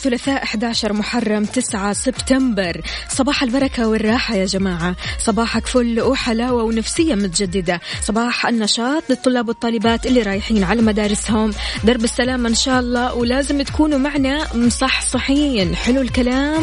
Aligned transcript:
الثلاثاء 0.00 0.42
11 0.42 0.92
محرم 0.92 1.44
9 1.44 1.92
سبتمبر. 1.92 2.80
صباح 3.08 3.42
البركة 3.42 3.88
والراحة 3.88 4.34
يا 4.34 4.44
جماعة. 4.44 4.96
صباحك 5.18 5.66
فل 5.66 6.00
وحلاوة 6.00 6.62
ونفسية 6.62 7.14
متجددة. 7.14 7.80
صباح 8.02 8.46
النشاط 8.46 9.02
للطلاب 9.10 9.48
والطالبات 9.48 10.06
اللي 10.06 10.22
رايحين 10.22 10.64
على 10.64 10.82
مدارسهم. 10.82 11.52
درب 11.84 12.04
السلامة 12.04 12.48
إن 12.48 12.54
شاء 12.54 12.80
الله 12.80 13.14
ولازم 13.14 13.62
تكونوا 13.62 13.98
معنا 13.98 14.54
مصحصحين. 14.54 15.76
حلو 15.76 16.00
الكلام. 16.00 16.62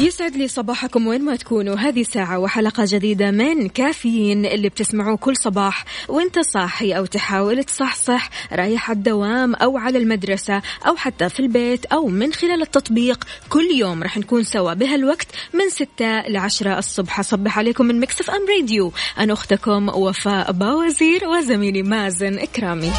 يسعد 0.00 0.36
لي 0.36 0.48
صباحكم 0.48 1.06
وين 1.06 1.24
ما 1.24 1.36
تكونوا. 1.36 1.76
هذه 1.76 2.02
ساعة 2.02 2.38
وحلقة 2.38 2.84
جديدة 2.86 3.30
من 3.30 3.68
كافيين 3.68 4.46
اللي 4.46 4.68
بتسمعوه 4.68 5.16
كل 5.16 5.36
صباح. 5.36 5.84
وانت 6.08 6.38
صاحي 6.38 6.92
أو 6.92 7.06
تحاول 7.06 7.64
تصحصح 7.64 8.30
رايح 8.52 8.90
على 8.90 8.96
الدوام 8.96 9.54
أو 9.54 9.78
على 9.78 9.98
المدرسة 9.98 10.62
أو 10.86 10.96
حتى 10.96 11.28
في 11.28 11.40
البيت 11.40 11.84
أو 11.84 12.06
من 12.06 12.32
خلال 12.32 12.62
التطبيق 12.62 13.24
كل 13.48 13.68
يوم 13.74 14.02
رح 14.02 14.18
نكون 14.18 14.44
سوا 14.44 14.74
بهالوقت 14.74 15.28
من 15.54 15.70
ستة 15.70 16.28
لعشرة 16.28 16.78
الصبح. 16.78 17.18
أصبح 17.18 17.58
عليكم 17.58 17.84
من 17.86 18.00
مكسف 18.00 18.30
أم 18.30 18.46
راديو. 18.56 18.92
أنا 19.18 19.32
أختكم 19.32 19.88
وفاء 19.88 20.52
باوزير 20.52 21.28
وزميلي 21.28 21.82
مازن 21.82 22.38
إكرامي. 22.38 22.92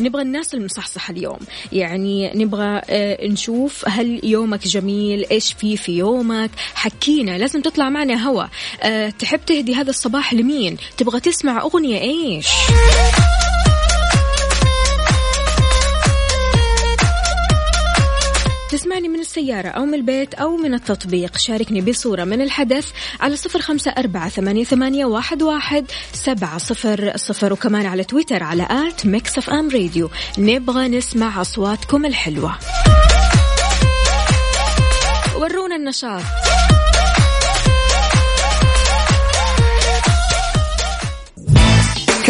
نبغى 0.00 0.22
الناس 0.22 0.54
المصحصحة 0.54 1.12
اليوم. 1.12 1.38
يعني 1.72 2.32
نبغى 2.34 2.80
آه، 2.90 3.26
نشوف 3.26 3.88
هل 3.88 4.20
يومك 4.24 4.66
جميل 4.66 5.26
إيش 5.30 5.52
في 5.52 5.76
في 5.76 5.92
يومك؟ 5.92 6.50
حكينا 6.74 7.38
لازم 7.38 7.60
تطلع 7.60 7.90
معنا 7.90 8.28
هوا. 8.28 8.44
أه 8.82 9.10
تحب 9.10 9.40
تهدي 9.46 9.74
هذا 9.74 9.90
الصباح 9.90 10.34
لمين؟ 10.34 10.76
تبغى 10.96 11.20
تسمع 11.20 11.62
أغنية 11.62 12.00
إيش؟ 12.00 12.48
تسمعني 18.70 19.08
من 19.08 19.20
السيارة 19.20 19.68
أو 19.68 19.84
من 19.84 19.94
البيت 19.94 20.34
أو 20.34 20.56
من 20.56 20.74
التطبيق. 20.74 21.38
شاركني 21.38 21.80
بصورة 21.80 22.24
من 22.24 22.40
الحدث 22.42 22.90
على 23.20 23.36
صفر 23.36 23.60
خمسة 23.60 23.90
أربعة 23.90 24.28
ثمانية, 24.28 24.64
ثمانية 24.64 25.04
واحد, 25.04 25.42
واحد 25.42 25.86
سبعة 26.12 26.58
صفر 26.58 27.12
صفر. 27.16 27.52
وكمان 27.52 27.86
على 27.86 28.04
تويتر 28.04 28.42
على 28.42 28.66
at 28.70 29.06
Mix 29.06 29.38
FM 29.38 29.70
Radio. 29.70 30.10
نبغى 30.38 30.88
نسمع 30.88 31.40
أصواتكم 31.40 32.06
الحلوة. 32.06 32.58
ورونا 35.36 35.76
النشاط. 35.76 36.22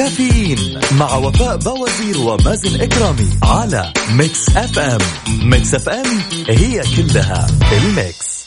كافيين 0.00 0.80
مع 0.98 1.16
وفاء 1.16 1.56
بوازير 1.56 2.18
ومازن 2.18 2.80
إكرامي 2.80 3.28
على 3.42 3.92
Mix 4.12 4.56
FM. 4.56 4.98
Mix 5.28 5.74
FM 5.74 6.06
هي 6.48 6.82
كلها 6.96 7.46
ال 7.72 7.87
mix. 7.87 8.46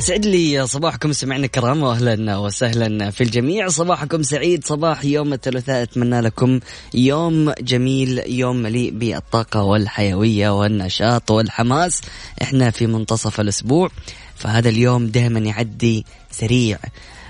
سعد 0.00 0.26
لي 0.26 0.66
صباحكم 0.66 1.12
سمعنا 1.12 1.46
كرام 1.46 1.82
واهلا 1.82 2.36
وسهلا 2.36 3.10
في 3.10 3.24
الجميع. 3.24 3.68
صباحكم 3.68 4.22
سعيد 4.22 4.66
صباح 4.66 5.04
يوم 5.04 5.32
الثلاثاء. 5.32 5.82
أتمنى 5.82 6.20
لكم 6.20 6.60
يوم 6.94 7.52
جميل 7.60 8.22
يوم 8.26 8.56
مليء 8.56 8.90
بالطاقة 8.90 9.62
والحيوية 9.62 10.58
والنشاط 10.60 11.30
والحماس. 11.30 12.00
إحنا 12.42 12.70
في 12.70 12.86
منتصف 12.86 13.40
الأسبوع 13.40 13.90
فهذا 14.36 14.68
اليوم 14.68 15.06
دائما 15.06 15.40
يعدي 15.40 16.06
سريع. 16.30 16.78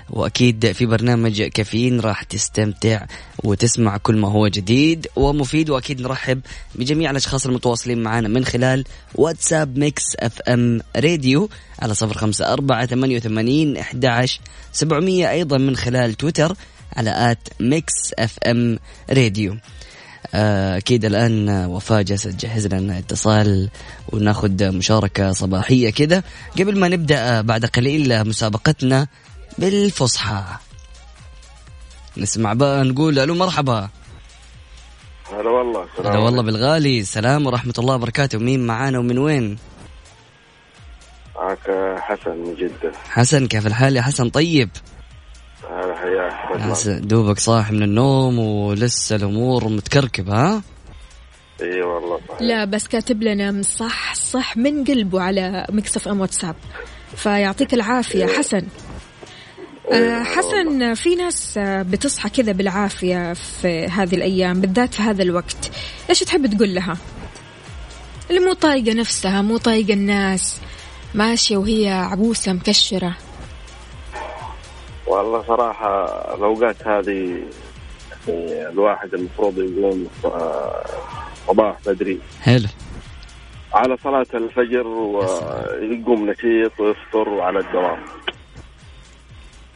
وأكيد 0.09 0.71
في 0.71 0.85
برنامج 0.85 1.41
كافيين 1.41 1.99
راح 1.99 2.23
تستمتع 2.23 3.05
وتسمع 3.43 3.97
كل 3.97 4.17
ما 4.17 4.31
هو 4.31 4.47
جديد 4.47 5.07
ومفيد 5.15 5.69
وأكيد 5.69 6.01
نرحب 6.01 6.41
بجميع 6.75 7.11
الأشخاص 7.11 7.45
المتواصلين 7.45 8.03
معنا 8.03 8.27
من 8.27 8.45
خلال 8.45 8.85
واتساب 9.15 9.77
Mix 9.77 10.03
FM 10.19 10.81
Radio 10.95 11.49
على 11.79 11.93
صفر 11.93 12.17
خمسة 12.17 12.53
أربعة 12.53 12.85
ثمانية 12.85 13.17
وثمانين 13.17 13.77
أحداش 13.77 14.39
سبعمية 14.71 15.31
أيضا 15.31 15.57
من 15.57 15.75
خلال 15.75 16.13
تويتر 16.13 16.55
على 16.95 17.31
at 17.31 17.49
Mix 17.59 18.13
FM 18.19 18.79
Radio. 19.09 19.57
آه، 20.33 20.77
أكيد 20.77 21.05
الآن 21.05 21.49
وفاء 21.65 22.01
جالسة 22.01 22.31
تجهز 22.31 22.67
لنا 22.67 22.99
اتصال 22.99 23.69
وناخذ 24.07 24.71
مشاركة 24.71 25.31
صباحية 25.31 25.89
كذا 25.89 26.23
قبل 26.59 26.79
ما 26.79 26.87
نبدأ 26.87 27.41
بعد 27.41 27.65
قليل 27.65 28.27
مسابقتنا 28.27 29.07
بالفصحى. 29.57 30.43
نسمع 32.17 32.53
بقى 32.53 32.83
نقول 32.83 33.19
ألو 33.19 33.35
مرحبا. 33.35 33.89
هلا 35.31 35.49
والله 35.49 35.85
هلا 35.99 36.17
والله 36.17 36.43
بالغالي 36.43 37.03
سلام 37.03 37.47
ورحمة 37.47 37.73
الله 37.79 37.95
وبركاته. 37.95 38.37
مين 38.37 38.67
معانا 38.67 38.99
ومن 38.99 39.17
وين؟ 39.17 39.57
معك 41.35 41.97
حسن 41.99 42.31
من 42.31 42.55
جدة. 42.55 42.91
حسن 43.09 43.47
كيف 43.47 43.67
الحال 43.67 43.95
يا 43.95 44.01
حسن؟ 44.01 44.29
طيب؟ 44.29 44.69
هلا 45.69 45.95
حياك. 45.95 46.61
حسن 46.61 47.07
دوبك 47.07 47.39
صاحي 47.39 47.73
من 47.73 47.83
النوم 47.83 48.39
ولسه 48.39 49.15
الأمور 49.15 49.67
متكركبة 49.67 50.33
ها؟ 50.33 50.61
إي 51.61 51.81
والله 51.81 52.19
صحيح. 52.29 52.41
لا 52.41 52.65
بس 52.65 52.87
كاتب 52.87 53.23
لنا 53.23 53.61
صح 53.61 54.15
صح 54.15 54.57
من 54.57 54.83
قلبه 54.83 55.21
على 55.21 55.65
Mix 55.69 56.07
FM 56.07 56.21
واتساب. 56.21 56.55
فيعطيك 57.15 57.73
العافية 57.73 58.25
حسن. 58.25 58.61
آه، 59.91 60.23
حسن 60.23 60.93
في 60.93 61.15
ناس 61.15 61.57
آه، 61.57 61.81
بتصحى 61.81 62.29
كذا 62.29 62.51
بالعافية 62.51 63.33
في 63.33 63.85
هذه 63.85 64.15
الأيام 64.15 64.61
بالذات 64.61 64.93
في 64.93 65.01
هذا 65.01 65.23
الوقت. 65.23 65.71
إيش 66.09 66.19
تحب 66.19 66.55
تقول 66.55 66.75
لها؟ 66.75 66.97
اللي 68.29 68.39
مو 68.41 68.53
طايقة 68.53 68.93
نفسها 68.93 69.41
مو 69.41 69.57
طايقة 69.57 69.93
الناس. 69.93 70.57
ماشية 71.15 71.57
وهي 71.57 71.89
عبوسة 71.89 72.53
مكشرة. 72.53 73.17
والله 75.09 75.43
صراحة 75.47 76.05
الأوقات 76.35 76.87
هذه 76.87 77.43
يعني 78.27 78.69
الواحد 78.69 79.13
المفروض 79.13 79.57
يقوم 79.57 80.07
آه، 80.25 80.85
صباح 81.47 81.77
بدري 81.85 82.19
حلو 82.41 82.67
على 83.73 83.97
صلاة 84.03 84.25
الفجر 84.33 84.87
ويقوم 84.87 86.29
نشيط 86.29 86.79
ويفطر 86.79 87.29
وعلى 87.29 87.59
الدوام 87.59 87.99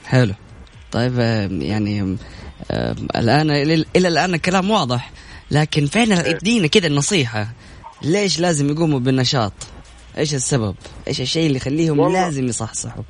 حلو 0.05 0.33
طيب 0.91 1.19
آه، 1.19 1.47
يعني 1.51 2.17
الآن 3.15 3.51
إلى 3.51 3.85
إلى 3.95 4.07
الآن 4.07 4.33
الكلام 4.33 4.71
واضح 4.71 5.11
لكن 5.51 5.85
فعلا 5.85 6.29
ادينا 6.29 6.67
كذا 6.67 6.87
النصيحة 6.87 7.47
ليش 8.01 8.39
لازم 8.39 8.69
يقوموا 8.69 8.99
بالنشاط؟ 8.99 9.53
إيش 10.17 10.33
السبب؟ 10.33 10.75
إيش 11.07 11.21
الشيء 11.21 11.45
اللي 11.47 11.57
يخليهم 11.57 11.99
والله. 11.99 12.21
لازم 12.21 12.47
يصحصحوا؟ 12.47 13.03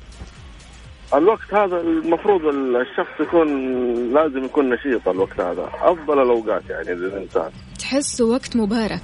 الوقت 1.14 1.54
هذا 1.54 1.80
المفروض 1.80 2.40
الشخص 2.44 3.20
يكون 3.20 3.48
لازم 4.14 4.44
يكون 4.44 4.70
نشيط 4.70 5.08
الوقت 5.08 5.40
هذا 5.40 5.70
أفضل 5.82 6.22
الأوقات 6.22 6.62
يعني 6.70 6.94
للإنسان 6.94 7.50
تحسه 7.78 8.24
وقت 8.24 8.56
مبارك. 8.56 9.00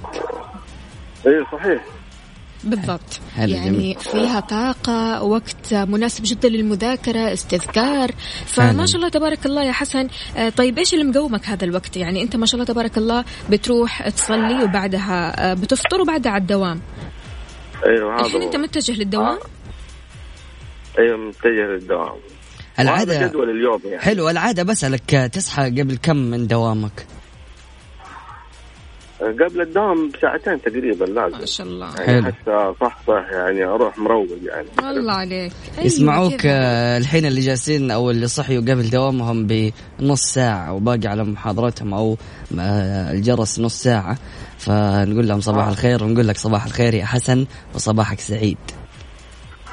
اي 1.27 1.45
صحيح. 1.51 1.85
بالضبط. 2.63 3.19
حلو، 3.35 3.49
يعني 3.49 3.69
جميل. 3.69 3.95
فيها 3.99 4.39
طاقة 4.39 5.23
وقت 5.23 5.73
مناسب 5.73 6.23
جدا 6.25 6.49
للمذاكرة 6.49 7.33
استذكار. 7.33 8.11
فما 8.45 8.85
شاء 8.85 8.95
الله 8.95 9.09
تبارك 9.09 9.45
الله 9.45 9.63
يا 9.63 9.71
حسن. 9.71 10.07
آه، 10.37 10.49
طيب 10.49 10.77
إيش 10.77 10.93
اللي 10.93 11.05
مقومك 11.05 11.45
هذا 11.45 11.65
الوقت؟ 11.65 11.97
يعني 11.97 12.21
أنت 12.21 12.35
ما 12.35 12.45
شاء 12.45 12.55
الله 12.55 12.65
تبارك 12.65 12.97
الله 12.97 13.25
بتروح 13.49 14.09
تصلي 14.09 14.63
وبعدها 14.63 15.51
آه، 15.51 15.53
بتفطر 15.53 16.01
وبعدها 16.01 16.31
على 16.31 16.41
الدوام. 16.41 16.81
أيوه 17.85 18.15
هذا 18.15 18.25
الحين 18.25 18.41
أنت 18.41 18.55
هو. 18.55 18.61
متجه 18.61 18.91
للدوام؟ 18.91 19.37
أيوه 20.99 21.17
متجه 21.17 21.67
للدوام. 21.67 22.01
وهذا 22.07 22.81
العاده 22.81 23.27
جدول 23.27 23.49
اليوم 23.49 23.81
يعني. 23.85 23.99
حلو 23.99 24.29
العادة 24.29 24.63
بسالك 24.63 25.15
آه، 25.15 25.27
تصحى 25.27 25.69
قبل 25.69 25.97
كم 25.97 26.17
من 26.17 26.47
دوامك؟ 26.47 27.05
قبل 29.21 29.61
الدوام 29.61 30.09
بساعتين 30.09 30.61
تقريبا 30.61 31.05
لازم. 31.05 31.37
ما 31.37 31.45
شاء 31.45 31.67
الله. 31.67 31.95
يعني 31.95 32.05
حلو. 32.05 32.25
حتى 32.25 32.73
صح 32.81 32.97
صح 33.07 33.25
يعني 33.31 33.63
أروح 33.63 33.97
مروق 33.97 34.27
يعني. 34.43 34.67
الله 34.99 35.13
عليك. 35.13 35.51
أيوة 35.73 35.85
يسمعوك 35.85 36.33
كذا. 36.33 36.51
آه، 36.53 36.97
الحين 36.97 37.25
اللي 37.25 37.41
جالسين 37.41 37.91
أو 37.91 38.11
اللي 38.11 38.27
صحيوا 38.27 38.61
قبل 38.61 38.89
دوامهم 38.89 39.47
بنص 39.47 40.21
ساعة 40.21 40.73
وباقي 40.73 41.07
على 41.07 41.23
محاضرتهم 41.23 41.93
أو 41.93 42.17
آه، 42.59 43.11
الجرس 43.11 43.59
نص 43.59 43.83
ساعة. 43.83 44.17
فنقول 44.57 45.27
لهم 45.27 45.39
صباح 45.39 45.67
الخير 45.67 46.03
ونقول 46.03 46.27
لك 46.27 46.37
صباح 46.37 46.65
الخير 46.65 46.93
يا 46.93 47.05
حسن 47.05 47.45
وصباحك 47.75 48.19
سعيد. 48.19 48.57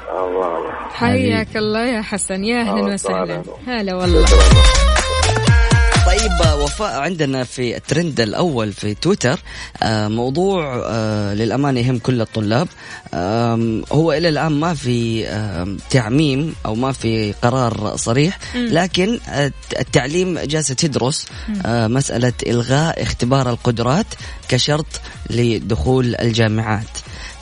الله 0.09 0.57
الله. 0.57 0.68
حياك 0.99 1.57
الله 1.57 1.85
يا 1.85 2.01
حسن 2.01 2.43
يا 2.43 2.61
أهلا 2.61 2.91
آه، 2.91 2.93
وسهلا. 2.93 3.43
هلا 3.67 3.95
والله. 3.95 4.25
طيب 6.05 6.31
آه، 6.45 6.63
وفاء 6.63 6.99
عندنا 6.99 7.43
في 7.43 7.77
الترند 7.77 8.19
الأول 8.19 8.73
في 8.73 8.93
تويتر 8.93 9.39
آه، 9.83 10.07
موضوع 10.07 10.89
للأمانة 11.33 11.79
يهم 11.79 11.99
كل 11.99 12.21
الطلاب. 12.21 12.67
هو 13.91 14.13
إلى 14.13 14.29
الآن 14.29 14.51
ما 14.51 14.73
في 14.73 15.25
تعميم 15.89 16.55
أو 16.65 16.75
ما 16.75 16.91
في 16.91 17.33
قرار 17.41 17.95
صريح 17.95 18.39
لكن 18.55 19.19
التعليم 19.79 20.39
جالسه 20.39 20.73
تدرس 20.73 21.27
مسألة 21.65 22.33
إلغاء 22.47 23.03
اختبار 23.03 23.49
القدرات 23.49 24.05
كشرط 24.49 25.01
لدخول 25.29 26.15
الجامعات. 26.15 26.89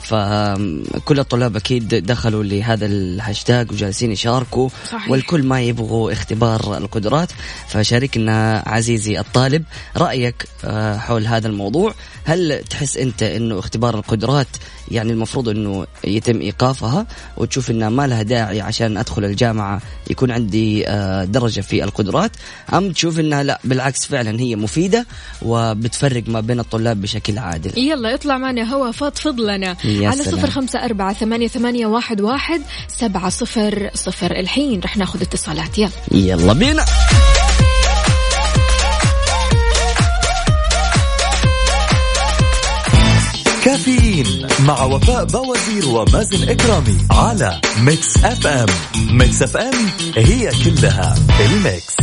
فكل 0.08 1.18
الطلاب 1.20 1.56
أكيد 1.56 1.94
دخلوا 1.94 2.44
لهذا 2.44 2.86
الهاشتاج 2.86 3.72
وجالسين 3.72 4.12
يشاركوا 4.12 4.68
صحيح. 4.90 5.10
والكل 5.10 5.42
ما 5.42 5.60
يبغوا 5.60 6.12
اختبار 6.12 6.76
القدرات 6.76 7.28
فشاركنا 7.68 8.62
عزيزي 8.66 9.20
الطالب 9.20 9.64
رأيك 9.96 10.48
آه، 10.64 10.96
حول 10.96 11.26
هذا 11.26 11.48
الموضوع 11.48 11.94
هل 12.24 12.64
تحس 12.70 12.96
أنت 12.96 13.22
إنه 13.22 13.58
اختبار 13.58 13.94
القدرات 13.94 14.48
يعني 14.90 15.12
المفروض 15.12 15.48
إنه 15.48 15.86
يتم 16.04 16.40
إيقافها 16.40 17.06
وتشوف 17.36 17.70
إنها 17.70 17.88
ما 17.88 18.06
لها 18.06 18.22
داعي 18.22 18.60
عشان 18.60 18.96
أدخل 18.96 19.24
الجامعة 19.24 19.80
يكون 20.10 20.30
عندي 20.30 20.88
آه، 20.88 21.24
درجة 21.24 21.60
في 21.60 21.84
القدرات 21.84 22.30
أم 22.74 22.92
تشوف 22.92 23.20
إنها 23.20 23.42
لا 23.42 23.60
بالعكس 23.64 24.06
فعلا 24.06 24.40
هي 24.40 24.56
مفيدة 24.56 25.06
وبتفرق 25.42 26.22
ما 26.26 26.40
بين 26.40 26.60
الطلاب 26.60 27.00
بشكل 27.00 27.38
عادل 27.38 27.78
يلا 27.78 28.14
اطلع 28.14 28.38
معنا 28.38 28.74
هوا 28.74 28.90
فضفض 28.90 29.40
لنا 29.40 29.76
على. 29.84 30.24
صفر 30.24 30.50
خمسة 30.50 30.84
أربعة 30.84 31.12
ثمانية, 31.12 31.48
ثمانية 31.48 31.86
واحد, 31.86 32.20
واحد 32.20 32.62
سبعة 32.88 33.28
صفر 33.28 33.90
صفر 33.94 34.30
الحين 34.30 34.80
رح 34.80 34.96
ناخذ 34.96 35.22
اتصالات 35.22 35.78
يلا 35.78 35.90
يلا 36.12 36.52
بينا 36.52 36.84
كافيين 43.68 44.48
مع 44.66 44.84
وفاء 44.84 45.24
بوازير 45.24 45.88
ومازن 45.88 46.48
إكرامي 46.48 46.98
على 47.10 47.60
Mix 47.80 48.24
FM. 48.24 48.66
Mix 49.10 49.42
FM 49.42 49.74
هي 50.16 50.50
كلها 50.64 51.14
ال 51.40 51.51
mix. 51.51 51.96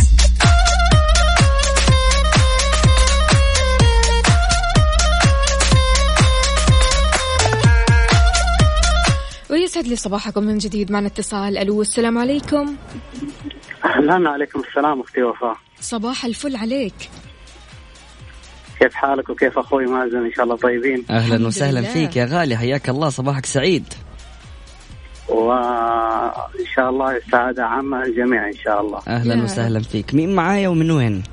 ويسعد 9.50 9.88
لي 9.88 9.96
صباحكم 9.96 10.44
من 10.44 10.58
جديد 10.58 10.92
معنا 10.92 11.08
اتصال. 11.08 11.58
ألو 11.58 11.82
السلام 11.82 12.18
عليكم. 12.18 12.76
أهلا 13.86 14.30
عليكم 14.30 14.62
السلام 14.70 15.02
أختي 15.02 15.24
وفاء. 15.24 15.58
صباح 15.82 16.26
الفل 16.26 16.56
عليك. 16.56 17.10
كيف 18.80 18.94
حالك 18.94 19.30
وكيف 19.30 19.58
أخوي 19.58 19.86
مازن؟ 19.86 20.26
إن 20.26 20.32
شاء 20.36 20.46
الله 20.46 20.56
طيبين. 20.56 21.06
أهلا 21.10 21.48
وسهلا. 21.48 21.82
فيك 21.82 22.16
يا 22.16 22.26
غالي. 22.26 22.58
حياك 22.58 22.90
الله. 22.90 23.10
صباحك 23.10 23.46
سعيد. 23.46 23.94
وان 25.30 26.66
شاء 26.76 26.90
الله 26.90 27.18
السعادة 27.18 27.66
عامة 27.66 28.04
الجميع 28.04 28.48
إن 28.48 28.58
شاء 28.64 28.82
الله. 28.82 29.00
أهلا 29.08 29.44
وسهلا 29.44 29.80
فيك. 29.80 30.14
مين 30.14 30.36
معايا 30.36 30.68
ومن 30.68 30.92
وين؟ 30.92 31.24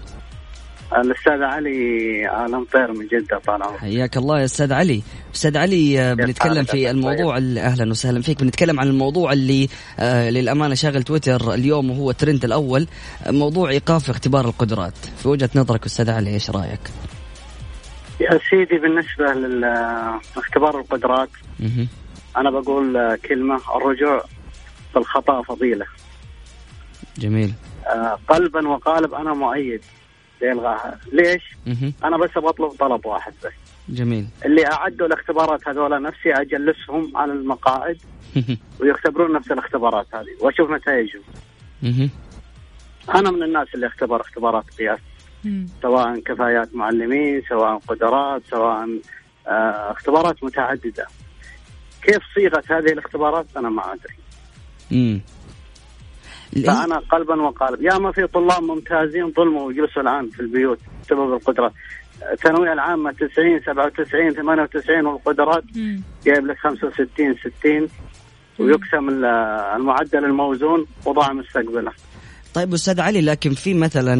الأستاذ 0.97 1.43
علي 1.43 2.27
عالم 2.27 2.67
طير 2.73 2.93
من 2.93 3.07
جدة 3.07 3.41
طال 3.47 3.63
عمرك. 3.63 3.79
حياك 3.79 4.17
الله 4.17 4.41
يا 4.41 4.45
أستاذ 4.45 4.73
علي. 4.73 5.03
أستاذ 5.35 5.57
علي 5.57 6.01
آه، 6.01 6.15
بنتكلم 6.15 6.65
في 6.65 6.77
أستاذ 6.77 6.87
الموضوع 6.87 7.39
اللي 7.39 7.61
أهلا 7.61 7.91
وسهلا 7.91 8.23
فيك. 8.23 8.41
بنتكلم 8.41 8.81
عن 8.81 8.87
الموضوع 8.87 9.33
اللي 9.33 9.69
آه 9.99 10.31
للأمانة 10.31 10.75
شاغل 10.75 11.03
تويتر 11.03 11.55
اليوم 11.55 11.91
وهو 11.91 12.11
الترند 12.11 12.45
الأول 12.45 12.87
آه، 13.27 13.31
موضوع 13.31 13.71
إيقاف 13.71 14.11
اختبار 14.11 14.45
القدرات. 14.45 14.95
في 15.23 15.29
وجهة 15.29 15.51
نظرك 15.55 15.85
أستاذ 15.87 16.11
علي 16.11 16.31
إيش 16.31 16.51
رأيك؟ 16.51 16.81
يا 18.23 18.41
سيدي 18.51 18.79
بالنسبة 18.79 19.33
لاختبار 19.33 20.81
القدرات. 20.81 21.29
أنا 22.37 22.51
بقول 22.51 23.17
كلمة 23.17 23.61
الرجوع 23.77 24.25
بالخطا 24.95 25.43
فضيلة. 25.43 25.87
جميل. 27.19 27.53
آه، 27.87 28.19
قلبا 28.29 28.69
وقالب 28.69 29.15
أنا 29.15 29.35
مؤيد 29.35 29.83
لالغائها 30.41 30.99
ليش؟ 31.13 31.43
أنا 32.05 32.17
بس 32.17 32.31
بطلب 32.39 32.71
طلب 32.71 33.07
واحد 33.07 33.33
بس. 33.45 33.53
جميل. 33.89 34.27
اللي 34.45 34.67
اعدوا 34.67 35.07
الاختبارات 35.07 35.69
هذول 35.69 36.03
نفسي 36.03 36.33
أجلسهم 36.33 37.17
على 37.17 37.33
المقاعد 37.33 37.99
ويختبرون 38.81 39.33
نفس 39.33 39.53
الاختبارات 39.53 40.07
هذه 40.15 40.37
وأشوف 40.41 40.71
نتائجهم. 40.71 41.23
أنا 43.15 43.31
من 43.31 43.43
الناس 43.43 43.69
اللي 43.75 43.87
اختبر 43.87 44.21
اختبارات 44.21 44.65
قياس. 44.79 44.99
مم. 45.45 45.67
سواء 45.83 46.21
كفايات 46.21 46.75
معلمين 46.75 47.43
سواء 47.49 47.79
قدرات 47.89 48.43
سواء 48.51 48.89
آه، 49.49 49.91
اختبارات 49.93 50.45
متعددة 50.45 51.07
كيف 52.03 52.19
صيغة 52.35 52.63
هذه 52.71 52.93
الاختبارات 52.93 53.47
أنا 53.57 53.69
ما 53.69 53.83
أدري 53.93 54.15
مم. 54.91 55.21
ال- 56.57 56.65
فأنا 56.67 56.99
قلبا 56.99 57.43
وقالب 57.43 57.83
يا 57.83 57.99
ما 57.99 58.13
في 58.13 58.27
طلاب 58.27 58.63
ممتازين 58.63 59.33
ظلموا 59.33 59.63
ويجلسوا 59.67 60.03
الآن 60.03 60.31
في 60.31 60.41
البيوت 60.41 60.79
بسبب 61.05 61.33
القدرات 61.35 61.73
الثانوية 62.33 62.73
العامة 62.73 63.13
90 63.13 63.61
97 63.67 64.33
98 64.35 65.07
والقدرات. 65.07 65.65
جايب 66.27 66.47
لك 66.47 66.59
65 66.59 67.35
60 67.61 67.89
ويقسم 68.59 69.09
ال- 69.09 69.25
المعدل 69.77 70.25
الموزون 70.25 70.87
وضاع 71.07 71.33
مستقبله 71.33 71.93
طيب 72.55 72.75
أستاذ 72.75 73.01
علي 73.01 73.21
لكن 73.21 73.51
في 73.51 73.75
مثلا 73.75 74.15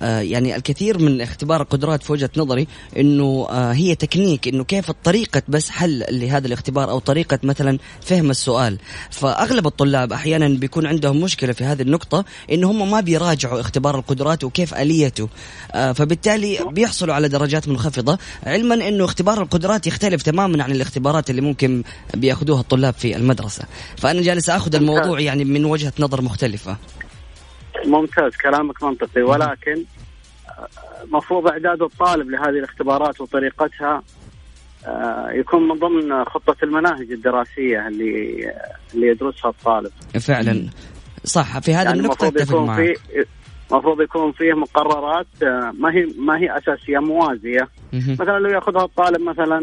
يعني 0.00 0.56
الكثير 0.56 0.98
من 0.98 1.20
اختبار 1.20 1.62
القدرات 1.62 2.02
في 2.02 2.12
وجهة 2.12 2.30
نظري 2.36 2.66
إنه 2.96 3.46
آه، 3.50 3.72
هي 3.72 3.94
تكنيك 3.94 4.48
إنه 4.48 4.64
كيف 4.64 4.90
طريقة 4.90 5.42
بس 5.48 5.70
حل 5.70 6.04
لهذا 6.10 6.46
الاختبار 6.46 6.90
أو 6.90 6.98
طريقة 6.98 7.38
مثلا 7.42 7.78
فهم 8.00 8.30
السؤال. 8.30 8.78
فأغلب 9.10 9.66
الطلاب 9.66 10.12
أحيانا 10.12 10.48
بيكون 10.48 10.86
عندهم 10.86 11.20
مشكلة 11.20 11.52
في 11.52 11.64
هذه 11.64 11.82
النقطة 11.82 12.24
ان 12.52 12.64
هم 12.64 12.90
ما 12.90 13.00
بيراجعوا 13.00 13.60
اختبار 13.60 13.98
القدرات 13.98 14.44
وكيف 14.44 14.74
آليته. 14.74 15.28
آه، 15.72 15.92
فبالتالي 15.92 16.58
بيحصلوا 16.70 17.14
على 17.14 17.28
درجات 17.28 17.68
منخفضة. 17.68 18.18
علما 18.46 18.74
إنه 18.74 19.04
اختبار 19.04 19.42
القدرات 19.42 19.86
يختلف 19.86 20.22
تماما 20.22 20.64
عن 20.64 20.70
الاختبارات 20.70 21.30
اللي 21.30 21.40
ممكن 21.40 21.82
بيأخذوها 22.14 22.60
الطلاب 22.60 22.94
في 22.94 23.16
المدرسة. 23.16 23.64
فأنا 23.96 24.22
جالس 24.22 24.50
آخذ 24.50 24.74
الموضوع 24.74 25.20
يعني 25.20 25.44
من 25.44 25.64
وجهة 25.64 25.92
نظر 25.98 26.22
مختلفة. 26.22 26.76
ممتاز 27.86 28.36
كلامك 28.36 28.82
منطقي. 28.82 29.22
ولكن 29.22 29.84
مفروض 31.12 31.48
إعداد 31.48 31.82
الطالب 31.82 32.30
لهذه 32.30 32.48
الاختبارات 32.48 33.20
وطريقتها 33.20 34.02
آه، 34.86 35.30
يكون 35.30 35.68
من 35.68 35.74
ضمن 35.74 36.24
خطة 36.24 36.56
المناهج 36.62 37.12
الدراسية 37.12 37.88
اللي 37.88 38.52
اللي 38.94 39.06
يدرسها 39.06 39.50
الطالب. 39.50 39.90
فعلا. 40.20 40.68
صح 41.24 41.58
في 41.58 41.74
هذه 41.74 41.84
يعني 41.84 42.00
المفروض 42.00 42.36
أتفق 42.36 42.54
يكون 42.54 42.66
معك. 42.66 42.96
في 42.96 43.24
المفروض 43.70 44.00
يكون 44.00 44.32
فيه 44.32 44.52
مقررات 44.52 45.26
آه، 45.42 45.72
ما 45.78 45.94
هي 45.94 46.06
ما 46.18 46.38
هي 46.38 46.58
أساسية 46.58 46.98
موازية. 46.98 47.68
مثلا 47.92 48.38
لو 48.38 48.50
يأخذها 48.50 48.84
الطالب 48.84 49.20
مثلا 49.20 49.60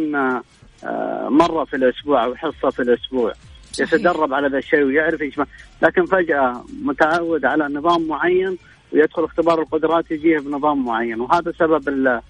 آه، 0.84 1.29
مرة 1.29 1.63
في 1.63 1.75
الأسبوع 1.75 2.25
أو 2.25 2.36
حصة 2.36 2.69
في 2.69 2.81
الأسبوع. 2.81 3.34
يتدرب 3.79 4.34
على 4.34 4.48
ذا 4.48 4.58
الشيء 4.58 4.84
ويعرف 4.84 5.22
إيش 5.22 5.39
لكن 5.82 6.05
فجأة 6.05 6.63
متعود 6.84 7.46
على 7.46 7.67
نظام 7.67 8.08
معين 8.08 8.58
ويدخل 8.94 9.24
اختبار 9.24 9.62
القدرات 9.62 10.12
يجيه 10.12 10.39
بنظام 10.39 10.86
معين 10.86 11.22
وهذا 11.22 11.51
سبب 11.60 11.89
ال- 11.89 12.22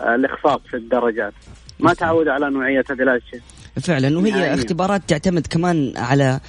الإخفاق 0.00 0.60
في 0.70 0.76
الدرجات. 0.76 1.32
ما 1.80 1.94
تعود 1.94 2.28
على 2.28 2.50
نوعية 2.50 2.84
هذه 2.90 3.02
الأشياء. 3.02 3.40
فعلا. 3.82 4.18
وهي 4.18 4.30
نهائياً. 4.30 4.54
اختبارات 4.54 5.02
تعتمد 5.08 5.46
كمان 5.46 5.92
على 5.96 6.40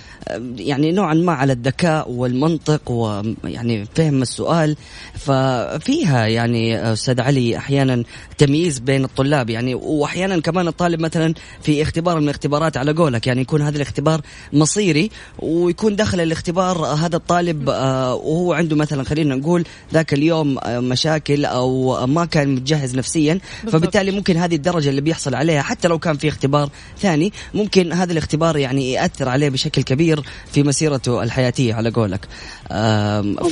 يعني 0.57 0.91
نوعا 0.91 1.13
ما 1.13 1.33
على 1.33 1.53
الذكاء 1.53 2.11
والمنطق 2.11 2.91
ويعني 2.91 3.85
فهم 3.95 4.21
السؤال. 4.21 4.75
ففيها 5.15 6.27
يعني 6.27 6.93
أستاذ 6.93 7.21
علي 7.21 7.57
أحيانا 7.57 8.03
تمييز 8.37 8.79
بين 8.79 9.03
الطلاب 9.03 9.49
يعني 9.49 9.75
واحيانا 9.75 10.39
كمان 10.39 10.67
الطالب 10.67 10.99
مثلا 10.99 11.33
في 11.61 11.81
اختبار 11.81 12.19
من 12.19 12.23
الاختبارات 12.23 12.77
على 12.77 12.91
قولك 12.91 13.27
يعني 13.27 13.41
يكون 13.41 13.61
هذا 13.61 13.75
الاختبار 13.75 14.21
مصيري 14.53 15.11
ويكون 15.39 15.95
داخل 15.95 16.21
الاختبار 16.21 16.85
هذا 16.85 17.15
الطالب 17.15 17.69
آه، 17.69 18.15
وهو 18.15 18.53
عنده 18.53 18.75
مثلا 18.75 19.03
خلينا 19.03 19.35
نقول 19.35 19.63
ذاك 19.93 20.13
اليوم 20.13 20.57
مشاكل 20.67 21.45
أو 21.45 22.05
ما 22.07 22.25
كان 22.25 22.55
متجهز 22.55 22.95
نفسيا. 22.95 23.39
فبالتالي 23.67 24.11
ممكن 24.11 24.37
هذه 24.37 24.55
الدرجة 24.55 24.89
اللي 24.89 25.01
بيحصل 25.01 25.35
عليها 25.35 25.61
حتى 25.61 25.87
لو 25.87 25.99
كان 25.99 26.17
في 26.17 26.27
اختبار 26.27 26.69
ثاني. 26.99 27.14
ممكن 27.53 27.93
هذا 27.93 28.11
الاختبار 28.11 28.57
يعني 28.57 28.91
يأثر 28.91 29.29
عليه 29.29 29.49
بشكل 29.49 29.81
كبير 29.81 30.21
في 30.51 30.63
مسيرته 30.63 31.23
الحياتية 31.23 31.73
على 31.73 31.89
قولك 31.89 32.25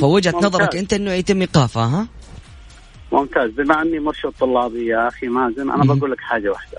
فوجهه 0.00 0.32
ممتاز. 0.32 0.44
نظرك 0.44 0.76
أنت 0.76 0.92
إنه 0.92 1.12
يتم 1.12 1.40
ايقافها 1.40 1.84
ها 1.84 2.06
ممتاز 3.12 3.50
بما 3.50 3.82
أني 3.82 3.98
مرشد 3.98 4.32
طلابي 4.40 4.86
يا 4.86 5.08
أخي 5.08 5.26
مازن 5.26 5.70
أنا. 5.70 5.94
بقول 5.94 6.10
لك 6.10 6.20
حاجة 6.20 6.50
واحدة. 6.50 6.78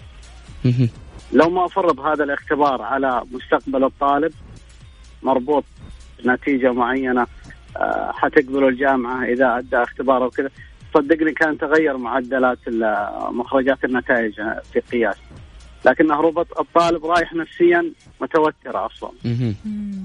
لو 1.34 1.50
ما 1.50 1.68
فرض 1.68 2.00
هذا 2.00 2.24
الاختبار 2.24 2.82
على 2.82 3.22
مستقبل 3.32 3.84
الطالب 3.84 4.34
مربوط 5.24 5.63
بنتيجة 6.24 6.74
معينة 6.74 7.27
آه، 7.77 8.12
حتقبله 8.13 8.68
الجامعة 8.68 9.24
إذا 9.25 9.58
أدى 9.58 9.77
اختبار 9.77 10.24
أو 10.24 10.30
كذا 10.30 10.50
صدقني 10.94 11.32
كان 11.32 11.58
تغير 11.58 11.98
معدلات 11.98 12.58
مخرجات 13.32 13.86
النتائج 13.86 14.34
في 14.74 14.80
قياس 14.80 15.15
لكن 15.86 16.12
هروب 16.12 16.39
الطالب 16.39 17.06
رايح 17.06 17.34
نفسيا 17.34 17.92
متوتر 18.22 18.86
أصلا. 18.86 19.12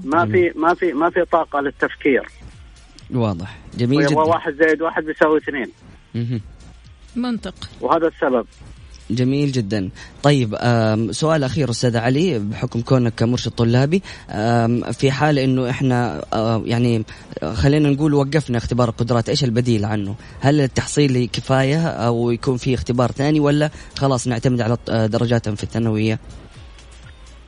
ما 0.03 0.25
في 0.25 0.51
ما 0.55 0.73
في 0.73 0.93
ما 0.93 1.09
في 1.09 1.25
طاقة 1.25 1.59
للتفكير. 1.59 2.29
واضح. 3.13 3.57
جميل 3.77 4.05
جدا. 4.05 4.19
واحد 4.19 4.53
زائد 4.53 4.81
واحد 4.81 5.03
بيساوي 5.03 5.37
اثنين. 5.37 5.71
منطق. 7.15 7.55
وهذا 7.81 8.07
السبب. 8.07 8.45
جميل 9.09 9.51
جدا. 9.51 9.89
طيب 10.23 10.55
سؤال 11.11 11.43
أخير 11.43 11.69
أستاذ 11.69 11.97
علي 11.97 12.39
بحكم 12.39 12.81
كونك 12.81 13.23
مرشد 13.23 13.51
طلابي 13.51 14.01
في 14.91 15.11
حال 15.11 15.39
إنه 15.39 15.69
إحنا 15.69 16.25
آه، 16.33 16.61
يعني 16.65 17.03
خلينا 17.53 17.89
نقول 17.89 18.13
وقفنا 18.13 18.57
اختبار 18.57 18.89
القدرات 18.89 19.29
إيش 19.29 19.43
البديل 19.43 19.85
عنه؟ 19.85 20.15
هل 20.39 20.61
التحصيلي 20.61 21.27
كفاية 21.27 21.87
أو 21.87 22.31
يكون 22.31 22.57
في 22.57 22.73
اختبار 22.73 23.11
ثاني 23.11 23.39
ولا 23.39 23.69
خلاص 23.97 24.27
نعتمد 24.27 24.61
على 24.61 24.77
آه، 24.89 25.05
درجاتهم 25.05 25.55
في 25.55 25.63
الثانوية؟ 25.63 26.19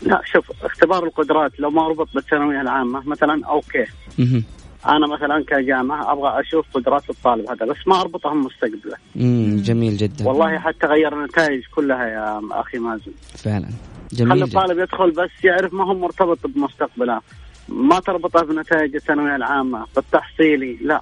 لا 0.01 0.21
شوف 0.25 0.45
اختبار 0.63 1.03
القدرات 1.03 1.59
لو 1.59 1.69
ما 1.69 1.87
ربط 1.87 2.07
بالثانوية 2.15 2.61
العامة 2.61 3.03
مثلا 3.07 3.41
أوكي. 3.45 3.85
مهم. 4.19 4.43
أنا 4.87 5.07
مثلا 5.07 5.43
كجامعة 5.47 6.11
أبغى 6.11 6.41
أشوف 6.41 6.65
قدرات 6.73 7.09
الطالب 7.09 7.49
هذا 7.49 7.65
بس 7.65 7.77
ما 7.87 8.01
اربطها 8.01 8.33
بمستقبله 8.33 8.95
مم، 9.15 9.57
جميل 9.63 9.97
جدا. 9.97 10.27
والله 10.27 10.59
حتى 10.59 10.87
غير 10.87 11.13
النتائج 11.13 11.63
كلها 11.75 12.07
يا 12.07 12.41
أخي 12.51 12.77
مازن. 12.77 13.11
فعلا. 13.37 13.65
خلي 13.65 14.19
جميل 14.19 14.35
جدا. 14.35 14.45
الطالب 14.45 14.79
يدخل 14.79 15.11
بس 15.11 15.29
يعرف 15.43 15.73
ما 15.73 15.83
هو 15.85 15.93
مرتبط 15.93 16.47
بمستقبله. 16.47 17.21
ما 17.69 17.99
تربطه 17.99 18.41
بنتائج 18.45 18.95
الثانوية 18.95 19.35
العامة 19.35 19.85
بالتحصيلي 19.95 20.77
لا. 20.81 21.01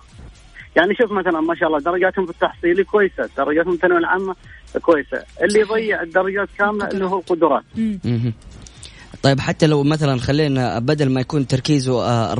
يعني 0.75 0.95
شوف 0.95 1.11
مثلا 1.11 1.41
ما 1.41 1.55
شاء 1.55 1.67
الله 1.67 1.79
درجاتهم 1.79 2.25
في 2.25 2.31
التحصيلي 2.31 2.83
كويسة 2.83 3.29
درجاتهم 3.37 3.69
في 3.71 3.75
الثانوية 3.75 3.99
العامة 3.99 4.35
كويسة. 4.81 5.23
اللي 5.43 5.59
يضيع 5.59 6.01
الدرجات 6.01 6.49
كاملة 6.57 6.87
اللي 6.87 7.05
هو 7.05 7.19
القدرات. 7.19 7.63
طيب 9.23 9.39
حتى 9.39 9.67
لو 9.67 9.83
مثلا 9.83 10.19
خلينا 10.19 10.79
بدل 10.79 11.09
ما 11.09 11.21
يكون 11.21 11.47
تركيزه 11.47 12.03
آه، 12.03 12.33
40% 12.35 12.37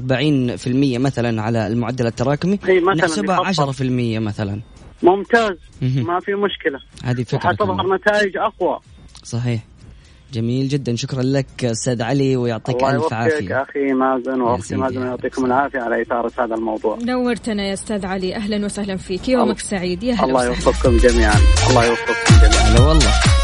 مثلا 0.99 1.41
على 1.41 1.67
المعدل 1.67 2.07
التراكمي 2.07 2.59
إي 2.69 2.79
مثلا 2.79 3.05
نحسبها 3.05 3.35
يحط- 3.41 3.45
10% 3.45 4.19
مثلا. 4.19 4.61
ممتاز. 5.03 5.57
ما 5.81 6.19
في 6.19 6.31
مشكلة. 6.35 6.79
هذه 7.03 7.23
فكرة 7.23 7.37
وحتظهر 7.37 7.83
كمان. 7.83 7.95
نتائج 7.95 8.37
أقوى. 8.37 8.79
صحيح. 9.23 9.61
جميل 10.33 10.67
جدا. 10.67 10.95
شكرا 10.95 11.21
لك 11.23 11.65
أستاذ 11.65 12.01
علي 12.01 12.35
ويعطيك 12.35 12.75
الله 12.75 12.89
ألف 12.89 12.95
يوفقك 13.01 13.13
عافية. 13.13 13.61
أخي 13.61 13.93
مازن 13.93 14.41
وأختي. 14.41 14.75
مازن 14.75 15.01
يعطيكم 15.01 15.45
العافية 15.45 15.79
على 15.79 16.01
إثارة 16.01 16.31
هذا 16.39 16.55
الموضوع. 16.55 16.97
نورتنا 17.03 17.63
يا 17.67 17.73
أستاذ 17.73 18.05
علي. 18.05 18.35
أهلا 18.35 18.65
وسهلا 18.65 18.97
فيك. 18.97 19.29
يومك 19.29 19.59
سعيد. 19.59 20.03
يا 20.03 20.13
هلا 20.13 20.23
الله. 20.23 20.45
يوفقكم 20.45 20.97
جميعا. 20.97 21.35
الله 21.69 21.85
يوفقكم 21.85 22.35
جميعا. 22.41 22.69
هلا 22.71 22.81
والله. 22.81 23.40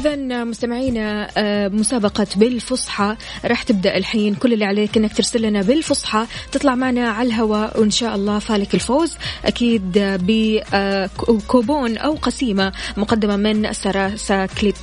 إذا 0.00 0.44
مستمعينا 0.44 1.30
آه، 1.36 1.68
مسابقة 1.68 2.26
بالفصحى. 2.36 3.16
راح 3.44 3.62
تبدأ 3.62 3.96
الحين 3.96 4.34
كل 4.34 4.52
اللي 4.52 4.64
عليك 4.64 4.96
إنك 4.96 5.16
ترسل 5.16 5.42
لنا 5.42 5.62
بالفصحى. 5.62 6.26
تطلع 6.52 6.74
معنا 6.74 7.08
على 7.08 7.28
الهواء 7.28 7.80
وإن 7.80 7.90
شاء 7.90 8.14
الله 8.14 8.38
فالك 8.38 8.74
الفوز. 8.74 9.16
أكيد 9.44 9.98
بكوبون 10.22 11.96
أو 11.98 12.14
قسيمة 12.14 12.72
مقدمة 12.96 13.36
من 13.36 13.72
سراسا 13.72 14.46
كليب. 14.46 14.74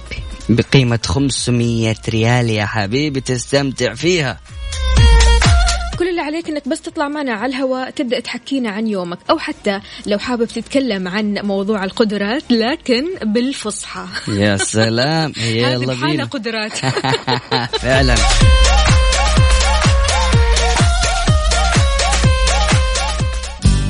بقيمة 0.50 1.00
500 1.06 1.96
ريال 2.10 2.50
يا 2.50 2.66
حبيبي 2.66 3.22
تستمتع 3.22 3.94
فيها. 3.94 4.40
كل 6.00 6.08
اللي 6.10 6.22
عليك 6.22 6.50
إنك 6.50 6.68
بس 6.68 6.82
تطلع 6.82 7.08
معنا 7.08 7.32
على 7.34 7.50
الهواء 7.56 7.90
تبدأ 7.90 8.20
تحكينا 8.20 8.70
عن 8.70 8.88
يومك 8.88 9.18
أو 9.30 9.40
حتى 9.40 9.80
لو 10.06 10.18
حابب 10.20 10.46
تتكلم 10.46 11.08
عن 11.08 11.34
موضوع 11.44 11.84
القدرات 11.84 12.44
لكن 12.52 13.06
بالفصحى. 13.24 14.06
يا 14.28 14.58
سلام. 14.78 15.34
يلا 15.38 15.94
بينا. 15.94 16.24
قدرات. 16.24 16.78
فعلا. 17.82 18.16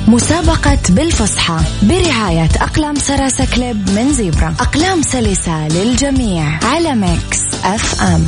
مسابقة 0.08 0.78
بالفصحى 0.90 1.58
برعاية 1.82 2.48
أقلام 2.60 2.94
سراسة 2.94 3.46
كليب 3.54 3.90
من 3.90 4.12
زيبرا. 4.12 4.54
أقلام 4.60 5.02
سلسة 5.02 5.68
للجميع 5.68 6.44
على 6.64 6.94
ميكس 6.94 7.38
أف 7.64 8.02
أم. 8.02 8.24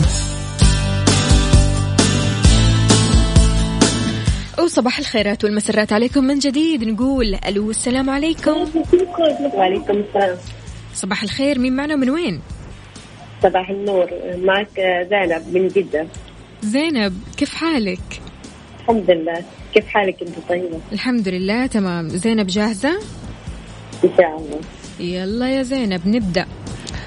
وصباح 4.64 4.98
الخيرات 4.98 5.44
والمسرات 5.44 5.92
عليكم 5.92 6.24
من 6.24 6.38
جديد. 6.38 6.84
نقول 6.84 7.34
ألو 7.34 7.70
السلام 7.70 8.10
عليكم. 8.10 8.68
وعليكم 9.54 9.98
السلام. 9.98 10.36
صباح 10.94 11.22
الخير 11.22 11.58
مين 11.58 11.76
معنا 11.76 11.96
من 11.96 12.10
وين؟ 12.10 12.40
صباح 13.42 13.70
النور. 13.70 14.06
معك 14.36 14.80
زينب 15.10 15.42
من 15.54 15.68
جدة. 15.68 16.06
زينب 16.62 17.14
كيف 17.36 17.54
حالك؟ 17.54 18.20
الحمد 18.80 19.10
لله. 19.10 19.44
كيف 19.74 19.86
حالك 19.86 20.22
أنت 20.22 20.34
طيبة؟ 20.48 20.80
الحمد 20.92 21.28
لله 21.28 21.66
تمام. 21.66 22.08
زينب 22.08 22.46
جاهزة؟ 22.46 23.00
إن 24.04 24.10
شاء 24.16 24.36
الله. 24.36 24.60
يلا 25.00 25.48
يا 25.48 25.62
زينب 25.62 26.08
نبدأ. 26.08 26.46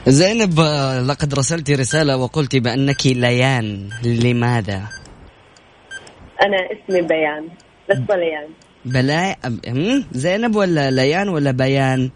زينب 0.07 0.59
آه، 0.59 1.01
لقد 1.01 1.33
رسلت 1.33 1.71
رسالة 1.71 2.17
وقلت 2.17 2.55
بأنك 2.55 3.05
ليان. 3.05 3.89
لماذا؟ 4.03 5.02
أنا 6.43 6.57
اسمي 6.71 7.01
بيان 7.01 7.47
لست 7.89 8.11
ليان 8.11 8.47
بلا؟ 8.85 9.35
زينب 10.11 10.55
ولا 10.55 10.91
ليان 10.91 11.29
ولا 11.29 11.51
بيان؟ 11.51 12.09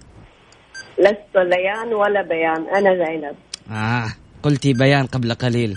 لست 1.00 1.36
ليان 1.36 1.93
ولا 1.93 2.22
بيان 2.22 2.67
أنا 2.75 3.05
زينب 3.05 3.36
آه 3.72 4.07
قلت 4.43 4.67
بيان 4.67 5.05
قبل 5.05 5.34
قليل 5.34 5.74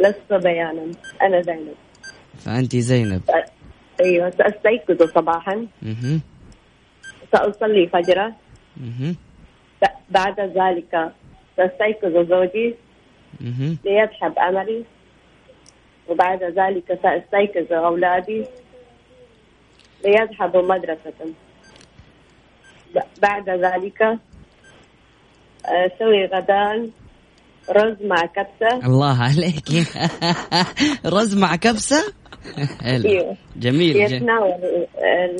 لست 0.00 0.32
بيانا 0.32 0.86
أنا 1.22 1.42
زينب 1.42 1.74
فأنت 2.44 2.76
زينب 2.76 3.20
أ- 3.30 3.50
أيوه 4.00 4.30
سأستيقظ 4.30 5.10
صباحا 5.14 5.66
مهم. 5.82 6.20
سأصلي 7.32 7.86
فجرا. 7.86 8.32
ب- 9.82 9.96
بعد 10.10 10.40
ذلك 10.40 11.12
سأستيقظ 11.56 12.28
زوجي 12.30 12.74
مهم. 13.40 13.76
ليذهب 13.84 14.34
عملي 14.38 14.84
وبعد 16.08 16.42
ذلك 16.42 16.98
سأستيقظ 17.02 17.72
أولادي 17.72 18.44
ليذهبوا 20.04 20.62
مدرسة. 20.62 21.32
بعد 23.22 23.48
ذلك 23.50 24.02
أسوي 25.64 26.24
غداء 26.26 26.88
رز 27.70 27.96
مع 28.02 28.16
كبسة. 28.26 28.86
الله 28.86 29.22
عليك. 29.22 29.68
رز 31.06 31.36
مع 31.36 31.56
كبسة؟ 31.56 32.12
حلو. 32.80 33.04
أيوه 33.10 33.36
جميل 33.56 33.92
ج- 33.92 34.12
يتناول 34.12 34.86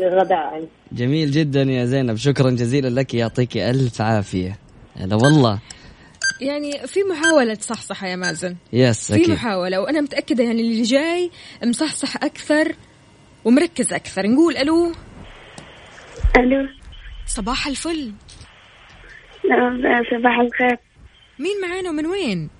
الغداء. 0.02 0.64
جميل 0.92 1.30
جدا 1.30 1.62
يا 1.62 1.84
زينب. 1.84 2.16
شكرا 2.16 2.50
جزيلا 2.50 3.00
لك. 3.00 3.14
يعطيك 3.14 3.56
ألف 3.56 4.00
عافية. 4.00 4.58
هذا 4.96 5.14
والله. 5.16 5.58
يعني 6.40 6.72
في 6.86 7.00
محاولة 7.02 7.54
صحصحة 7.54 8.06
يا 8.06 8.16
مازن. 8.16 8.56
يس 8.72 9.12
في 9.12 9.22
أكيد. 9.22 9.30
محاولة 9.30 9.80
وأنا 9.80 10.00
متأكدة 10.00 10.44
يعني 10.44 10.60
اللي 10.60 10.82
جاي 10.82 11.30
مصحصح 11.64 12.16
أكثر 12.16 12.74
ومركز 13.44 13.92
أكثر. 13.92 14.26
نقول 14.26 14.56
ألو؟ 14.56 14.92
ألو. 16.36 16.68
صباح 17.26 17.66
الفل. 17.66 18.12
صباح 20.10 20.38
الخير. 20.38 20.78
مين 21.38 21.60
معانا 21.68 21.90
ومن 21.90 22.06
وين؟ 22.06 22.50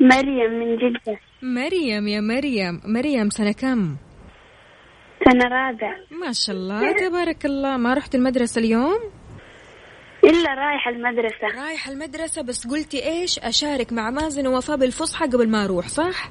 مريم 0.00 0.52
من 0.52 0.76
جدة. 0.76 1.18
مريم 1.42 2.08
يا 2.08 2.20
مريم. 2.20 2.80
مريم 2.84 3.30
سنة 3.30 3.52
كم؟ 3.52 3.96
سنة 5.24 5.44
رابع 5.44 5.96
ما 6.10 6.32
شاء 6.32 6.56
الله 6.56 6.92
تبارك 6.92 7.46
الله. 7.46 7.76
ما 7.76 7.94
رحت 7.94 8.14
المدرسة 8.14 8.58
اليوم؟ 8.58 8.98
إلا 10.26 10.54
رايح 10.54 10.88
المدرسة. 10.88 11.46
رايح 11.66 11.88
المدرسة 11.88 12.42
بس 12.42 12.66
قلتي 12.66 13.06
إيش؟ 13.06 13.38
أشارك 13.38 13.92
مع 13.92 14.10
مازن 14.10 14.46
ووفاء 14.46 14.76
بالفصحى 14.76 15.26
قبل 15.26 15.48
ما 15.48 15.64
أروح 15.64 15.88
صح؟ 15.88 16.30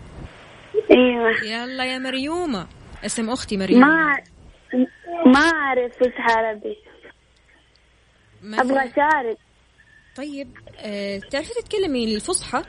أيوة. 0.92 1.44
يلا 1.44 1.86
يا 1.86 1.98
مريومة. 1.98 2.68
اسم 3.06 3.30
أختي 3.30 3.58
مريم 3.58 3.80
ما 3.80 4.18
ما 5.26 5.40
أعرف 5.40 5.92
فصحى 5.98 6.34
عربي. 6.34 6.78
أبغى 8.44 8.80
أشارك. 8.80 9.38
طيب 10.18 10.58
أه 10.78 11.20
تعرفي 11.32 11.54
تتكلمي 11.54 12.16
الفصحى؟ 12.16 12.64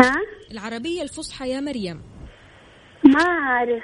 ها؟ 0.00 0.14
العربية 0.50 1.02
الفصحى 1.02 1.50
يا 1.50 1.60
مريم. 1.60 2.02
ما 3.04 3.22
أعرف. 3.22 3.82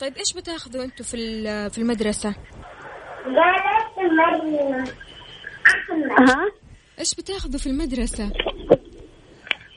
طيب 0.00 0.16
إيش 0.16 0.32
بتاخذوا 0.36 0.84
أنتوا 0.84 1.04
في 1.04 1.16
في 1.70 1.78
المدرسة؟ 1.78 2.34
ها 6.18 6.50
إيش 6.98 7.14
بتاخذوا 7.14 7.58
في 7.60 7.66
المدرسة؟ 7.66 8.24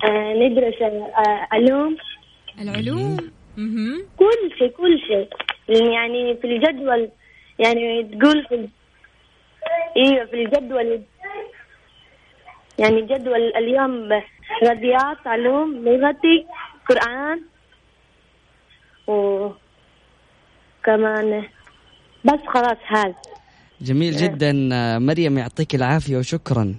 آه 0.05 0.33
ندرس 0.33 0.81
آه 0.81 1.47
علوم. 1.51 1.97
العلوم؟ 2.61 3.17
مهم. 3.57 4.07
كل 4.17 4.57
شيء 4.57 4.69
كل 4.69 4.99
شيء. 5.07 5.29
يعني 5.67 6.37
في 6.37 6.47
الجدول 6.47 7.09
يعني 7.59 8.03
تقول 8.03 8.45
في 8.45 8.69
أيوه 9.97 10.25
في 10.25 10.33
الجدول. 10.43 11.01
يعني 12.79 13.01
جدول 13.01 13.55
اليوم 13.55 14.09
رياضيات 14.63 15.27
علوم 15.27 15.75
لغتي 15.89 16.45
قرآن 16.89 17.41
وكمان 20.77 21.43
بس 22.25 22.39
خلاص 22.47 22.77
هذا. 22.87 23.15
جميل 23.81 24.15
جدا 24.17 24.69
آه، 24.73 24.97
مريم 24.97 25.37
يعطيك 25.37 25.75
العافية 25.75 26.17
وشكرا. 26.17 26.75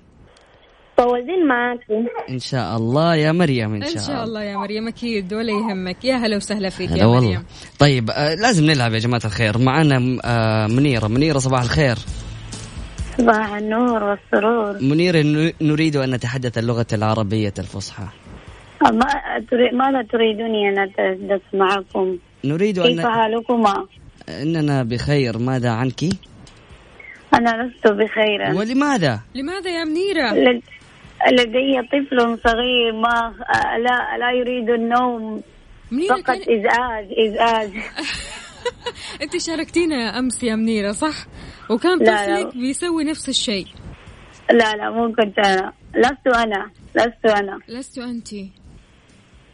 فوزين 0.96 1.46
معاكم 1.48 2.06
إن 2.30 2.38
شاء 2.38 2.76
الله 2.76 3.14
يا 3.14 3.32
مريم 3.32 3.74
إن 3.74 3.82
إن 3.82 3.88
شاء, 3.88 4.02
شاء 4.06 4.24
الله. 4.24 4.42
يا 4.42 4.56
مريم 4.56 4.88
أكيد 4.88 5.34
ولا 5.34 5.52
يهمك. 5.52 6.04
يا 6.04 6.14
هلا 6.16 6.36
وسهلا 6.36 6.68
فيك 6.68 6.90
هلا 6.90 6.98
يا 7.00 7.04
والله. 7.04 7.28
مريم. 7.30 7.44
طيب 7.78 8.10
آه 8.10 8.34
لازم 8.34 8.64
نلعب 8.64 8.92
يا 8.92 8.98
جماعة 8.98 9.20
الخير. 9.24 9.58
معنا 9.58 10.18
آه 10.24 10.66
منيرة. 10.66 11.06
منيرة 11.08 11.38
صباح 11.38 11.62
الخير. 11.62 11.96
صباح 13.18 13.54
النور 13.54 14.02
والسرور. 14.04 14.82
منيرة 14.82 15.22
ن- 15.22 15.52
نريد 15.60 15.96
أن 15.96 16.10
نتحدث 16.10 16.58
اللغة 16.58 16.86
العربية 16.92 17.54
الفصحى. 17.58 18.04
ما 18.82 19.06
تري- 19.50 19.70
ماذا 19.76 20.02
تريدوني 20.12 20.68
أن 20.68 20.78
أتحدث 20.78 21.40
معكم؟ 21.54 22.16
نريد 22.44 22.80
كيف 22.82 23.00
أن 23.00 23.10
حالكما؟ 23.12 23.86
أننا 24.28 24.82
بخير. 24.82 25.38
ماذا 25.38 25.70
عنك؟ 25.70 26.00
أنا 27.34 27.62
لست 27.62 27.86
بخير 27.88 28.54
ولماذا؟ 28.54 29.20
لماذا 29.34 29.70
يا 29.70 29.84
منيرة؟ 29.84 30.32
لد- 30.34 30.62
لدي 31.32 31.82
طفل 31.82 32.38
صغير 32.44 32.92
ما 32.92 33.34
لا 33.78 34.18
لا 34.18 34.30
يريد 34.32 34.70
النوم. 34.70 35.42
منيرة 35.90 36.14
فقط 36.14 36.24
كان... 36.36 36.58
إزعاج 36.60 37.06
إزعاج. 37.18 37.70
أنت 39.22 39.36
شاركتينا 39.36 40.18
أمس 40.18 40.42
يا 40.42 40.54
منيرة 40.56 40.92
صح؟ 40.92 41.14
وكان. 41.70 41.98
طفلك 41.98 42.56
بيسوي 42.56 43.04
نفس 43.04 43.28
الشيء. 43.28 43.66
لا 44.50 44.76
لا 44.76 44.90
مو 44.90 45.12
كنت 45.12 45.38
أنا. 45.38 45.72
لست 45.94 46.26
أنا 46.36 46.70
لست 46.94 47.26
أنا. 47.26 47.58
لست 47.68 47.98
أنت. 47.98 48.32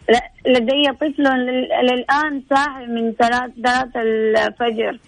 لا- 0.08 0.30
لدي 0.46 0.92
طفل 1.00 1.22
لل- 1.22 1.68
للآن 1.82 2.42
صاحي 2.50 2.86
من 2.86 3.12
ثلاث 3.12 3.50
ثلاث 3.64 3.96
الفجر. 3.96 4.98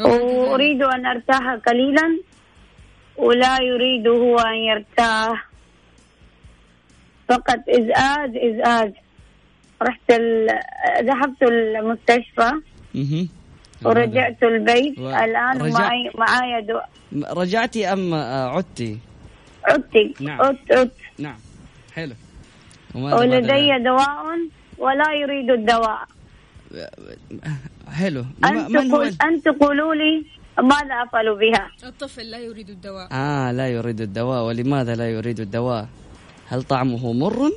واريد 0.00 0.82
أن 0.82 1.06
أرتاح 1.06 1.54
قليلا 1.66 2.18
ولا 3.16 3.62
يريد 3.62 4.08
هو 4.08 4.38
أن 4.38 4.54
يرتاح. 4.56 5.48
فقط 7.28 7.60
إزعاج 7.68 8.36
إزعاج. 8.36 8.92
رحت 9.82 10.10
ال... 10.10 10.48
ذهبت 11.02 11.42
المستشفى. 11.42 12.50
ورجعت 13.84 14.42
البيت. 14.42 14.98
و- 14.98 15.08
الآن 15.10 15.60
رجع- 15.62 15.78
معي 15.78 16.10
معايا 16.14 16.60
دو... 16.60 16.78
رجعتي 17.40 17.92
أم 17.92 18.14
عدتي؟ 18.54 18.98
عدت 19.64 20.20
نعم. 20.20 20.42
عدت 20.42 20.72
عدت. 20.72 20.92
نعم. 21.18 21.36
حلو. 21.94 22.14
ولدي؟ 22.94 23.78
دواء 23.84 24.38
ولا 24.78 25.12
يريد 25.12 25.50
الدواء. 25.50 26.00
حلو. 27.92 28.24
من 28.68 28.90
هو 28.90 28.96
قول 28.96 29.06
أنت 29.06 29.48
قولوا 29.48 29.94
لي 29.94 30.24
ماذا 30.58 30.94
أفعل 31.02 31.38
بها. 31.38 31.70
الطفل 31.84 32.30
لا 32.30 32.38
يريد 32.38 32.68
الدواء. 32.70 33.08
آه 33.12 33.52
لا 33.52 33.68
يريد 33.68 34.00
الدواء. 34.00 34.46
ولماذا 34.46 34.94
لا 34.94 35.10
يريد 35.10 35.40
الدواء؟ 35.40 35.88
هل 36.48 36.62
طعمه 36.62 37.12
مر؟ 37.12 37.50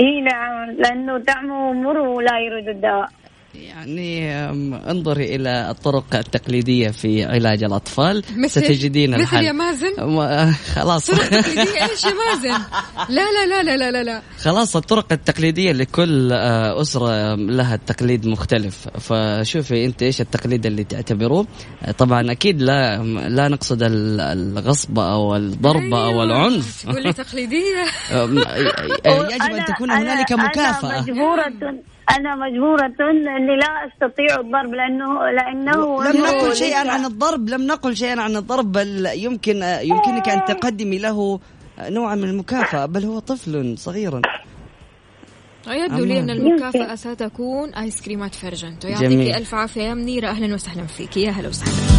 إي 0.00 0.20
نعم 0.20 0.70
لأنه 0.70 1.18
طعمه 1.18 1.72
مر 1.72 1.98
ولا 1.98 2.38
يريد 2.40 2.68
الدواء. 2.68 3.08
يعني 3.54 4.34
انظري 4.90 5.34
إلى 5.36 5.70
الطرق 5.70 6.04
التقليدية 6.14 6.88
في 6.88 7.24
علاج 7.24 7.62
الأطفال. 7.64 8.22
مثل 8.36 8.64
ستجدين 8.64 9.10
مثل 9.10 9.20
الحل. 9.20 9.44
يا 9.44 9.52
مازن؟ 9.52 9.94
ما- 9.98 10.52
خلاص. 10.74 11.06
طرق 11.06 11.28
تقليدية؟ 11.28 11.60
إيش 11.90 12.04
يا 12.04 12.10
مازن؟ 12.10 12.62
لا 13.08 13.22
لا 13.32 13.46
لا 13.46 13.62
لا 13.62 13.76
لا 13.76 13.90
لا 13.90 14.02
لا. 14.02 14.22
خلاص 14.38 14.76
الطرق 14.76 15.12
التقليدية 15.12 15.72
لكل 15.72 16.32
آه، 16.32 16.80
أسرة 16.80 17.34
لها 17.34 17.76
تقليد 17.76 18.26
مختلف. 18.26 18.88
فشوفي 18.98 19.84
أنت 19.84 20.02
إيش 20.02 20.20
التقليد 20.20 20.66
اللي 20.66 20.84
تعتبروه. 20.84 21.46
آه، 21.84 21.90
طبعا 21.90 22.32
أكيد 22.32 22.62
لا 22.62 23.02
لا 23.28 23.48
نقصد 23.48 23.82
ال- 23.82 24.20
الغصب 24.20 24.98
أو 24.98 25.36
الضرب 25.36 25.94
أو 25.94 26.08
أيوة. 26.10 26.24
العنف. 26.24 26.82
تقول 26.82 27.02
لي 27.02 27.12
تقليدية. 27.12 27.84
آم، 28.12 28.38
يجب 28.38 28.46
أن 29.42 29.60
أنا- 29.62 29.74
تكون 29.74 29.88
أنا- 29.90 29.92
هنالك 29.94 30.32
أنا 30.32 30.44
مكافأة. 30.44 31.00
مجبورة 31.00 31.52
أنا 32.16 32.34
مجبورة 32.34 32.94
أني 33.00 33.56
لا 33.56 33.88
أستطيع 33.88 34.40
الضرب 34.40 34.74
لأنه 34.74 35.30
لأنه 35.30 36.04
لم 36.04 36.16
نقل 36.22 36.56
شيئا 36.56 36.90
عن 36.90 37.04
الضرب 37.04 37.48
لم 37.48 37.66
نقل 37.66 37.96
شيئا 37.96 38.20
عن 38.20 38.36
الضرب 38.36 38.72
بل 38.72 39.06
يمكن 39.14 39.62
يمكنك 39.82 40.28
أن 40.28 40.44
تقدمي 40.44 40.98
له 40.98 41.40
نوعا 41.80 42.14
من 42.14 42.24
المكافأة 42.24 42.86
بل 42.86 43.04
هو 43.04 43.18
طفل 43.18 43.78
صغير 43.78 44.20
يبدو 45.68 46.04
لي 46.04 46.18
أن 46.18 46.30
المكافأة 46.30 46.94
ستكون 46.94 47.74
آيس 47.74 48.02
كريمات 48.02 48.34
فرجنتو. 48.34 48.88
يعطيك 48.88 49.34
ألف 49.36 49.54
عافية 49.54 49.82
يا 49.82 49.94
منيرة 49.94 50.28
أهلا 50.28 50.54
وسهلا 50.54 50.86
فيك. 50.86 51.16
يا 51.16 51.30
هلا 51.30 51.48
وسهلا. 51.48 51.89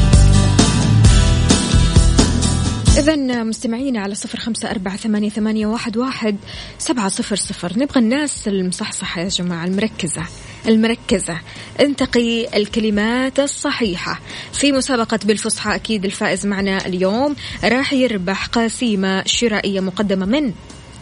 إذا 2.97 3.43
مستمعينا 3.43 3.99
على 4.01 4.15
صفر 4.15 4.39
خمسة 4.39 4.71
أربعة 4.71 4.97
ثمانية, 4.97 5.29
ثمانية 5.29 5.65
واحد, 5.65 5.97
واحد 5.97 6.37
سبعة 6.77 7.09
صفر 7.09 7.35
صفر. 7.35 7.79
نبغى 7.79 7.99
الناس 7.99 8.47
المصحصحة 8.47 9.21
يا 9.21 9.27
جماعة 9.27 9.65
المركزة 9.65 10.23
المركزة. 10.67 11.39
انتقي 11.79 12.57
الكلمات 12.57 13.39
الصحيحة. 13.39 14.19
في 14.53 14.71
مسابقة 14.71 15.19
بالفصحى 15.25 15.75
أكيد 15.75 16.05
الفائز 16.05 16.45
معنا 16.45 16.85
اليوم 16.85 17.35
راح 17.63 17.93
يربح 17.93 18.45
قسيمة 18.45 19.23
شرائية 19.25 19.79
مقدمة 19.79 20.25
من 20.25 20.53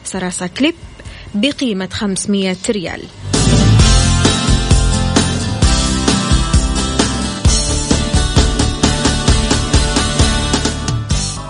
سراسة 0.04 0.48
كليب 0.48 0.76
بقيمة 1.36 1.90
500 1.92 2.58
ريال. 2.70 3.02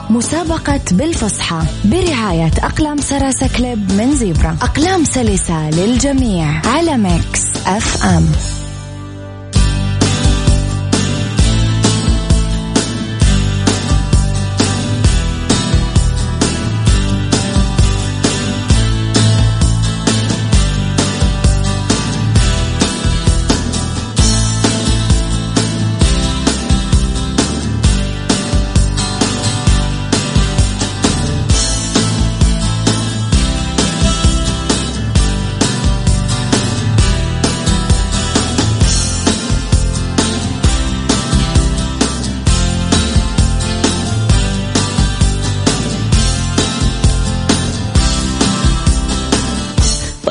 مسابقة 0.09 0.81
بالفصحى 0.91 1.61
برعاية 1.85 2.51
أقلام 2.63 2.97
Sarasa 2.97 3.49
Clip 3.57 3.91
من 3.91 4.15
Zebra. 4.15 4.57
أقلام 4.61 5.03
سلسة 5.03 5.69
للجميع 5.69 6.61
على 6.65 6.97
Mix 6.97 7.41
FM. 7.67 8.25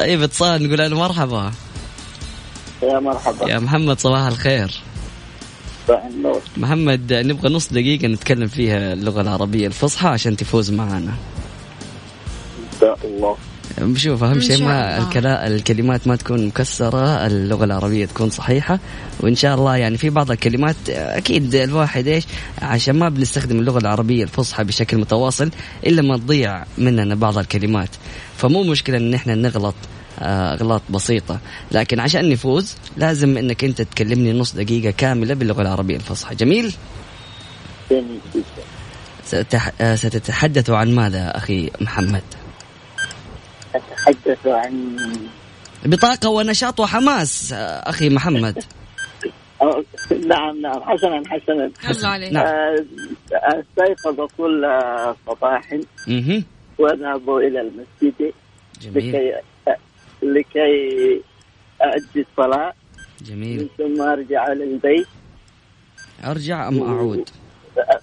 طيب 0.09 0.23
اتصال 0.23 0.63
نقول 0.63 0.91
له 0.91 0.99
مرحبا. 0.99 1.53
يا 2.83 3.01
مرحبا. 3.01 3.51
يا 3.51 3.59
محمد 3.59 4.01
صباح 4.01 4.27
الخير. 4.27 4.81
صباح 5.89 6.05
النور. 6.05 6.41
محمد 6.57 7.13
نبغى 7.13 7.55
نص 7.55 7.69
دقيقة 7.73 8.09
نتكلم 8.09 8.47
فيها 8.47 8.93
اللغة 8.93 9.21
العربية 9.21 9.67
الفصحى 9.67 10.09
عشان 10.09 10.37
تفوز 10.37 10.71
معنا. 10.71 11.15
إن 12.59 12.81
شاء 12.81 12.99
الله. 13.05 13.37
شوف 13.97 14.25
أهم 14.25 14.33
إن 14.33 14.41
شيء 14.41 14.65
ما. 14.65 14.99
الكلا 14.99 15.47
الكلمات 15.47 16.09
ما 16.09 16.17
تكون 16.17 16.47
مكسرة 16.47 17.27
اللغة 17.27 17.65
العربية 17.65 18.07
تكون 18.07 18.31
صحيحة 18.31 18.79
وإن 19.21 19.35
شاء 19.35 19.55
الله 19.55 19.77
يعني 19.77 19.97
في 19.97 20.11
بعض 20.11 20.31
الكلمات 20.31 20.77
أكيد 20.89 21.55
الواحد 21.55 22.07
إيش 22.07 22.25
عشان 22.63 22.99
ما 22.99 23.09
بنستخدم 23.09 23.59
اللغة 23.59 23.79
العربية 23.79 24.23
الفصحى 24.23 24.65
بشكل 24.65 24.99
متواصل 24.99 25.51
إلا 25.87 26.03
ما 26.03 26.17
تضيع 26.17 26.65
مننا 26.79 27.15
بعض 27.15 27.39
الكلمات. 27.39 27.91
فمو 28.37 28.63
مشكلة 28.63 28.97
إن 28.97 29.15
إحنا 29.15 29.35
نغلط 29.35 29.75
أغلاط 30.23 30.83
بسيطة. 30.91 31.39
لكن 31.73 32.01
عشان 32.01 32.29
نفوز 32.29 32.77
لازم 32.97 33.39
إنك 33.39 33.65
أنت 33.65 33.83
تكلمني 33.83 34.33
نص 34.33 34.55
دقيقة 34.55 34.91
كاملة 34.91 35.35
باللغة 35.35 35.63
العربية 35.63 35.97
الفصحى. 35.97 36.35
جميل؟ 36.35 36.75
جميل 37.91 38.21
جدا. 38.35 38.45
ستح... 39.25 39.71
آه، 39.81 39.95
ستتحدث 39.95 40.71
عن 40.71 40.95
ماذا 40.95 41.37
أخي 41.37 41.71
محمد؟ 41.81 42.23
أتحدث 43.75 44.47
عن 44.47 44.97
بطاقة 45.85 46.29
ونشاط 46.29 46.81
وحماس 46.81 47.53
آه، 47.53 47.57
أخي 47.91 48.09
محمد. 48.09 48.65
نعم 50.27 50.61
نعم. 50.61 50.83
حسنا 50.83 51.23
حسنا. 51.29 51.71
الله 51.91 52.09
عليك. 52.09 52.33
نعم. 52.33 52.47
آه، 52.47 52.85
أستيقظ 53.33 54.29
كل 54.37 54.67
صباح. 55.27 55.79
وأذهب 56.79 57.31
إلى 57.37 57.61
المسجد 57.61 58.33
جميل. 58.81 59.09
لكي 59.09 59.33
لكي 60.23 61.23
أؤدي 61.83 62.27
الصلاة 62.31 62.73
جميل. 63.23 63.69
ثم 63.79 64.03
أرجع 64.03 64.49
للبيت. 64.53 65.07
أرجع 66.25 66.69
أم 66.69 66.83
أعود؟ 66.83 67.29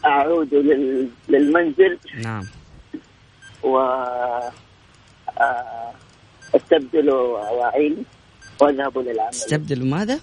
أعود 0.06 0.54
لل- 0.54 1.10
للمنزل. 1.30 1.98
نعم. 2.24 2.44
و 3.64 3.78
آه، 5.40 5.92
أستبدل 6.56 7.10
أواعيني 7.10 8.04
وأذهب 8.62 8.98
للعمل. 8.98 9.30
تستبدل 9.32 9.86
ماذا؟ 9.86 10.20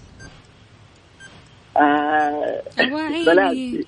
آه، 1.77 2.61
أواعيني. 2.79 3.25
بلاد 3.25 3.85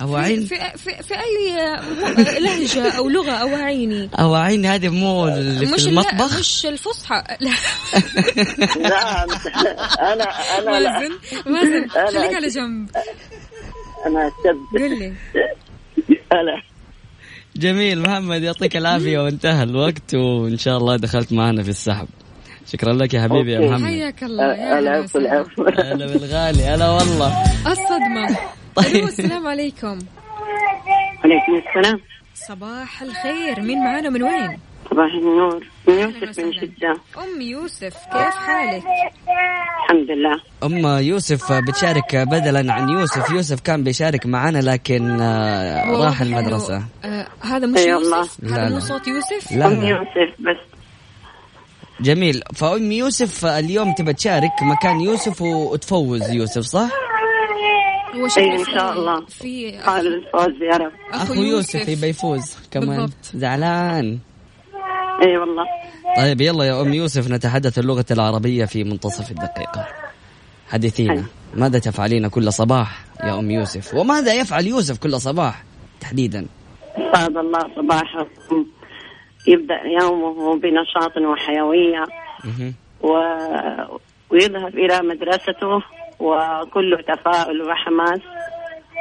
أواعيني 0.00 0.48
اواعين 0.52 0.76
في, 0.76 0.78
في, 0.78 1.02
في 1.02 1.14
أي 1.14 1.56
لهجة 2.40 2.90
أو 2.98 3.08
لغة 3.08 3.30
أواعيني 3.32 4.10
اواعين 4.18 4.66
هذه 4.66 4.88
مو 4.88 5.28
اللي 5.28 5.66
مش 5.66 5.82
في 5.82 5.88
المطبخ؟ 5.88 6.38
مش 6.38 6.66
الفصحى. 6.66 7.22
لا. 7.40 7.50
أنا 10.12 10.24
أنا 10.58 10.80
لا. 10.80 10.92
مازن 10.98 11.18
مازن 11.46 11.88
خليك 11.88 12.34
على 12.34 12.48
جنب. 12.48 12.88
أنا 14.06 14.28
أستبدل 14.28 14.84
قل 14.84 14.98
لي. 14.98 15.12
أنا. 16.32 16.62
جميل 17.56 18.02
محمد 18.02 18.42
يعطيك 18.42 18.76
العافية 18.76 19.18
وانتهى 19.18 19.62
الوقت 19.62 20.14
وإن 20.14 20.58
شاء 20.58 20.76
الله 20.78 20.96
دخلت 20.96 21.32
معنا 21.32 21.62
في 21.62 21.68
السحب. 21.70 22.08
شكرا 22.72 22.92
لك 22.92 23.14
يا 23.14 23.22
حبيبي 23.22 23.52
يا 23.52 23.58
أوكي. 23.58 23.68
محمد. 23.68 23.86
حياك 23.86 24.22
الله. 24.22 24.54
يا 24.54 24.78
هلا 25.78 26.06
بالغالي 26.06 26.64
هلا 26.64 26.90
والله. 26.90 27.42
الصدمة. 27.66 28.38
طيب. 28.82 29.04
السلام 29.04 29.46
عليكم 29.46 29.98
عليكم 31.24 31.54
السلام 31.68 32.00
صباح 32.34 33.02
الخير 33.02 33.60
مين 33.60 33.84
معانا 33.84 34.10
من 34.10 34.22
وين؟ 34.22 34.58
صباح 34.90 35.06
النور 35.14 35.66
أهلاً 35.88 36.00
يوسف 36.02 36.38
من. 36.40 36.50
جدة 36.50 36.92
أم 37.18 37.40
يوسف 37.40 37.94
كيف 38.12 38.34
حالك؟ 38.46 38.82
الحمد 39.84 40.10
لله 40.10 40.40
أم 40.64 41.02
يوسف 41.02 41.52
بتشارك 41.52 42.16
بدلا 42.16 42.72
عن 42.72 42.88
يوسف 42.88 43.30
يوسف 43.30 43.60
كان 43.60 43.84
بيشارك 43.84 44.26
معنا 44.26 44.58
لكن 44.58 45.20
آه، 45.20 46.04
راح 46.04 46.20
المدرسة 46.20 46.84
آه 47.04 47.26
هذا 47.40 47.66
مش 47.66 47.80
يوسف؟ 47.80 48.36
لا، 48.42 48.50
هذا 48.54 48.64
لا. 48.68 48.70
مو 48.74 48.80
صوت 48.80 49.06
يوسف؟ 49.08 49.52
لا 49.52 49.66
أم 49.66 49.72
لا 49.72 49.88
يوسف 49.88 50.34
بس 50.40 50.56
جميل 52.00 52.42
فأم 52.54 52.92
يوسف 52.92 53.44
اليوم 53.46 53.92
تبى 53.94 54.12
تشارك 54.12 54.62
مكان 54.62 55.00
يوسف 55.00 55.42
وتفوز 55.42 56.30
يوسف 56.30 56.62
صح؟ 56.62 56.90
إن 58.14 58.64
في- 58.64 58.70
شاء 58.72 58.92
الله. 58.92 59.26
في 59.26 59.70
قال 59.78 60.06
الفوز 60.06 60.62
يا 60.62 60.76
رب. 60.76 60.92
أخو 61.12 61.32
يوسف 61.34 61.88
يبى 61.88 62.06
يفوز 62.06 62.56
كمان. 62.70 62.88
بالضبط. 62.88 63.24
زعلان. 63.34 64.18
اي 65.26 65.36
والله. 65.36 65.64
طيب 66.16 66.40
يلا 66.40 66.64
يا 66.64 66.80
أم 66.82 66.92
يوسف 66.92 67.30
نتحدث 67.30 67.78
اللغة 67.78 68.04
العربية 68.10 68.64
في 68.64 68.84
منتصف 68.84 69.30
الدقيقة. 69.30 69.86
حدثينا. 70.68 71.24
ماذا 71.54 71.78
تفعلين 71.78 72.28
كل 72.28 72.52
صباح 72.52 73.04
يا 73.24 73.38
أم 73.38 73.50
يوسف؟ 73.50 73.94
وماذا 73.94 74.34
يفعل 74.34 74.66
يوسف 74.66 74.98
كل 74.98 75.20
صباح 75.20 75.62
تحديدا؟ 76.00 76.46
سعد 77.14 77.36
الله 77.36 77.60
صباحكم. 77.76 78.66
يبدأ 79.46 79.80
يومه 80.00 80.56
بنشاط 80.56 81.16
وحيوية. 81.16 82.04
مهم. 82.44 82.74
و... 83.02 83.08
ويذهب 84.30 84.74
إلى 84.78 85.00
مدرسته. 85.02 85.82
وكله 86.20 86.96
تفاؤل 87.08 87.62
وحماس. 87.62 88.20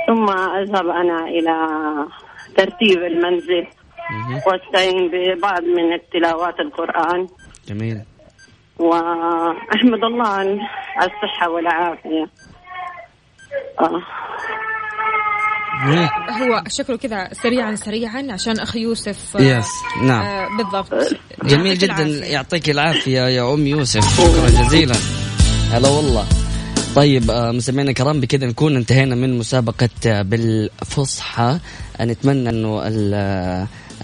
ثم 0.07 0.29
أذهب 0.29 0.87
أنا 0.87 1.25
إلى 1.27 1.55
ترتيب 2.57 2.97
المنزل. 3.03 3.67
وأستعين 4.47 5.11
ببعض 5.11 5.63
من 5.63 5.93
التلاوات 5.93 6.59
القرآن. 6.59 7.27
جميل. 7.67 8.01
وأحمد 8.79 10.03
الله 10.03 10.27
عن 10.27 10.59
الصحة 10.97 11.49
والعافية. 11.49 12.25
آه. 13.79 14.01
هو 16.31 16.63
شكله 16.67 16.97
كذا 16.97 17.29
سريعا 17.31 17.75
سريعا 17.75 18.27
عشان 18.31 18.59
أخ 18.59 18.75
يوسف 18.75 19.37
آه، 19.37 19.41
يس 19.41 19.71
نعم. 20.03 20.25
آه 20.25 20.57
بالضبط. 20.57 20.93
جميل 21.43 21.67
يعطيك 21.67 21.83
جدا. 21.83 22.03
العافية. 22.03 22.33
يعطيك 22.33 22.69
العافية 22.69 23.21
يا 23.21 23.53
أم 23.53 23.67
يوسف. 23.67 24.17
شكرا 24.17 24.63
جزيلا. 24.63 24.95
هلا 25.71 25.89
والله. 25.89 26.46
طيب 26.97 27.31
آه، 27.31 27.51
مستمعينا 27.51 27.89
الكرام 27.89 28.19
بكذا 28.21 28.47
نكون 28.47 28.75
انتهينا 28.75 29.15
من 29.15 29.37
مسابقة 29.37 29.89
آه، 30.05 30.21
بالفصحى. 30.21 31.59
آه، 31.99 32.05
نتمنى 32.05 32.49
إنه 32.49 32.81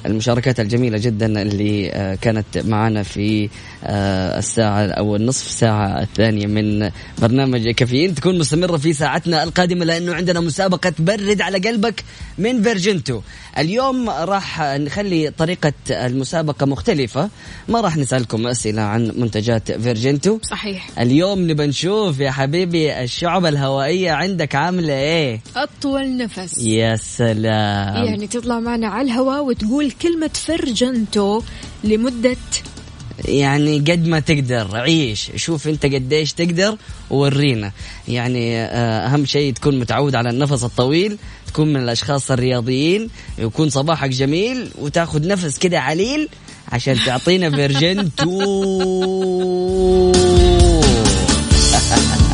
المشاركات 0.06 0.60
الجميلة 0.60 0.98
جدا 0.98 1.42
اللي 1.42 1.92
آه، 1.92 2.16
كانت 2.16 2.58
معنا 2.58 3.04
في 3.04 3.50
آه، 3.84 4.39
الساعة 4.39 4.86
أو 4.86 5.16
النصف 5.16 5.52
ساعة 5.52 6.02
الثانية 6.02 6.48
من 6.48 6.89
برنامج 7.22 7.70
كافيين. 7.70 8.16
تكون 8.16 8.39
مستمرة 8.39 8.78
في 8.78 8.94
ساعتنا 8.94 9.44
القادمة 9.44 9.86
لأنه 9.86 10.13
عندنا 10.13 10.39
مسابقة 10.39 10.94
برد 11.00 11.42
على 11.42 11.58
قلبك 11.58 12.04
من 12.38 12.63
فيرجنتو. 12.63 13.22
اليوم 13.58 14.10
راح 14.10 14.62
نخلي 14.62 15.30
طريقة 15.38 15.74
المسابقة 15.89 16.66
مختلفة. 16.66 17.30
ما 17.70 17.82
راح 17.82 17.98
نسألكم 17.98 18.48
أسئلة 18.48 18.82
عن 18.82 19.12
منتجات 19.16 19.72
فيرجنتو. 19.72 20.39
صحيح. 20.52 20.89
اليوم 21.00 21.52
نبى 21.52 21.68
نشوف 21.68 22.20
يا 22.20 22.32
حبيبي 22.32 23.04
الشعب 23.04 23.46
الهوائية 23.46 24.12
عندك 24.12 24.56
عاملة 24.56 24.94
إيه؟ 24.94 25.39
أطول 25.56 26.18
نفس. 26.18 26.58
يا 26.58 26.96
سلام. 26.96 28.06
يعني 28.06 28.28
تطلع 28.28 28.60
معنا 28.60 28.88
على 28.88 29.08
الهواء 29.08 29.44
وتقول 29.46 29.92
كلمة 30.01 30.29
فرجنتو 30.34 31.41
لمدة 31.84 32.38
يعني 33.25 33.79
قد 33.79 34.08
ما 34.08 34.19
تقدر. 34.19 34.77
عيش. 34.77 35.32
شوف 35.36 35.67
انت 35.67 35.86
قديش 35.86 36.34
تقدر 36.34 36.77
وورينا. 37.10 37.71
يعني 38.08 38.62
آه، 38.62 39.08
أهم 39.08 39.25
شيء 39.25 39.53
تكون 39.53 39.79
متعود 39.79 40.15
على 40.15 40.29
النفس 40.29 40.63
الطويل 40.63 41.17
تكون 41.47 41.73
من 41.73 41.84
الأشخاص 41.84 42.32
الرياضيين 42.32 43.10
يكون 43.38 43.69
صباحك 43.69 44.10
جميل 44.10 44.69
وتاخذ 44.79 45.27
نفس 45.27 45.58
كده 45.58 45.79
عليل 45.79 46.29
عشان 46.71 46.97
تعطينا 47.06 47.49
فيرجنتو 47.49 48.41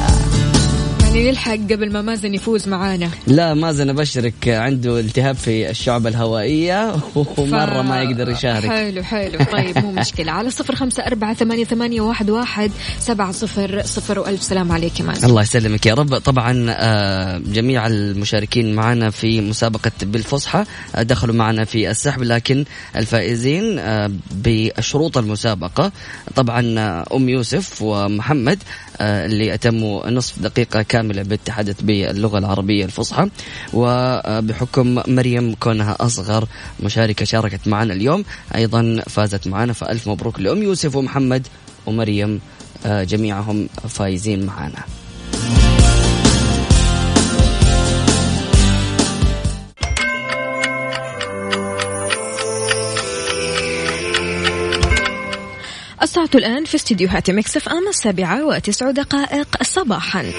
نلحق 1.24 1.52
قبل 1.72 1.92
ما 1.92 2.02
مازن 2.02 2.34
يفوز 2.34 2.68
معانا. 2.68 3.10
لا 3.28 3.54
مازن 3.54 3.90
أبشرك 3.90 4.48
عنده 4.48 5.00
التهاب 5.00 5.36
في 5.36 5.70
الشعب 5.70 6.08
الهوائية 6.08 6.96
ومرة 7.38 7.82
ما 7.82 8.02
يقدر 8.02 8.30
يشارك. 8.30 8.70
حلو 8.70 9.04
حلو. 9.04 9.40
طيب 9.52 9.78
مو 9.78 9.92
مشكلة. 10.02 10.32
على 10.32 10.50
صفر 10.50 10.76
خمسة 10.76 11.04
أربعة 11.04 11.34
ثمانية, 11.34 11.64
ثمانية 11.64 12.02
واحد, 12.02 12.30
واحد 12.30 12.72
سبعة 13.00 13.32
صفر 13.32 13.82
صفر 13.86 14.20
وألف. 14.20 14.44
سلام 14.44 14.72
عليك 14.72 15.00
يا 15.00 15.06
مازن. 15.06 15.28
الله 15.28 15.42
يسلمك 15.42 15.86
يا 15.86 15.94
رب. 15.94 16.18
طبعا 16.18 16.66
آه، 16.70 17.38
جميع 17.38 17.88
المشاركين 17.88 18.74
معنا 18.76 19.10
في 19.10 19.42
مسابقة 19.42 19.92
بالفصحى 20.02 20.64
آه، 20.96 21.04
دخلوا 21.04 21.36
معنا 21.36 21.66
في 21.66 21.90
السحب 21.92 22.24
لكن 22.24 22.66
الفائزين 22.96 23.80
آه، 23.80 24.12
بشروط 24.32 25.18
المسابقة 25.18 25.92
طبعا 26.36 26.62
أم 27.16 27.30
يوسف 27.30 27.82
ومحمد 27.82 28.60
اللي 29.02 29.54
أتموا 29.54 30.10
نصف 30.10 30.40
دقيقة 30.40 30.82
كاملة 30.82 31.22
بالتحدث 31.24 31.82
باللغة 31.82 32.38
العربية 32.38 32.86
الفصحى. 32.86 33.30
وبحكم 33.74 35.02
مريم 35.08 35.56
كونها 35.56 35.96
أصغر 36.00 36.48
مشاركة 36.80 37.26
شاركت 37.26 37.68
معنا 37.68 37.94
اليوم 37.94 38.24
أيضا 38.56 39.04
فازت 39.08 39.48
معنا 39.48 39.74
فألف 39.74 40.08
مبروك 40.10 40.40
لأم 40.40 40.64
يوسف 40.64 40.96
ومحمد 40.96 41.48
ومريم 41.86 42.40
آه، 42.86 43.04
جميعهم 43.04 43.70
فايزين 43.90 44.46
معنا. 44.46 44.84
الساعة 56.10 56.30
الآن 56.36 56.65
في 56.65 56.76
استديوهات 56.76 57.32
مكسف 57.32 57.69
أم 57.69 57.88
السابعة 57.88 58.45
وتسع 58.45 58.91
دقائق 58.91 59.63
صباحا. 59.63 60.32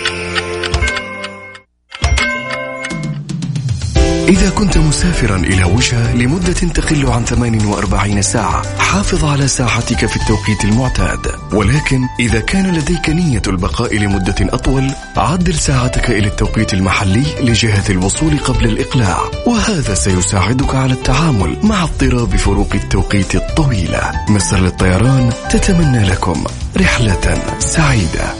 إذا 4.31 4.51
كنت 4.51 4.79
مسافرا 4.79 5.37
إلى 5.37 5.65
وجهة 5.65 6.15
لمدة 6.15 6.53
تقل 6.53 7.07
عن 7.07 7.25
48 7.25 8.23
ساعة 8.23 8.79
حافظ 8.79 9.25
على 9.25 9.49
ساعتك 9.49 10.07
في 10.07 10.17
التوقيت 10.17 10.65
المعتاد. 10.65 11.19
ولكن 11.53 12.01
إذا 12.21 12.41
كان 12.41 12.75
لديك 12.75 13.09
نية 13.09 13.43
البقاء 13.47 13.97
لمدة 13.97 14.35
أطول 14.41 14.91
عدل 15.17 15.55
ساعتك 15.55 16.11
إلى 16.11 16.27
التوقيت 16.27 16.75
المحلي 16.75 17.25
لجهة 17.41 17.91
الوصول 17.91 18.39
قبل 18.39 18.65
الإقلاع. 18.65 19.19
وهذا 19.47 19.95
سيساعدك 19.95 20.75
على 20.75 20.93
التعامل 20.93 21.57
مع 21.63 21.83
اضطراب 21.83 22.37
فروق 22.37 22.75
التوقيت 22.75 23.35
الطويلة. 23.35 24.13
مصر 24.29 24.59
للطيران 24.61 25.33
تتمنى 25.51 26.05
لكم 26.05 26.45
رحلة 26.77 27.43
سعيدة. 27.59 28.40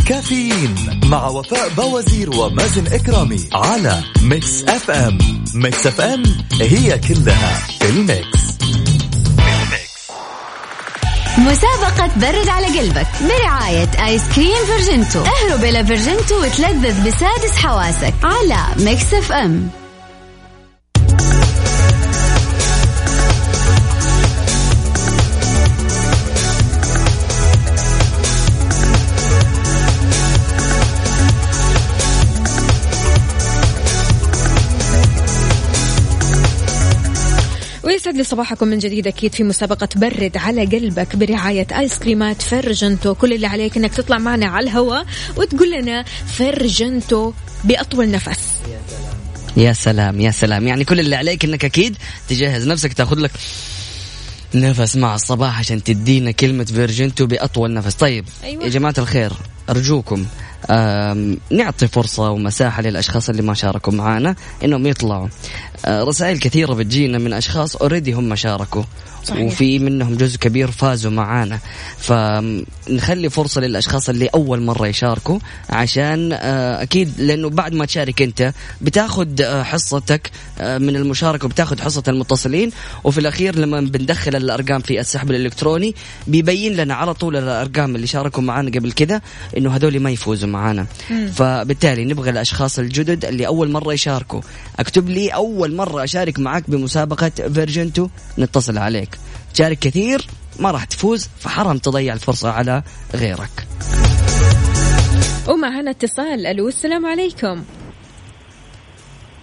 كافيين 0.11 0.99
مع 1.05 1.27
وفاء 1.27 1.69
بوازير 1.69 2.29
ومازن 2.29 2.87
إكرامي 2.87 3.49
على 3.53 4.03
Mix 4.21 4.63
FM. 4.63 5.17
Mix 5.53 5.87
FM 5.87 6.23
هي 6.61 6.99
كلها 6.99 7.59
في 7.79 7.89
ال 7.89 7.99
mix. 7.99 8.41
مسابقة 11.37 12.09
برد 12.15 12.47
على 12.47 12.79
قلبك 12.79 13.07
برعاية 13.21 14.07
آيس 14.07 14.21
كريم 14.35 14.65
فيرجنتو. 14.65 15.19
اهرب 15.19 15.63
إلى 15.63 15.85
فيرجنتو 15.85 16.41
وتلذذ 16.41 17.07
بسادس 17.07 17.55
حواسك 17.55 18.13
على 18.23 18.83
Mix 18.85 19.13
FM. 19.13 19.69
يسعد 38.11 38.17
لي 38.19 38.23
صباحكم 38.23 38.67
من 38.67 38.77
جديد 38.77 39.07
أكيد 39.07 39.33
في 39.33 39.43
مسابقة 39.43 39.87
برد 39.95 40.37
على 40.37 40.65
قلبك 40.65 41.15
برعاية 41.15 41.67
آيس 41.77 41.99
كريمات 41.99 42.41
فرجنتو. 42.41 43.15
كل 43.15 43.33
اللي 43.33 43.47
عليك 43.47 43.77
إنك 43.77 43.93
تطلع 43.93 44.17
معنا 44.17 44.45
على 44.45 44.63
الهواء 44.63 45.05
وتقول 45.37 45.71
لنا 45.71 46.03
فرجنتو 46.27 47.33
بأطول 47.63 48.11
نفس. 48.11 48.39
يا 49.57 49.73
سلام 49.73 50.21
يا 50.21 50.31
سلام. 50.31 50.67
يعني 50.67 50.83
كل 50.83 50.99
اللي 50.99 51.15
عليك 51.15 51.45
إنك 51.45 51.65
أكيد 51.65 51.97
تجهز 52.29 52.67
نفسك 52.67 52.93
تاخذ 52.93 53.19
لك 53.19 53.31
نفس 54.55 54.95
مع 54.95 55.15
الصباح 55.15 55.59
عشان 55.59 55.83
تدينا 55.83 56.31
كلمة 56.31 56.65
فيرجنتو 56.65 57.25
بأطول 57.25 57.73
نفس. 57.73 57.95
طيب 57.95 58.25
أيوة. 58.43 58.63
يا 58.63 58.69
جماعة 58.69 58.95
الخير 58.97 59.33
أرجوكم 59.69 60.25
نعطي 61.51 61.87
فرصة 61.87 62.29
ومساحة 62.29 62.81
للأشخاص 62.81 63.29
اللي 63.29 63.41
ما 63.41 63.53
شاركوا 63.53 63.93
معنا 63.93 64.35
إنهم 64.63 64.87
يطلعوا 64.87 65.27
آه، 65.85 66.03
رسائل 66.03 66.39
كثيرة 66.39 66.73
بتجينا 66.73 67.17
من 67.17 67.33
أشخاص 67.33 67.75
أوريدي 67.75 68.13
هم 68.13 68.35
شاركوا 68.35 68.83
صحيح. 69.23 69.45
وفي 69.45 69.79
منهم 69.79 70.15
جزء 70.15 70.37
كبير 70.37 70.71
فازوا 70.71 71.11
معانا 71.11 71.59
فنخلي 71.97 73.29
فرصة 73.29 73.61
للأشخاص 73.61 74.09
اللي 74.09 74.27
أول 74.27 74.61
مرة 74.61 74.87
يشاركوا 74.87 75.39
عشان 75.69 76.29
آه، 76.33 76.83
أكيد 76.83 77.13
لأنه 77.17 77.49
بعد 77.49 77.73
ما 77.73 77.85
تشارك 77.85 78.21
أنت 78.21 78.53
بتاخذ 78.81 79.41
آه، 79.41 79.63
حصتك 79.63 80.31
من 80.59 80.95
المشاركة 80.95 81.45
وبتاخذ 81.45 81.81
حصة 81.81 82.03
المتصلين 82.07 82.71
وفي 83.03 83.17
الأخير 83.17 83.55
لما 83.55 83.81
بندخل 83.81 84.35
الأرقام 84.35 84.81
في 84.81 84.99
السحب 84.99 85.31
الإلكتروني 85.31 85.95
بيبين 86.27 86.73
لنا 86.73 86.93
على 86.93 87.13
طول 87.13 87.35
الأرقام 87.35 87.95
اللي 87.95 88.07
شاركوا 88.07 88.43
معانا 88.43 88.71
قبل 88.71 88.91
كذا 88.91 89.21
إنه 89.57 89.75
هذول 89.75 89.99
ما 89.99 90.11
يفوزوا 90.11 90.49
معانا. 90.51 90.85
فبالتالي 91.33 92.05
نبغى 92.05 92.29
الأشخاص 92.29 92.79
الجدد 92.79 93.25
اللي 93.25 93.47
أول 93.47 93.71
مرة 93.71 93.93
يشاركوا. 93.93 94.41
اكتب 94.79 95.09
لي 95.09 95.29
أول 95.29 95.75
مرة 95.75 96.03
أشارك 96.03 96.39
معك 96.39 96.69
بمسابقة 96.69 97.29
فيرجنتو 97.29 98.07
نتصل 98.39 98.77
عليك. 98.77 99.17
تشارك 99.53 99.79
كثير 99.79 100.25
ما 100.59 100.71
راح 100.71 100.83
تفوز 100.83 101.29
فحرام 101.39 101.77
تضيع 101.77 102.13
الفرصة 102.13 102.51
على 102.51 102.83
غيرك. 103.15 103.67
ومعنا 105.47 105.91
اتصال. 105.91 106.45
ألو 106.45 106.67
السلام 106.67 107.05
عليكم. 107.05 107.63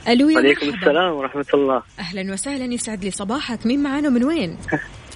ألو 0.09 0.29
يا 0.29 0.39
عليكم 0.39 0.69
السلام 0.69 1.13
ورحمة 1.13 1.47
الله. 1.55 1.83
أهلا 1.99 2.33
وسهلا. 2.33 2.75
يسعد 2.75 3.05
لي 3.05 3.11
صباحك. 3.11 3.67
مين 3.67 3.83
معانا؟ 3.83 4.09
من 4.09 4.25
وين؟ 4.25 4.57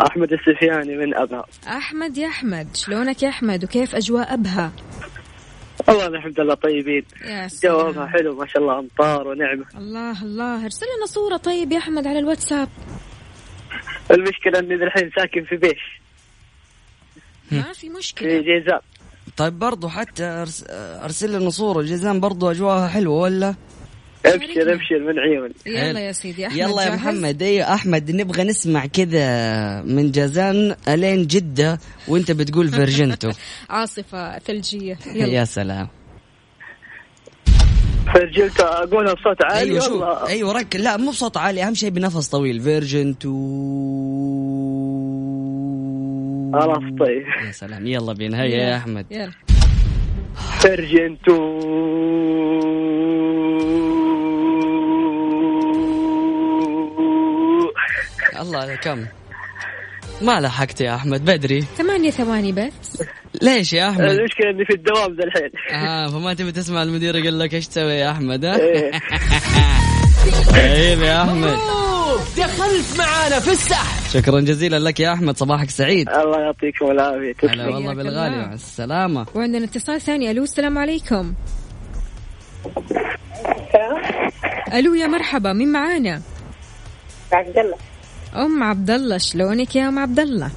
أحمد 0.00 0.32
السفياني 0.32 0.96
من 0.96 1.14
أبها. 1.14 1.44
أحمد 1.66 2.18
يا 2.18 2.28
أحمد 2.28 2.76
شلونك 2.76 3.22
يا 3.22 3.28
أحمد؟ 3.28 3.64
وكيف 3.64 3.94
أجواء 3.94 4.34
أبها؟ 4.34 4.72
والله 5.88 6.06
الحمد 6.06 6.40
لله 6.40 6.54
طيبين. 6.54 7.04
جوابها 7.62 8.06
حلو 8.06 8.36
ما 8.36 8.46
شاء 8.46 8.62
الله 8.62 8.78
أمطار 8.78 9.28
ونعمة. 9.28 9.64
الله 9.76 10.22
الله. 10.22 10.64
ارسل 10.64 10.86
لنا 10.96 11.06
صورة 11.06 11.36
طيب 11.36 11.72
يا 11.72 11.78
أحمد 11.78 12.06
على 12.06 12.18
الواتساب. 12.18 12.68
المشكلة 14.10 14.58
إني 14.58 14.74
الحين 14.74 15.10
ساكن 15.16 15.44
في 15.44 15.56
بيش. 15.56 16.00
ما 17.50 17.72
في 17.72 17.88
مشكلة. 17.88 18.28
في 18.28 18.38
جيزان. 18.38 18.80
طيب 19.36 19.58
برضو 19.58 19.88
حتى 19.88 20.44
أرسل 21.04 21.40
لنا 21.40 21.50
صورة 21.50 21.80
الجيزان 21.80 22.20
برضو 22.20 22.50
أجواءها 22.50 22.88
حلوة 22.88 23.18
ولا؟ 23.18 23.54
أبشر 24.26 24.72
أبشر 24.72 24.98
من 24.98 25.18
عيون 25.18 25.50
يلا 25.66 26.00
يا 26.00 26.12
سيدي 26.12 26.46
أحمد 26.46 26.58
يلا 26.58 26.82
يا 26.82 26.90
محمد. 26.94 27.42
أيوه 27.42 27.74
أحمد 27.74 28.10
نبغى 28.10 28.44
نسمع 28.44 28.86
كذا 28.86 29.82
من 29.82 30.10
جازان 30.10 30.74
ألين 30.88 31.26
جدة 31.26 31.78
وأنت 32.08 32.30
بتقول 32.32 32.68
فيرجنتو. 32.78 33.30
عاصفة 33.70 34.38
ثلجية. 34.38 34.98
يلا. 35.14 35.26
يا 35.26 35.44
سلام. 35.44 35.88
فيرجنتو 38.12 38.62
اقولها 38.64 39.14
بصوت 39.14 39.44
عالي؟ 39.44 39.70
أيوه 39.70 39.80
شو 39.80 40.04
أيوه 40.04 40.52
رك 40.52 40.76
لا 40.76 40.96
مو 40.96 41.10
بصوت 41.10 41.36
عالي 41.36 41.62
أهم 41.64 41.74
شيء 41.74 41.90
بنفس 41.90 42.28
طويل. 42.28 42.60
فيرجنتو. 42.60 43.30
خلاص 46.52 46.82
طيب. 47.00 47.22
يا 47.46 47.52
سلام. 47.52 47.86
يلا 47.86 48.12
بينا. 48.12 48.42
هيا 48.42 48.56
يا 48.56 48.76
أحمد. 48.76 49.06
يلا. 49.10 49.30
فيرجنتو. 50.60 51.34
الله 58.48 58.76
كم؟ 58.76 59.06
ما 60.22 60.40
لحقت 60.40 60.80
يا 60.80 60.94
أحمد 60.94 61.24
بدري. 61.24 61.60
ثمانية 61.60 62.10
ثواني 62.10 62.52
بس. 62.52 63.02
ليش 63.42 63.72
يا 63.72 63.90
أحمد؟ 63.90 64.04
المشكلة 64.04 64.50
إني 64.50 64.64
في 64.64 64.74
الدوام 64.74 65.16
ذا 65.16 65.24
الحين. 65.24 65.50
آه 65.72 66.08
فما 66.08 66.34
تبي 66.34 66.52
تسمع 66.52 66.82
المدير 66.82 67.16
يقول 67.16 67.40
لك 67.40 67.54
إيش 67.54 67.68
تسوي 67.68 67.92
يا 67.92 68.10
أحمد 68.10 68.44
ها؟ 68.44 68.58
طيب 70.52 71.02
يا 71.02 71.22
أحمد. 71.22 71.58
دخلت 72.38 72.98
معانا 72.98 73.40
في 73.40 73.50
السحب. 73.50 74.20
شكرا 74.20 74.40
جزيلا 74.40 74.78
لك 74.78 75.00
يا 75.00 75.12
أحمد 75.12 75.36
صباحك 75.36 75.70
سعيد. 75.70 76.08
الله 76.08 76.40
يعطيكم 76.40 76.90
العافية. 76.90 77.34
هلا 77.48 77.68
والله 77.68 77.94
بالغالي 77.94 78.36
مع 78.36 78.52
السلامة. 78.52 79.26
وعندنا 79.34 79.64
اتصال 79.64 80.00
ثاني. 80.00 80.30
ألو 80.30 80.42
السلام 80.42 80.78
عليكم. 80.78 81.34
ألو 84.74 84.94
يا 84.94 85.06
مرحبا 85.06 85.52
مين 85.52 85.72
معانا؟ 85.72 86.22
عبد 87.32 87.58
الله. 87.58 87.76
أم 88.34 88.62
عبد 88.62 88.90
الله 88.90 89.18
شلونك 89.18 89.76
يا 89.76 89.88
أم 89.88 89.98
عبد 89.98 90.20
الله؟ 90.20 90.50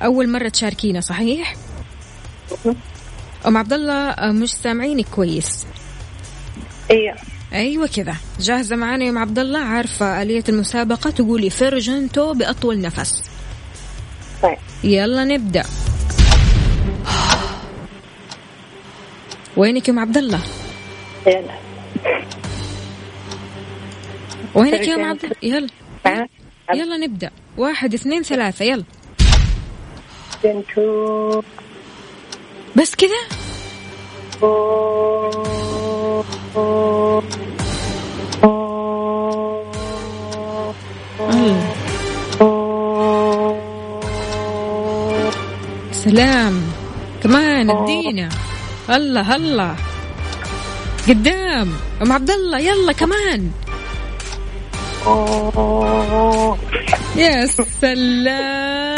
أول 0.00 0.28
مرة 0.28 0.48
تشاركينا 0.48 1.00
صحيح؟ 1.00 1.54
أم 3.46 3.56
عبد 3.56 3.72
الله 3.72 4.14
مش 4.32 4.50
سامعينك 4.54 5.06
كويس. 5.08 5.66
أيوه 6.90 7.16
أيوه 7.52 7.86
كذا. 7.86 8.16
جاهزة 8.40 8.76
معانا 8.76 9.04
يا 9.04 9.10
أم 9.10 9.18
عبد 9.18 9.38
الله 9.38 9.58
عارفة 9.58 10.22
آلية 10.22 10.44
المسابقة 10.48 11.10
تقولي 11.10 11.50
فرجنتو 11.50 12.34
بأطول 12.34 12.80
نفس 12.80 13.22
طيب. 14.42 14.58
يلا 14.84 15.24
نبدأ. 15.24 15.64
وينك 19.56 19.88
يا 19.88 19.92
أم 19.92 19.98
عبد 19.98 20.16
الله 20.16 20.40
يلا. 21.26 21.58
وينك 24.54 24.88
يا 24.88 24.94
أم 24.94 25.04
عبد 25.04 25.24
الله 25.24 25.36
يلا. 25.42 25.68
يلا 26.74 26.96
نبدأ. 26.96 27.30
واحد 27.56 27.94
اثنين 27.94 28.22
ثلاثة. 28.22 28.64
يلا. 28.64 28.84
بس 32.76 32.94
كذا 32.94 33.22
سلام. 45.92 46.62
كمان 47.22 47.70
ادينا. 47.70 48.28
هلا 48.88 49.20
هلا 49.20 49.74
قدام. 51.08 51.72
أم 52.02 52.12
عبد 52.12 52.30
الله 52.30 52.58
يلا 52.58 52.92
كمان. 52.92 53.50
يا 57.16 57.46
سلام. 57.80 58.96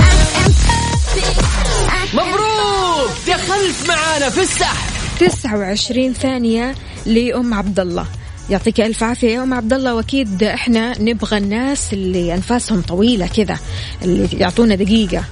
مبروك! 2.14 3.11
دخلت 3.29 3.88
معانا 3.88 4.31
في 4.31 4.40
السحب. 4.40 4.88
29 5.21 6.12
ثانية 6.12 6.75
لأم 7.07 7.55
عبد 7.55 7.81
الله 7.81 8.07
يعطيك 8.51 8.81
ألف 8.81 9.03
عافية 9.03 9.29
يا 9.35 9.42
أم 9.42 9.55
عبد 9.55 9.73
الله 9.73 9.94
وأكيد 9.94 10.42
إحنا 10.42 11.03
نبغى 11.03 11.38
الناس 11.38 11.92
اللي 11.92 12.35
أنفاسهم 12.35 12.81
طويلة 12.81 13.27
كذا 13.27 13.59
اللي 14.03 14.29
يعطونا 14.38 14.75
دقيقة. 14.75 15.25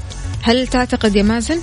هل 0.43 0.67
تعتقد 0.67 1.17
يا 1.17 1.23
مازن؟ 1.23 1.61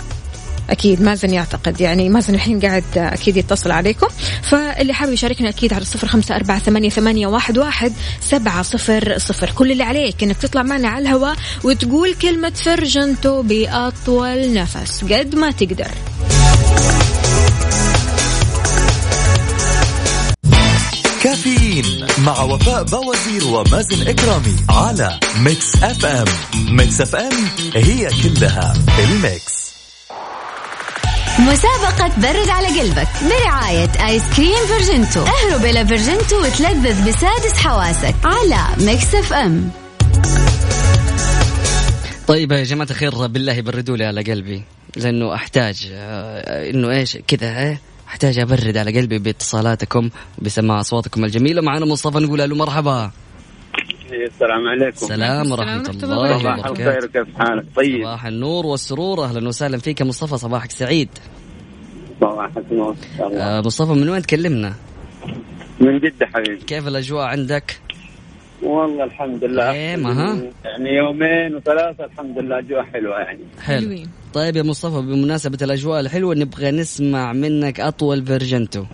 أكيد 0.73 1.01
مازن 1.01 1.33
يعتقد. 1.33 1.81
يعني 1.81 2.09
مازن 2.09 2.35
الحين 2.35 2.59
قاعد 2.59 2.83
أكيد 2.95 3.37
يتصل 3.37 3.71
عليكم. 3.71 4.07
فاللي 4.41 4.93
حابب 4.93 5.13
يشاركنا 5.13 5.49
أكيد 5.49 5.73
على 5.73 5.85
صفر 5.85 6.07
خمسة 6.07 6.35
أربعة 6.35 6.59
ثمانية, 6.59 6.89
ثمانية 6.89 7.27
واحد, 7.27 7.57
واحد 7.57 7.93
سبعة 8.21 8.61
صفر 8.61 9.17
صفر. 9.17 9.51
كل 9.51 9.71
اللي 9.71 9.83
عليك 9.83 10.23
إنك 10.23 10.37
تطلع 10.37 10.63
معنا 10.63 10.87
على 10.87 11.01
الهواء 11.01 11.35
وتقول 11.63 12.13
كلمة 12.13 12.49
فرجنتو 12.49 13.41
بأطول 13.41 14.53
نفس 14.53 15.03
قد 15.03 15.35
ما 15.35 15.51
تقدر. 15.51 15.87
كافيين 21.23 21.85
مع 22.25 22.41
وفاء 22.41 22.83
بوازير 22.83 23.47
ومازن 23.47 24.07
إكرامي 24.07 24.55
على 24.69 25.19
Mix 25.39 25.83
FM 25.83 26.25
Mix 26.69 27.01
FM 27.01 27.33
هي 27.75 28.09
كلها 28.23 28.73
ال 28.99 29.15
mix 29.15 29.62
مسابقة 31.39 32.11
برد 32.17 32.49
على 32.49 32.79
قلبك 32.79 33.07
برعاية 33.21 33.89
آيس 34.07 34.23
كريم 34.37 34.65
فيرجنتو. 34.67 35.23
اهرب 35.23 35.65
إلى 35.65 35.87
فيرجنتو 35.87 36.41
وتلذذ 36.41 37.07
بسادس 37.07 37.57
حواسك 37.57 38.15
على 38.23 38.85
Mix 38.85 39.15
FM. 39.15 39.71
طيب 42.27 42.51
يا 42.51 42.63
جماعة 42.63 42.87
الخير 42.89 43.27
بالله 43.27 43.61
بردوا 43.61 43.97
لي 43.97 44.05
على 44.05 44.21
قلبي 44.21 44.63
لأنه 44.95 45.35
أحتاج 45.35 45.89
آه، 45.93 46.69
إنه 46.69 46.91
إيش 46.91 47.17
كذا 47.27 47.77
أحتاج 48.07 48.39
أبرد 48.39 48.77
على 48.77 48.99
قلبي 48.99 49.19
باتصالاتكم 49.19 50.09
وبسماع 50.37 50.79
أصواتكم 50.79 51.25
الجميلة. 51.25 51.61
معنا 51.61 51.85
مصطفى 51.85 52.17
نقول 52.17 52.49
له 52.49 52.55
مرحبا. 52.55 53.11
السلام 54.13 54.67
عليكم. 54.67 55.05
السلام 55.05 55.51
ورحمة 55.51 55.89
الله 55.89 56.39
صباح 56.39 56.65
الخير 56.65 57.05
كيف 57.05 57.37
حالك؟ 57.37 57.65
طيب. 57.75 58.03
صباح 58.03 58.25
النور 58.25 58.65
والسرور. 58.65 59.23
أهلا 59.23 59.47
وسهلا 59.47 59.77
فيك 59.77 60.01
يا 60.01 60.05
مصطفى 60.05 60.37
صباحك 60.37 60.71
سعيد. 60.71 61.09
صباحك 62.21 62.63
نور 62.71 62.95
آه 63.33 63.61
مصطفى 63.61 63.91
من 63.91 64.09
وين 64.09 64.21
تكلمنا؟ 64.21 64.73
من 65.79 65.99
جدة 65.99 66.25
حبيبي. 66.25 66.65
كيف 66.65 66.87
الأجواء 66.87 67.25
عندك؟ 67.25 67.79
والله 68.63 69.03
الحمد 69.03 69.43
لله. 69.43 69.71
إيه 69.71 69.95
ما 69.95 70.11
يعني 70.65 70.89
يومين 70.89 71.55
وثلاثة 71.55 72.05
الحمد 72.05 72.39
لله 72.39 72.59
أجواء 72.59 72.83
حلوة 72.83 73.19
يعني. 73.19 73.43
حلو. 73.61 73.97
طيب 74.33 74.55
يا 74.55 74.63
مصطفى 74.63 75.01
بمناسبة 75.01 75.57
الأجواء 75.61 75.99
الحلوة 75.99 76.35
نبغى 76.35 76.71
نسمع 76.71 77.33
منك 77.33 77.79
أطول 77.79 78.25
فيرجنتو. 78.25 78.85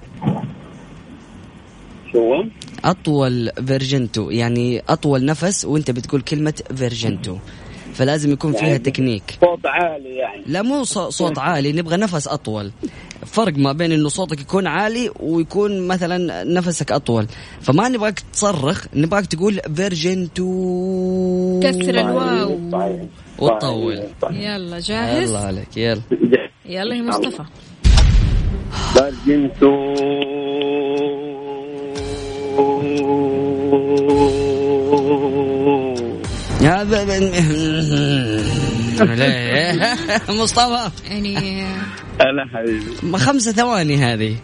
شو؟ 2.11 2.43
أطول 2.85 3.51
فيرجنتو 3.67 4.29
يعني 4.29 4.83
أطول 4.89 5.25
نفس 5.25 5.65
وأنت 5.65 5.91
بتقول 5.91 6.21
كلمة 6.21 6.53
فيرجنتو. 6.75 7.37
فلازم 7.93 8.31
يكون 8.31 8.53
فيها 8.53 8.67
يعني 8.67 8.79
تكنيك. 8.79 9.23
صوت 9.41 9.65
عالي 9.65 10.09
يعني. 10.09 10.43
لا 10.47 10.61
مو 10.61 10.83
صوت 10.83 11.37
عالي 11.39 11.71
نبغى 11.71 11.97
نفس 11.97 12.27
أطول. 12.27 12.71
فرق 13.25 13.57
ما 13.57 13.71
بين 13.71 13.91
إنه 13.91 14.09
صوتك 14.09 14.41
يكون 14.41 14.67
عالي 14.67 15.11
ويكون 15.19 15.87
مثلا 15.87 16.43
نفسك 16.43 16.91
أطول. 16.91 17.27
فما 17.61 17.89
نبغاك 17.89 18.19
تصرخ 18.33 18.85
نبغاك 18.93 19.25
تقول 19.25 19.59
فيرجن 19.75 20.33
تو 20.35 21.59
كسر 21.63 21.99
الواو. 21.99 22.59
وتطول. 23.39 24.03
يلا 24.31 24.79
جاهز؟ 24.79 25.29
يلا 25.29 25.39
عليك 25.39 25.77
يلا. 25.77 26.01
يلا 26.65 26.95
يا 26.95 27.01
مصطفى. 27.01 27.43
فيرجن 28.93 29.51
تو 29.59 29.95
يا 40.29 40.29
مصطفى. 40.29 40.91
يعني 41.09 41.63
هلا 42.21 42.45
حبيبي. 42.53 43.17
خمسة 43.17 43.51
ثواني 43.51 43.97
هذه. 43.97 44.35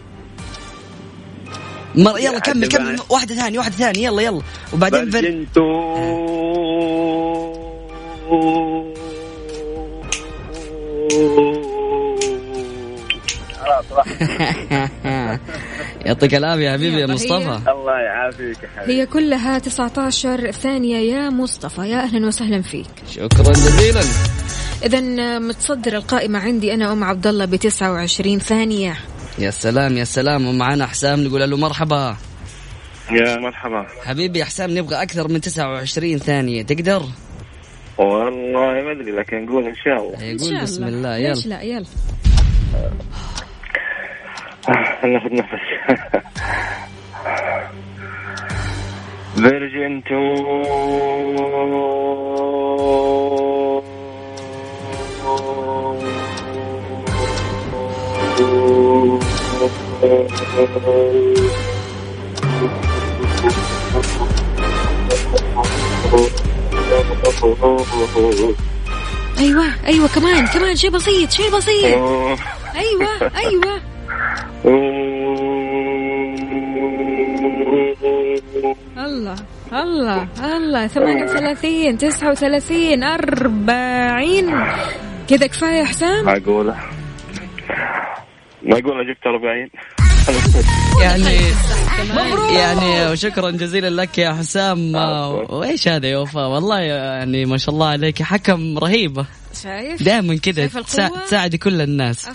مر... 1.94 2.18
يلا 2.18 2.38
كمل 2.38 2.68
كمل. 2.68 3.00
واحدة 3.10 3.34
ثانية 3.34 3.58
واحدة 3.58 3.74
ثانية. 3.74 4.08
يلا 4.08 4.22
يلا. 4.22 4.42
وبعدين 4.72 5.10
فر... 5.10 5.46
يعطيك 16.06 16.34
العافية 16.34 16.64
يا 16.64 16.72
حبيبي 16.72 17.00
يا 17.00 17.06
مصطفى. 17.06 17.60
الله 17.68 17.98
يعافيك 18.00 18.62
يا 18.62 18.68
حبيبي. 18.76 19.00
هي 19.00 19.06
كلها 19.06 19.58
19 19.58 20.50
ثانية 20.50 20.96
يا 20.96 21.30
مصطفى. 21.30 21.80
يا 21.80 21.98
أهلا 22.02 22.26
وسهلا 22.26 22.62
فيك. 22.62 22.86
شكرا 23.10 23.52
جزيلا. 23.52 24.00
إذا 24.84 25.00
متصدر 25.38 25.96
القائمة 25.96 26.38
عندي 26.38 26.74
أنا 26.74 26.92
أم 26.92 27.04
عبد 27.04 27.26
الله 27.26 27.44
ب 27.44 27.56
29 27.56 28.38
ثانية. 28.38 28.96
يا 29.38 29.50
سلام 29.50 29.96
يا 29.96 30.04
سلام. 30.04 30.46
ومعنا 30.46 30.86
حسام 30.86 31.24
نقول 31.24 31.50
له 31.50 31.56
مرحبا. 31.56 32.16
يا 33.10 33.36
مرحبا. 33.36 33.86
حبيبي 34.04 34.38
يا 34.38 34.44
حسام 34.44 34.78
نبغى 34.78 35.02
أكثر 35.02 35.28
من 35.28 35.40
29 35.40 36.18
ثانية. 36.18 36.62
تقدر؟ 36.62 37.02
والله 37.98 38.82
ما 38.84 38.92
أدري 38.92 39.12
لكن 39.12 39.44
نقول 39.44 39.64
إن 39.64 39.74
شاء 39.74 39.96
الله. 39.96 40.22
يقول 40.22 40.62
بسم 40.62 40.84
الله. 40.84 41.16
يلا. 41.16 41.28
ليش 41.28 41.46
لا 41.46 41.62
يلا. 41.62 41.86
ناخذ 44.68 45.34
نفس 45.34 45.62
فيرجن 49.36 50.02
تو. 50.02 50.16
أيوه 69.38 69.64
أيوه 69.86 70.08
كمان 70.08 70.46
كمان 70.46 70.76
شيء 70.76 70.90
بسيط 70.90 71.30
شيء 71.30 71.56
بسيط. 71.56 71.84
أيوه 72.76 73.30
أيوه. 73.36 73.85
الله 78.98 79.36
الله 79.72 80.28
الله 80.56 80.86
38 80.86 81.98
39 81.98 83.02
40 83.02 84.64
كذا 85.28 85.46
كفاية 85.46 85.84
حسام؟ 85.84 86.24
معقولة 86.24 86.76
معقولة 88.62 89.02
جبت 89.02 89.26
40 89.26 89.70
يعني 91.00 91.38
يعني 92.54 93.12
وشكرا 93.12 93.50
جزيلا 93.50 94.02
لك 94.02 94.18
يا 94.18 94.32
حسام. 94.32 94.94
وإيش 95.50 95.88
هذا 95.88 96.06
يا 96.06 96.18
وفاء؟ 96.18 96.48
والله 96.48 96.80
يعني 96.80 97.44
ما 97.44 97.56
شاء 97.56 97.74
الله 97.74 97.86
عليك 97.86 98.22
حكم 98.22 98.78
رهيبه 98.78 99.26
شايف؟ 99.62 100.02
دائما 100.02 100.36
كذا 100.36 100.66
تساعدي 101.26 101.58
كل 101.58 101.80
الناس. 101.80 102.26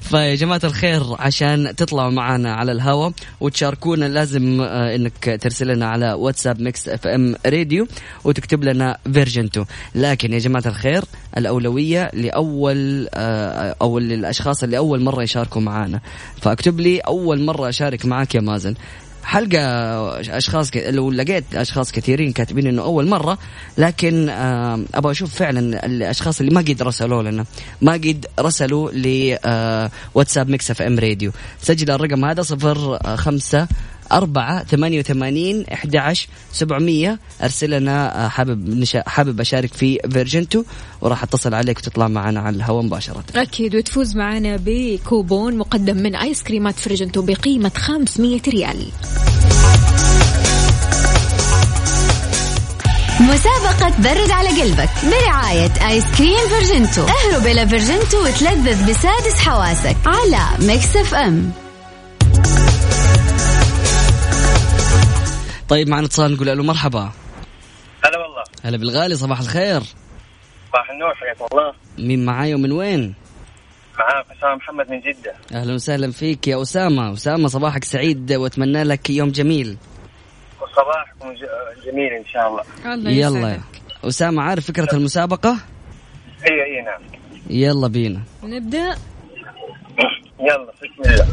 فيا 0.00 0.34
جماعة 0.34 0.60
الخير 0.64 1.02
عشان 1.18 1.76
تطلعوا 1.76 2.10
معنا 2.10 2.52
على 2.54 2.72
الهواء 2.72 3.12
وتشاركونا 3.40 4.04
لازم 4.04 4.60
آه، 4.60 4.94
إنك 4.96 5.38
ترسل 5.42 5.68
لنا 5.68 5.86
على 5.88 6.12
واتساب 6.12 6.60
Mix 6.60 6.88
FM 6.88 7.36
Radio 7.46 7.86
وتكتب 8.24 8.64
لنا 8.64 8.98
فيرجن 9.12 9.44
2 9.44 9.66
لكن 9.94 10.32
يا 10.32 10.38
جماعة 10.38 10.62
الخير 10.66 11.04
الأولوية 11.36 12.10
لأول 12.12 13.08
آه، 13.14 13.76
أو 13.82 13.98
للأشخاص 13.98 14.62
اللي 14.62 14.78
أول 14.78 15.00
مرة 15.02 15.22
يشاركوا 15.22 15.60
معنا 15.62 16.00
فاكتب 16.42 16.80
لي 16.80 16.98
أول 16.98 17.40
مرة 17.44 17.68
أشارك 17.68 18.06
معك 18.06 18.34
يا 18.34 18.40
مازن. 18.40 18.74
حلقة 19.30 19.58
أشخاص 20.36 20.70
ك... 20.70 20.76
لو 20.76 21.10
لقيت 21.10 21.54
أشخاص 21.54 21.92
كثيرين 21.92 22.32
كاتبين 22.32 22.66
إنه 22.66 22.82
أول 22.82 23.08
مرة 23.08 23.38
لكن 23.78 24.28
آه 24.28 24.84
أبغى 24.94 25.12
أشوف 25.12 25.34
فعلا 25.34 25.86
الأشخاص 25.86 26.40
اللي 26.40 26.54
ما 26.54 26.60
قد 26.60 26.82
رسلوا 26.82 27.22
لنا 27.22 27.44
ما 27.82 27.92
قد 27.92 28.26
رسلوا 28.40 28.90
لواتساب 28.90 30.48
Mix 30.48 30.70
FM 30.70 30.98
Radio. 30.98 31.32
سجل 31.62 31.90
الرقم 31.90 32.24
هذا 32.24 32.42
صفر 32.42 32.98
خمسة 33.16 33.68
أربعة 34.12 34.64
ثمانية 34.64 34.98
وثمانين 34.98 35.64
أحد 35.72 35.96
عشر 35.96 36.28
سبعمية. 36.52 37.18
أرسل 37.42 37.70
لنا 37.70 38.24
آه، 38.24 38.28
حابب 38.28 38.68
نشا 38.68 39.08
حابب 39.08 39.40
أشارك 39.40 39.74
في 39.74 39.98
فيرجنتو 40.12 40.64
وراح 41.00 41.22
أتصل 41.22 41.54
عليك 41.54 41.78
وتطلع 41.78 42.08
معنا 42.08 42.40
على 42.40 42.56
الهواء 42.56 42.84
مباشرة. 42.84 43.24
أكيد 43.34 43.74
وتفوز 43.76 44.16
معنا 44.16 44.58
بكوبون 44.64 45.58
مقدم 45.58 45.96
من 45.96 46.16
آيس 46.16 46.42
كريمات 46.42 46.74
فيرجنتو 46.74 47.22
بقيمة 47.22 47.72
500 47.76 48.40
ريال. 48.48 48.86
مسابقة 53.20 53.88
برد 53.98 54.30
على 54.30 54.48
قلبك 54.62 54.90
برعاية 55.04 55.88
آيس 55.88 56.04
كريم 56.18 56.48
فيرجنتو 56.48 57.02
اهرب 57.02 57.46
إلى 57.46 57.68
فيرجنتو 57.68 58.24
وتلذذ 58.24 58.90
بسادس 58.90 59.38
حواسك 59.38 59.96
على 60.06 60.66
Mix 60.66 60.96
F 60.96 61.14
طيب 65.70 65.88
معنا 65.88 66.06
اتصال 66.06 66.34
نقول 66.34 66.46
له 66.46 66.62
مرحبا. 66.62 67.12
هلا 68.04 68.18
والله. 68.18 68.42
هلا 68.64 68.76
بالغالي 68.76 69.14
صباح 69.14 69.40
الخير. 69.40 69.80
صباح 70.68 70.90
النور 70.90 71.14
حياكم 71.14 71.46
الله. 71.52 71.72
مين 71.98 72.24
معاي 72.24 72.54
ومن 72.54 72.72
وين؟ 72.72 73.14
معاك 73.98 74.26
أسامة 74.38 74.54
محمد 74.54 74.90
من 74.90 75.00
جدة. 75.00 75.34
أهلا 75.52 75.74
وسهلا 75.74 76.12
فيك 76.12 76.48
يا 76.48 76.62
أسامة. 76.62 77.12
أسامة 77.12 77.48
صباحك 77.48 77.84
سعيد 77.84 78.32
وأتمنى 78.32 78.82
لك 78.82 79.10
يوم 79.10 79.28
جميل. 79.28 79.76
وصباحكم 80.60 81.34
جميل 81.84 82.12
إن 82.12 82.24
شاء 82.32 82.48
الله. 82.48 82.94
الله 82.94 83.10
يلا. 83.10 83.60
أسامة 84.04 84.42
عارف 84.42 84.66
فكرة 84.66 84.94
المسابقة؟ 84.94 85.50
أي 86.50 86.64
أي 86.64 86.82
نعم. 86.84 87.02
يلا 87.50 87.88
بينا. 87.88 88.22
نبدأ؟ 88.42 88.96
يلا 90.40 90.72
بسم 90.82 91.10
الله. 91.10 91.26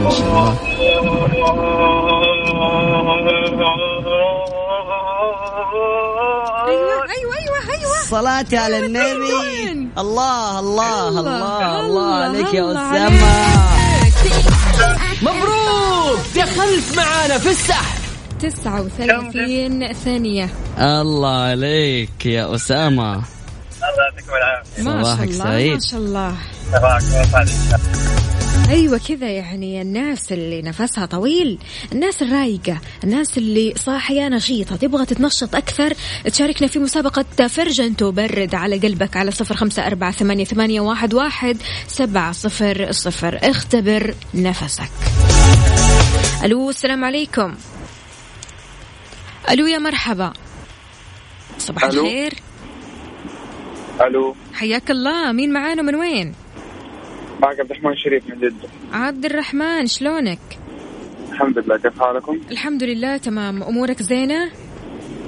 ما 0.00 0.10
شاء 0.10 0.26
الله 0.26 0.69
أيوه 1.30 1.46
أيوه 7.10 7.34
أيوه 7.38 7.58
أيوه. 7.70 7.96
صلاة 8.10 8.46
على 8.52 8.86
النبي. 8.86 9.90
الله 9.98 10.58
الله 10.58 11.08
الله 11.08 11.80
الله 11.80 12.14
عليك 12.14 12.54
يا 12.54 12.72
أسامة. 12.72 13.30
مبروك 15.22 16.18
دخلت 16.36 16.96
معانا 16.96 17.38
في 17.38 17.50
السحب. 17.50 18.00
39 18.40 19.92
ثانية. 19.92 20.48
الله 20.78 21.42
عليك 21.42 22.26
يا 22.26 22.54
أسامة. 22.54 23.12
الله 23.14 23.24
يعطيكم 24.10 24.34
العافية 24.36 24.82
ما 24.82 25.02
شاء 25.04 25.24
الله 25.24 25.32
سعيد. 25.32 25.72
ما 25.72 25.80
شاء 25.80 26.00
الله. 26.00 26.34
أيوه 28.70 29.00
كذا 29.08 29.30
يعني 29.30 29.82
الناس 29.82 30.32
اللي 30.32 30.62
نفسها 30.62 31.06
طويل 31.06 31.58
الناس 31.92 32.22
الرايقة 32.22 32.80
الناس 33.04 33.38
اللي 33.38 33.74
صاحية 33.76 34.28
نشيطة 34.28 34.76
تبغى 34.76 35.06
تتنشط 35.06 35.54
أكثر. 35.54 35.94
تشاركنا 36.24 36.68
في 36.68 36.78
مسابقة 36.78 37.46
فرجن 37.48 37.96
تبرد 37.96 38.54
على 38.54 38.78
قلبك 38.78 39.16
على 39.16 39.30
صفر 39.30 39.54
خمسة 39.54 39.86
أربعة 39.86 40.12
ثمانية, 40.12 40.44
ثمانية 40.44 40.80
واحد, 40.80 41.14
واحد 41.14 41.56
سبعة 41.86 42.32
صفر 42.32 42.92
صفر. 42.92 43.38
اختبر 43.42 44.14
نفسك. 44.34 44.90
ألو 46.44 46.70
السلام 46.70 47.04
عليكم. 47.04 47.54
ألو 49.50 49.66
يا 49.66 49.78
مرحبا. 49.78 50.32
صباح 51.58 51.84
ألو. 51.84 52.04
الخير. 52.04 52.34
ألو. 54.00 54.36
حياك 54.54 54.90
الله. 54.90 55.32
مين 55.32 55.52
معانا؟ 55.52 55.82
من 55.82 55.94
وين؟ 55.94 56.34
معك 57.40 57.60
عبد 57.60 57.70
الرحمن 57.70 57.96
شريف 57.96 58.28
من 58.28 58.38
جدة. 58.38 58.68
عبد 58.92 59.24
الرحمن 59.24 59.86
شلونك؟ 59.86 60.38
الحمد 61.32 61.58
لله 61.58 61.76
كيف 61.76 62.00
حالكم؟ 62.00 62.40
الحمد 62.50 62.82
لله 62.82 63.16
تمام. 63.16 63.62
أمورك 63.62 64.02
زينة؟ 64.02 64.50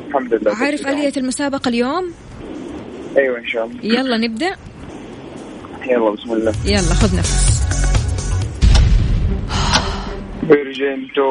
الحمد 0.08 0.34
لله 0.34 0.54
عارف 0.54 0.86
آلية 0.86 1.12
المسابقة 1.16 1.68
اليوم؟ 1.68 2.12
أيوه 3.16 3.38
إن 3.38 3.46
شاء 3.46 3.66
الله. 3.66 3.84
يلا 3.84 4.16
نبدأ. 4.16 4.56
يلا 5.86 6.10
بسم 6.10 6.32
الله. 6.32 6.52
يلا 6.64 6.94
خذ 6.94 7.18
نفس. 7.18 7.62
فيرجنتو 10.48 11.28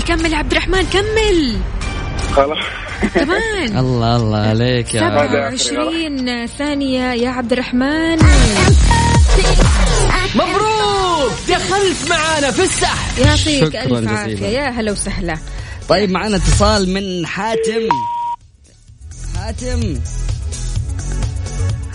كمل 0.00 0.18
كمل 0.20 0.34
عبد 0.34 0.52
الرحمن 0.52 0.82
كمل. 0.86 1.56
خلاص. 2.32 2.58
كمان 3.14 3.78
الله 3.82 4.16
الله 4.16 4.38
عليك 4.38 4.94
يا 4.94 5.00
27 5.00 6.46
ثانية 6.46 7.12
يا 7.12 7.30
عبد 7.30 7.52
الرحمن. 7.52 8.16
مبروك! 10.34 11.32
دخلت 11.48 12.10
معانا 12.10 12.50
في 12.50 12.62
السحب. 12.62 13.18
يعطيك 13.18 13.76
ألف. 13.76 14.08
عافية. 14.08 14.46
يا 14.46 14.70
هلا 14.70 14.92
وسهلا. 14.92 15.38
طيب 15.88 16.10
معنا 16.10 16.36
اتصال 16.36 16.94
من 16.94 17.26
حاتم. 17.26 17.88
حاتم. 19.36 20.00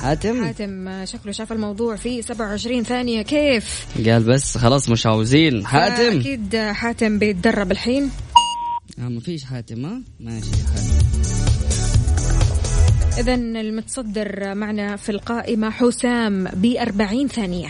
حاتم. 0.01 0.45
حاتم 0.45 1.05
شكله 1.05 1.31
شاف 1.31 1.51
الموضوع 1.51 1.95
فيه 1.95 2.21
27 2.21 2.83
ثانية. 2.83 3.21
كيف؟ 3.21 3.85
قال 4.05 4.23
بس 4.23 4.57
خلاص 4.57 4.89
مش 4.89 5.05
عاوزين 5.05 5.67
حاتم. 5.67 6.19
أكيد 6.19 6.55
حاتم 6.55 7.19
بيتدرب 7.19 7.71
الحين. 7.71 8.09
آه 8.99 9.09
ما 9.09 9.19
فيش 9.19 9.43
حاتم 9.43 9.85
ها؟ 9.85 10.01
ماشي 10.19 10.51
حاتم. 10.51 11.01
إذا 13.17 13.33
المتصدر 13.33 14.55
معنا 14.55 14.95
في 14.95 15.09
القائمة 15.09 15.69
حسام 15.69 16.43
ب 16.43 16.75
40 16.79 17.27
ثانية. 17.27 17.69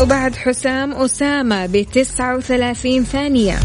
وبعد 0.00 0.36
حسام 0.36 0.92
أسامة 0.92 1.66
ب 1.66 1.86
39 1.92 3.04
ثانية. 3.04 3.58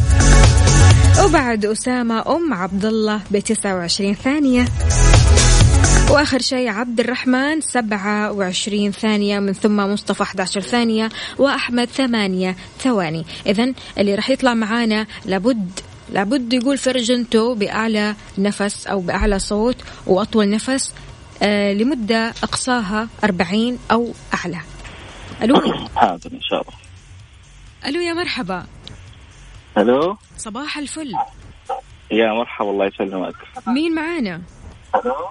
وبعد 1.26 1.66
أسامة 1.66 2.36
أم 2.36 2.54
عبد 2.54 2.86
الله 2.86 3.22
ب 3.32 3.40
29 3.40 4.14
ثانية. 4.14 4.66
وآخر 6.12 6.40
شيء 6.40 6.70
عبد 6.70 7.00
الرحمن 7.00 7.62
27 7.62 8.92
ثانية 8.92 9.40
من 9.40 9.54
ثم 9.54 9.78
مصطفى 9.78 10.24
11 10.24 10.62
ثانية 10.62 11.10
وأحمد 11.38 11.86
8 11.86 12.56
ثواني. 12.80 13.26
اذا 13.46 13.74
اللي 13.98 14.16
راح 14.16 14.30
يطلع 14.30 14.54
معانا 14.54 15.08
لابد 15.26 15.80
لابد 16.10 16.54
يقول 16.54 16.78
فرجنتو 16.78 17.56
بأعلى 17.56 18.16
نفس 18.38 18.88
أو 18.88 19.00
بأعلى 19.00 19.40
صوت 19.40 19.76
وأطول 20.06 20.50
نفس 20.50 20.94
آه 21.42 21.74
لمدة 21.74 22.34
أقصاها 22.44 23.08
40 23.24 23.80
أو 23.92 24.14
أعلى. 24.34 24.60
ألو؟ 25.44 25.56
حاضر 25.96 26.32
إن 26.34 26.42
شاء 26.42 26.62
الله. 26.62 26.74
ألو 27.86 28.02
يا 28.02 28.14
مرحبا. 28.14 28.66
ألو؟ 29.78 30.18
صباح 30.38 30.78
الفل. 30.78 31.12
يا 32.12 32.34
مرحبا 32.34 32.70
الله 32.70 32.86
يسلمك. 32.86 33.36
مين 33.68 33.96
معانا؟ 33.96 34.42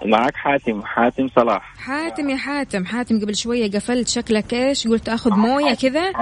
معك 0.04 0.36
حاتم 0.36 0.82
حاتم 0.82 1.28
صلاح. 1.36 1.74
حاتم 1.78 2.30
يا 2.30 2.36
حاتم 2.36 2.84
حاتم 2.84 3.20
قبل 3.20 3.36
شوية 3.36 3.70
قفلت 3.70 4.08
شكلك 4.08 4.54
إيش؟ 4.54 4.88
قلت 4.88 5.08
آخذ 5.08 5.30
موية 5.30 5.74
كذا؟ 5.74 6.12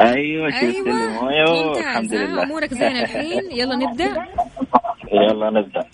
أيوه 0.00 0.50
شفت 0.50 0.62
أيوة. 0.62 0.88
الموية 0.88 1.44
والحمد 1.50 2.14
لله. 2.14 2.42
أمورك 2.42 2.74
زينة 2.74 3.00
الحين؟ 3.02 3.42
يلا 3.52 3.76
نبدأ. 3.76 4.26
يلا 5.12 5.50
نبدأ. 5.50 5.84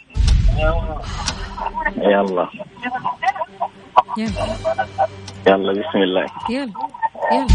يلا. 1.98 2.48
يلا. 4.18 4.38
يلا 5.46 5.72
بسم 5.72 5.98
الله. 5.98 6.26
يلا 6.50 6.72
يلا. 7.32 7.46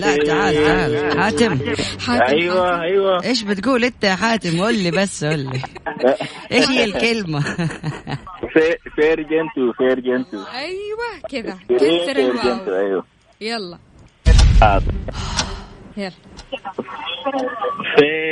لا 0.00 0.16
تعال 0.24 0.54
تعال. 0.54 1.18
حاتم. 1.20 1.58
حاتم 2.00 2.22
أيوه 2.22 2.82
أيوه. 2.82 3.24
إيش 3.24 3.42
بتقول 3.42 3.84
أنت 3.84 4.04
يا 4.04 4.14
حاتم؟ 4.14 4.60
قول 4.62 4.74
لي 4.78 4.90
بس 4.90 5.24
قول 5.24 5.38
لي. 5.38 5.60
إيش 6.52 6.68
هي 6.68 6.84
الكلمة؟ 6.84 7.40
فير 8.96 9.20
جنتو 9.20 9.72
فير 9.78 10.00
جنتو 10.00 10.38
أيوه 10.54 11.20
كذا. 11.30 11.58
كثر 11.68 12.16
الواو 12.16 12.76
أيوه. 12.78 13.04
يلا. 13.40 13.78
حاضر 14.60 14.92
يلا. 15.96 16.12
Sí. 16.52 18.22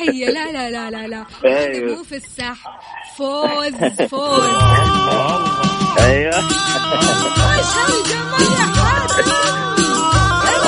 التحية 0.00 0.26
لا 0.30 0.52
لا 0.52 0.70
لا 0.70 0.90
لا 0.90 1.06
لا. 1.06 1.24
هذا 1.44 1.94
مو 1.96 2.02
في 2.02 2.16
السح 2.16 2.56
فوز 3.16 3.74
فوز. 4.10 4.44
أيوه. 6.00 6.38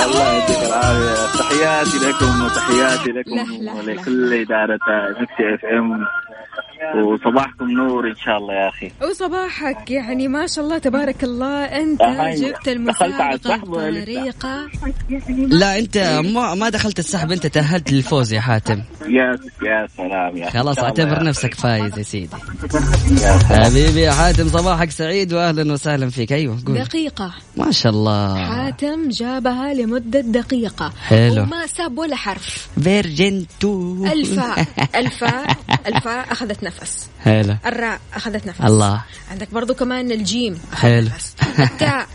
الله 0.06 0.32
يعطيك 0.32 1.38
تحياتي 1.38 1.98
لكم 2.08 2.44
وتحياتي 2.44 3.10
لكم. 3.12 3.68
ولكل 3.78 4.34
إدارة 4.34 4.78
مكسي 5.20 5.54
إف 5.54 5.64
إم. 5.64 6.06
وصباحكم 6.94 7.70
نور 7.70 8.06
إن 8.10 8.16
شاء 8.16 8.36
الله 8.38 8.54
يا 8.54 8.68
أخي. 8.68 8.90
وصباحك 9.10 9.90
يعني 9.90 10.28
ما 10.28 10.46
شاء 10.46 10.64
الله 10.64 10.78
تبارك 10.78 11.24
الله 11.24 11.64
أنت. 11.64 12.02
جبت 12.36 12.68
لسه؟ 12.68 13.56
بطريقة 13.62 14.68
لا 15.48 15.78
أنت 15.78 15.98
ما 16.34 16.54
ما 16.54 16.68
دخلت 16.68 16.98
السحب 16.98 17.32
أنت 17.32 17.46
تأهلت 17.46 17.92
للفوز 17.92 18.32
يا 18.32 18.40
حاتم. 18.40 18.82
يا 19.08 19.38
يا 19.62 19.86
سلام 19.96 20.36
يا. 20.36 20.50
خلاص 20.50 20.78
اعتبر 20.78 21.22
نفسك 21.24 21.54
فايز 21.54 21.98
يا 21.98 22.02
سيدي. 22.02 22.36
حبيبي 23.50 24.00
يا 24.00 24.12
حاتم 24.12 24.48
صباحك 24.48 24.90
سعيد 24.90 25.32
واهلا 25.32 25.72
وسهلا 25.72 26.10
فيك. 26.10 26.32
أيوه 26.32 26.58
قول. 26.66 26.78
دقيقة. 26.78 27.34
ما 27.56 27.70
شاء 27.70 27.92
الله. 27.92 28.44
حاتم 28.46 29.08
جابها 29.08 29.74
لمدة 29.74 30.20
دقيقة. 30.20 30.92
حلو. 31.08 31.42
وما 31.42 31.66
ساب 31.66 31.98
ولا 31.98 32.16
حرف. 32.16 32.68
فيرجن 32.82 33.46
تو. 33.60 34.04
الفاء. 34.06 34.64
الفاء. 35.00 35.56
الفاء 35.86 36.32
أخذت 36.32 36.64
نفس 36.64 36.75
حلو. 37.24 37.56
الراء 37.66 38.00
أخذت 38.14 38.46
نفس. 38.46 38.60
الله. 38.60 39.04
عندك 39.30 39.50
برضو 39.50 39.74
كمان 39.74 40.12
الجيم 40.12 40.60
حلو. 40.74 41.06
نفس. 41.06 41.34
التاء 41.58 42.06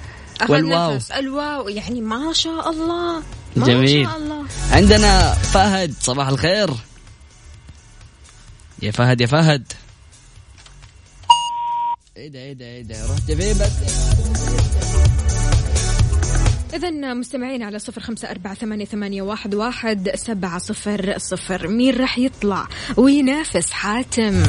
والواو. 0.49 0.95
نفس. 0.95 1.11
الواو 1.11 1.69
يعني 1.69 2.01
ما 2.01 2.33
شاء 2.33 2.69
الله. 2.69 3.23
ما 3.55 3.65
جميل. 3.65 4.05
شاء 4.05 4.17
الله. 4.17 4.45
عندنا 4.71 5.33
فهد 5.33 5.93
صباح 6.01 6.27
الخير. 6.27 6.69
يا 8.81 8.91
فهد 8.91 9.21
يا 9.21 9.25
فهد. 9.27 9.73
إيه 12.17 12.27
ده 12.27 12.39
إيه 12.39 12.53
ده 12.53 12.65
إيه 12.65 12.83
ده. 12.83 12.95
رحت 13.13 13.31
فين 13.31 13.57
بس 13.57 13.71
إذا 16.73 17.13
مستمعين 17.13 17.63
على 17.63 17.79
صفر 17.79 18.01
خمسة 18.01 18.31
أربعة 18.31 18.53
ثمانية, 18.53 18.85
ثمانية 18.85 19.21
واحد, 19.21 19.55
واحد 19.55 20.09
سبعة 20.15 20.57
صفر 20.57 21.13
صفر. 21.17 21.67
مين 21.67 21.95
راح 21.95 22.19
يطلع؟ 22.19 22.67
وينافس 22.97 23.71
حاتم. 23.71 24.43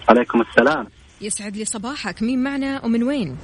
عليكم 0.09 0.41
السلام. 0.41 0.87
يسعد 1.21 1.57
لي 1.57 1.65
صباحك. 1.65 2.21
مين 2.21 2.43
معنا 2.43 2.85
ومن 2.85 3.03
وين؟ 3.03 3.37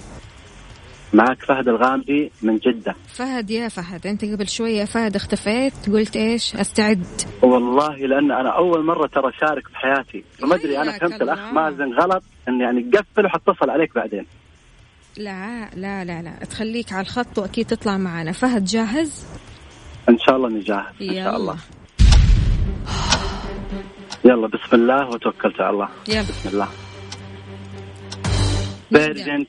معك 1.14 1.44
فهد 1.48 1.68
الغامدي 1.68 2.32
من 2.42 2.58
جدة. 2.58 2.96
فهد 3.08 3.50
يا 3.50 3.68
فهد 3.68 4.08
أنت 4.08 4.26
قبل 4.26 4.48
شوية 4.50 4.86
فهد 4.86 5.16
اختفيت 5.16 5.90
قلت 5.90 6.16
إيش؟ 6.16 6.56
أستعد. 6.56 7.06
والله 7.42 7.96
لأن 7.96 8.32
أنا 8.32 8.58
أول 8.58 8.86
مرة 8.86 9.08
ترى 9.08 9.32
شارك 9.42 9.68
في 9.68 9.76
حياتي. 9.76 10.24
فما 10.40 10.56
أدري 10.56 10.78
أنا 10.78 10.92
حياك 10.92 11.02
فهمت 11.02 11.22
الأخ 11.22 11.40
الله. 11.40 11.52
مازن 11.52 11.94
غلط 11.94 12.24
إن 12.50 12.62
يعني 12.62 12.92
قفل 12.94 13.26
وحتصل 13.26 13.70
عليك 13.70 13.96
بعدين. 13.96 14.26
لا 15.18 15.70
لا 15.76 16.06
لا 16.06 16.22
لا 16.22 16.46
تخليك 16.46 16.94
على 16.94 17.02
الخط 17.02 17.40
وأكيد 17.40 17.66
تطلع 17.66 17.98
معنا. 17.98 18.32
فهد 18.32 18.66
جاهز؟ 18.66 19.26
إن 20.10 20.18
شاء 20.20 20.36
الله 20.36 20.50
نجاهد 20.50 20.94
إن 21.02 21.08
شاء 21.08 21.18
يلا. 21.18 21.36
الله. 21.36 21.58
يلا 24.26 24.48
بسم 24.48 24.70
الله 24.74 25.10
وتوكلت 25.10 25.62
على 25.62 25.70
الله. 25.70 25.90
يلا. 26.08 26.22
بسم 26.22 26.50
الله. 26.50 26.68
نبدأ. 28.92 29.46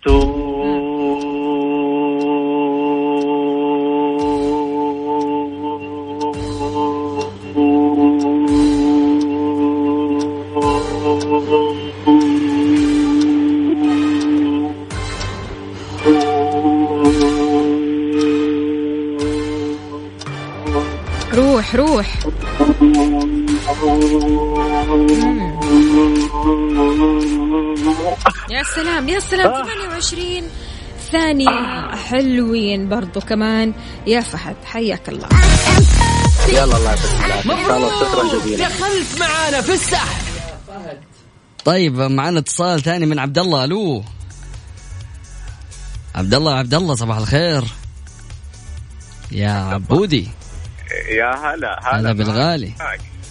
يا 28.51 28.62
سلام 28.62 29.09
يا 29.09 29.20
سلام 29.20 29.64
28 29.64 30.42
ثانية 31.12 31.97
حلوين 31.97 32.88
برضو 32.88 33.20
كمان. 33.20 33.74
يا 34.07 34.20
فهد 34.20 34.57
حياك 34.64 35.09
الله. 35.09 35.28
يلا 36.49 36.64
الله 36.64 36.90
يعطيك 36.90 38.59
دخلت 38.59 39.20
معانا 39.20 39.61
في 39.61 39.72
السحب. 39.72 40.22
طيب 41.64 42.01
معنا 42.01 42.38
اتصال 42.38 42.82
ثاني 42.82 43.07
من 43.07 43.18
عبد 43.18 43.38
الله. 43.38 43.64
ألو. 43.64 44.05
عبد 46.14 46.34
الله 46.34 46.55
عبد 46.55 46.74
الله 46.74 46.94
صباح 46.94 47.16
الخير. 47.16 47.64
يا 49.32 49.51
عبودي. 49.51 50.28
يا 51.09 51.34
هلا 51.34 51.80
هلا. 51.82 52.01
هلا 52.01 52.12
بالغالي. 52.12 52.72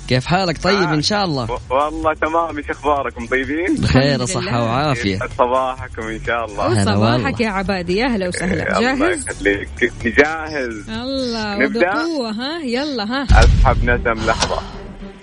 كيف 0.07 0.25
حالك؟ 0.25 0.63
طيب 0.63 0.89
إن 0.89 1.01
شاء 1.01 1.25
الله. 1.25 1.59
والله 1.69 2.13
تمام 2.13 2.57
إيش 2.57 2.69
أخباركم؟ 2.69 3.25
طيبين؟ 3.27 3.75
بخير 3.75 4.25
صحة 4.25 4.63
وعافية. 4.63 5.19
صباحكم؟ 5.37 6.07
إن 6.07 6.19
شاء 6.27 6.45
الله. 6.45 6.71
وصباحك 6.71 7.41
يا 7.41 7.49
عبادي 7.49 7.97
يا 7.97 8.07
هلا 8.07 8.27
وسهلا. 8.27 8.79
جاهز؟ 8.79 9.25
يخليك. 9.29 9.69
جاهز. 10.03 10.89
الله 10.89 11.57
نبدأ؟ 11.57 11.89
وبقوة 11.89 12.31
ها؟ 12.31 12.61
يلا 12.63 13.03
ها. 13.03 13.23
أسحب 13.23 13.83
نسم 13.83 14.25
لحظة. 14.25 14.61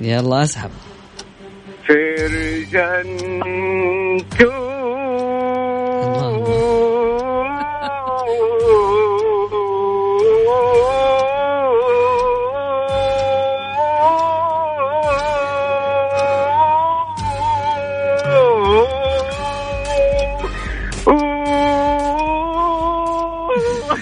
يلا 0.01 0.43
أسحب. 0.43 0.71
فرجنت 1.89 3.23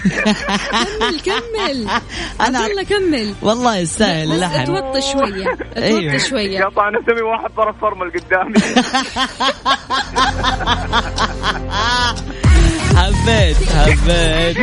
كمل 0.09 1.19
كمل. 1.25 1.87
أنا- 2.39 2.41
عبد 2.41 2.55
الله 2.55 2.83
كمل. 2.83 3.33
والله 3.41 3.77
يستاهل 3.77 4.27
بس 4.27 4.33
اللحن 4.35 4.61
اتوطي 4.75 5.01
شوية 5.01 5.47
أيوه. 5.77 5.99
اتوطي 6.15 6.29
شوية. 6.29 6.63
قطع 6.63 6.89
نسمي 6.89 7.21
واحد 7.21 7.49
طرف 7.57 7.75
فرمل 7.81 8.11
قدامي 8.11 8.53
حبيت 13.15 13.57
حبيت 13.69 14.57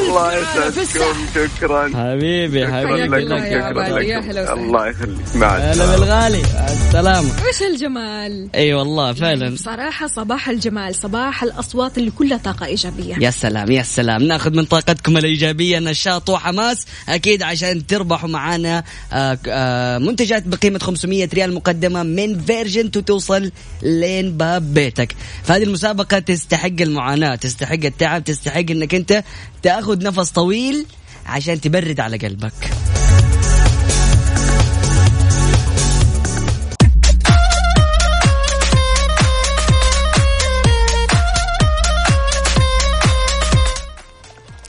الله 0.00 0.32
يسعدكم 0.34 1.16
شكرا. 1.34 1.88
حبيبي 1.94 2.66
حبيبي. 2.66 3.22
يا 3.22 3.40
شكرا 3.40 3.88
وسهلا. 3.88 4.52
الله 4.52 4.86
يخليك. 4.88 5.36
مع 5.36 5.56
هلا 5.56 5.70
السلامة. 5.72 5.96
بالغالي. 5.96 6.42
مع 6.42 6.66
السلامة. 6.68 7.28
وش 7.28 7.62
الجمال؟ 7.74 8.48
إي 8.54 8.74
والله 8.74 9.12
فعلا. 9.12 9.54
بصراحة 9.54 10.06
صباح 10.06 10.48
الجمال 10.48 10.94
صباح 10.94 11.42
الأصوات 11.42 11.98
اللي 11.98 12.10
كلها 12.10 12.38
طاقة 12.38 12.66
إيجابية. 12.66 13.14
يا 13.20 13.30
سلام 13.30 13.70
يا 13.70 13.82
سلام. 13.82 14.22
نأخذ 14.22 14.56
من 14.56 14.64
طاقتكم 14.64 15.16
الإيجابية 15.16 15.78
نشاط 15.78 16.30
وحماس 16.30 16.86
أكيد 17.08 17.42
عشان 17.42 17.86
تربحوا 17.86 18.28
معانا 18.28 18.84
آه، 19.12 19.38
آه، 19.48 19.98
منتجات 19.98 20.42
بقيمة 20.46 20.78
500 20.78 21.28
ريال 21.34 21.54
مقدمة 21.54 22.02
من 22.02 22.40
فيرجن 22.40 22.90
توصل 22.90 23.50
لين 23.82 24.36
باب 24.36 24.74
بيتك. 24.74 25.16
فهذه 25.44 25.62
المسابقة 25.62 26.18
تستحق 26.18 26.68
المعاناة. 26.96 27.34
تستحق 27.34 27.84
التعب 27.84 28.24
تستحق 28.24 28.70
أنك 28.70 28.94
أنت 28.94 29.24
تأخذ 29.62 30.04
نفس 30.04 30.30
طويل 30.30 30.86
عشان 31.26 31.60
تبرد 31.60 32.00
على 32.00 32.16
قلبك. 32.16 32.52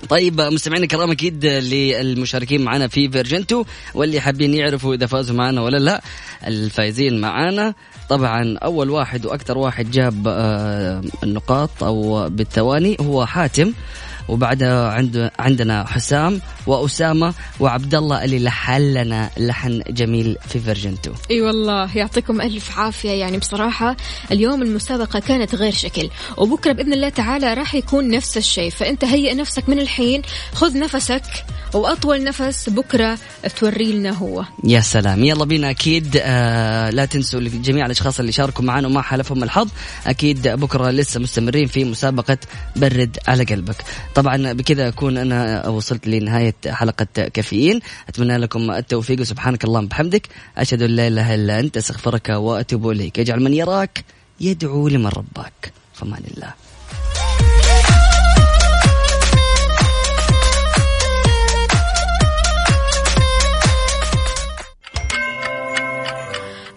طيب 0.10 0.42
مستمعينا 0.42 0.84
الكرام 0.84 1.12
أكيد 1.12 1.46
للمشاركين 1.46 2.62
معنا 2.62 2.88
في 2.88 3.10
فيرجنتو 3.10 3.66
واللي 3.94 4.22
حابين 4.22 4.54
يعرفوا 4.54 4.96
إذا 4.96 5.06
فازوا 5.06 5.36
معنا 5.36 5.62
ولا 5.62 5.78
لا 5.78 6.02
الفايزين 6.48 7.22
معنا 7.22 7.74
طبعا 8.10 8.58
أول 8.58 8.90
واحد 8.90 9.26
وأكثر 9.26 9.58
واحد 9.58 9.92
جاب 9.92 10.28
آه، 10.28 11.02
النقاط 11.24 11.84
أو 11.84 12.30
بالثواني 12.30 12.98
هو 13.02 13.26
حاتم. 13.26 13.74
وبعدها 14.30 14.90
عند 14.90 15.32
عندنا 15.40 15.88
حسام 15.88 16.42
وأسامة 16.68 17.34
وعبد 17.60 17.96
الله 17.96 18.24
اللي 18.24 18.40
لحن 18.40 18.82
لنا 18.82 19.30
لحن 19.38 19.82
جميل 19.90 20.38
في 20.50 20.60
فيرجنتو 20.60 21.12
إي 21.32 21.42
والله 21.42 21.98
يعطيكم 21.98 22.42
ألف 22.42 22.80
عافية. 22.80 23.12
يعني 23.12 23.38
بصراحة 23.38 23.96
اليوم 24.32 24.62
المسابقة 24.62 25.20
كانت 25.20 25.56
غير 25.56 25.72
شكل 25.72 26.10
وبكرة 26.38 26.72
بإذن 26.72 26.94
الله 26.94 27.10
تعالى 27.10 27.54
راح 27.54 27.76
يكون 27.76 28.10
نفس 28.10 28.38
الشيء. 28.38 28.70
فأنت 28.70 29.06
هيئ 29.06 29.34
نفسك 29.34 29.70
من 29.70 29.80
الحين 29.80 30.22
خذ 30.54 30.80
نفسك 30.80 31.24
وأطول 31.74 32.24
نفس 32.24 32.70
بكرة 32.70 33.18
توري 33.60 33.94
لنا 33.94 34.12
هو. 34.12 34.44
يا 34.64 34.80
سلام. 34.80 35.24
يلا 35.24 35.46
بينا. 35.46 35.70
أكيد 35.70 36.20
آه 36.22 36.90
لا 36.90 37.06
تنسوا 37.06 37.40
لجميع 37.40 37.86
الأشخاص 37.86 38.20
اللي 38.20 38.32
شاركوا 38.32 38.66
معنا 38.66 38.88
وما 38.88 39.02
حالفهم 39.02 39.44
الحظ 39.44 39.70
أكيد 40.08 40.48
بكرة 40.48 40.92
لسه 40.92 41.20
مستمرين 41.20 41.68
في 41.68 41.86
مسابقة 41.86 42.38
برد 42.76 43.18
على 43.28 43.44
قلبك. 43.44 43.76
طبعا 44.18 44.54
بكذا 44.54 44.88
أكون 44.88 45.18
أنا 45.18 45.68
وصلت 45.68 46.08
لنهاية 46.08 46.56
حلقة 46.68 47.06
كافيين. 47.06 47.80
أتمنى 48.10 48.38
لكم 48.38 48.72
التوفيق 48.72 49.20
وسبحانك 49.20 49.64
اللهم 49.64 49.88
بحمدك. 49.88 50.28
أشهد 50.58 50.82
أن 50.82 50.90
لا 50.90 51.08
إله 51.08 51.36
إلا 51.36 51.60
أنت 51.60 51.78
أستغفرك 51.78 52.30
وأتوب 52.30 52.90
إليك. 52.90 53.20
اجعل 53.20 53.44
من 53.44 53.54
يراك 53.54 54.06
يدعو 54.40 54.88
لمن 54.88 55.08
رباك. 55.08 55.74
فمان 55.94 56.22
الله. 56.38 56.54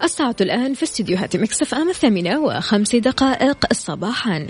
الساعة 0.03 0.35
الآن 0.41 0.73
في 0.73 0.83
استديوهات 0.83 1.37
مكسف 1.37 1.73
أم 1.73 1.89
الثامنة 1.89 2.39
وخمس 2.39 2.95
دقائق 2.95 3.73
صباحا. 3.73 4.47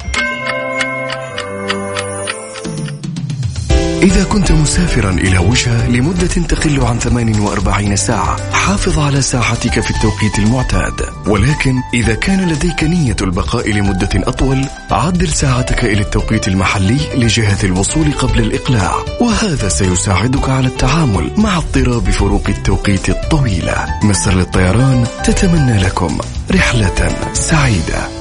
إذا 4.02 4.24
كنت 4.24 4.52
مسافرا 4.52 5.10
إلى 5.10 5.38
وجهة 5.38 5.88
لمدة 5.88 6.28
تقل 6.28 6.82
عن 6.86 7.00
48 7.00 7.96
ساعة 7.96 8.54
حافظ 8.54 9.00
على 9.00 9.22
ساعتك 9.22 9.80
في 9.80 9.92
التوقيت 9.92 10.40
المعتاد. 10.40 10.94
ولكن 11.28 11.76
إذا 11.94 12.16
كان 12.16 12.50
لديك 12.50 12.84
نية 12.84 13.16
البقاء 13.22 13.72
لمدة 13.72 14.10
أطول 14.16 14.66
عدل 14.92 15.28
ساعتك 15.28 15.86
إلى 15.86 16.02
التوقيت 16.02 16.48
المحلي 16.48 16.98
لجهة 17.16 17.58
الوصول 17.64 18.12
قبل 18.12 18.40
الإقلاع. 18.40 18.94
وهذا 19.22 19.70
سيساعدك 19.70 20.50
على 20.50 20.68
التعامل 20.68 21.32
مع 21.38 21.58
اضطراب 21.58 22.10
فروق 22.10 22.50
التوقيت 22.50 23.10
الطويلة. 23.10 23.86
مصر 24.04 24.34
للطيران 24.34 25.06
تتمنى 25.24 25.78
لكم 25.78 26.18
رحلة 26.52 27.34
سعيدة. 27.34 28.21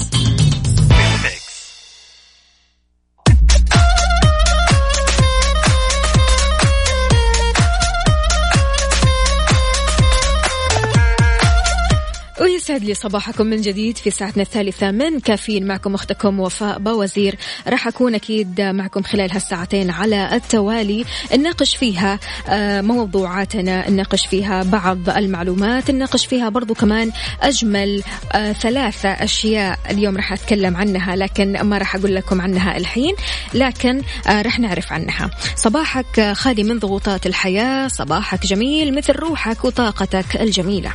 يسعد 12.71 12.83
لي 12.83 12.93
صباحكم 12.93 13.45
من 13.45 13.61
جديد 13.61 13.97
في 13.97 14.11
ساعتنا 14.11 14.43
الثالثة 14.43 14.91
من 14.91 15.19
كافيين. 15.19 15.67
معكم 15.67 15.93
أختكم 15.93 16.39
وفاء 16.39 16.79
بوزير. 16.79 17.35
راح 17.67 17.87
أكون 17.87 18.15
أكيد 18.15 18.61
معكم 18.61 19.03
خلال 19.03 19.31
هالساعتين 19.31 19.89
على 19.91 20.35
التوالي. 20.35 21.05
نناقش 21.35 21.75
فيها 21.75 22.19
آه، 22.49 22.81
موضوعاتنا 22.81 23.89
نناقش 23.89 24.25
فيها 24.25 24.63
بعض 24.63 25.09
المعلومات 25.09 25.91
نناقش 25.91 26.25
فيها 26.25 26.49
برضو 26.49 26.73
كمان 26.73 27.11
أجمل 27.41 28.03
آه، 28.31 28.51
ثلاثة 28.51 29.09
أشياء 29.09 29.79
اليوم 29.89 30.17
راح 30.17 30.33
أتكلم 30.33 30.77
عنها 30.77 31.15
لكن 31.15 31.61
ما 31.61 31.77
راح 31.77 31.95
أقول 31.95 32.15
لكم 32.15 32.41
عنها 32.41 32.77
الحين 32.77 33.15
لكن 33.53 34.01
آه، 34.27 34.41
راح 34.41 34.59
نعرف 34.59 34.93
عنها. 34.93 35.29
صباحك 35.55 36.31
خالي 36.33 36.63
من 36.63 36.79
ضغوطات 36.79 37.25
الحياة 37.25 37.87
صباحك 37.87 38.45
جميل 38.45 38.95
مثل 38.95 39.13
روحك 39.13 39.65
وطاقتك 39.65 40.41
الجميلة. 40.41 40.91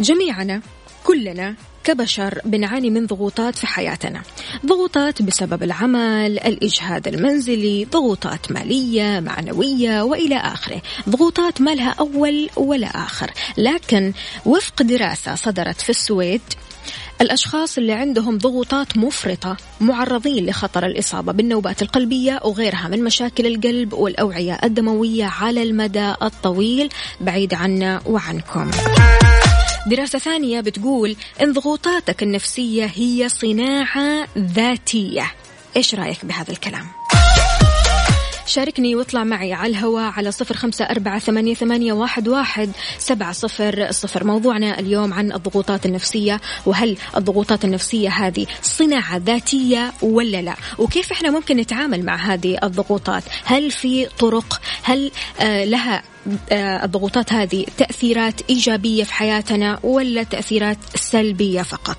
جميعنا 0.00 0.60
كلنا 1.04 1.54
كبشر 1.84 2.40
بنعاني 2.44 2.90
من 2.90 3.06
ضغوطات 3.06 3.58
في 3.58 3.66
حياتنا. 3.66 4.22
ضغوطات 4.66 5.22
بسبب 5.22 5.62
العمل 5.62 6.38
الإجهاد 6.38 7.08
المنزلي 7.08 7.84
ضغوطات 7.84 8.52
مالية 8.52 9.20
معنوية 9.20 10.02
وإلى 10.02 10.36
آخره. 10.36 10.82
ضغوطات 11.08 11.60
ما 11.60 11.74
لها 11.74 11.94
أول 12.00 12.50
ولا 12.56 12.86
آخر. 12.86 13.30
لكن 13.58 14.12
وفق 14.46 14.82
دراسة 14.82 15.34
صدرت 15.34 15.80
في 15.80 15.90
السويد 15.90 16.40
الأشخاص 17.20 17.78
اللي 17.78 17.92
عندهم 17.92 18.38
ضغوطات 18.38 18.96
مفرطة 18.96 19.56
معرضين 19.80 20.46
لخطر 20.46 20.86
الإصابة 20.86 21.32
بالنوبات 21.32 21.82
القلبية 21.82 22.40
وغيرها 22.44 22.88
من 22.88 23.04
مشاكل 23.04 23.46
القلب 23.46 23.92
والأوعية 23.92 24.58
الدموية 24.64 25.24
على 25.24 25.62
المدى 25.62 26.14
الطويل. 26.22 26.88
بعيد 27.20 27.54
عنا 27.54 28.00
وعنكم. 28.06 28.70
دراسة 29.86 30.18
ثانية 30.18 30.60
بتقول 30.60 31.16
إن 31.40 31.52
ضغوطاتك 31.52 32.22
النفسية 32.22 32.84
هي 32.94 33.28
صناعة 33.28 34.28
ذاتية 34.38 35.32
إيش 35.76 35.94
رأيك 35.94 36.24
بهذا 36.24 36.50
الكلام؟ 36.52 36.86
شاركني 38.46 38.94
واطلع 38.94 39.24
معي 39.24 39.52
على 39.52 39.70
الهواء 39.70 40.04
على 40.12 40.30
صفر 40.30 40.54
خمسة 40.54 40.84
أربعة 40.84 41.18
ثمانية, 41.18 41.54
ثمانية 41.54 41.92
واحد, 41.92 42.28
واحد 42.28 42.70
سبعة 42.98 43.32
صفر 43.32 43.90
صفر. 43.90 44.24
موضوعنا 44.24 44.78
اليوم 44.78 45.12
عن 45.14 45.32
الضغوطات 45.32 45.86
النفسية 45.86 46.40
وهل 46.66 46.96
الضغوطات 47.16 47.64
النفسية 47.64 48.08
هذه 48.08 48.46
صناعة 48.62 49.16
ذاتية 49.16 49.92
ولا 50.02 50.42
لا؟ 50.42 50.54
وكيف 50.78 51.12
إحنا 51.12 51.30
ممكن 51.30 51.56
نتعامل 51.56 52.04
مع 52.04 52.16
هذه 52.16 52.58
الضغوطات؟ 52.62 53.22
هل 53.44 53.70
في 53.70 54.06
طرق؟ 54.06 54.60
هل 54.82 55.10
آه 55.40 55.64
لها 55.64 56.02
آه 56.52 56.84
الضغوطات 56.84 57.32
هذه 57.32 57.66
تأثيرات 57.78 58.40
إيجابية 58.50 59.04
في 59.04 59.14
حياتنا 59.14 59.78
ولا 59.82 60.22
تأثيرات 60.22 60.78
سلبية 60.94 61.62
فقط؟ 61.62 61.96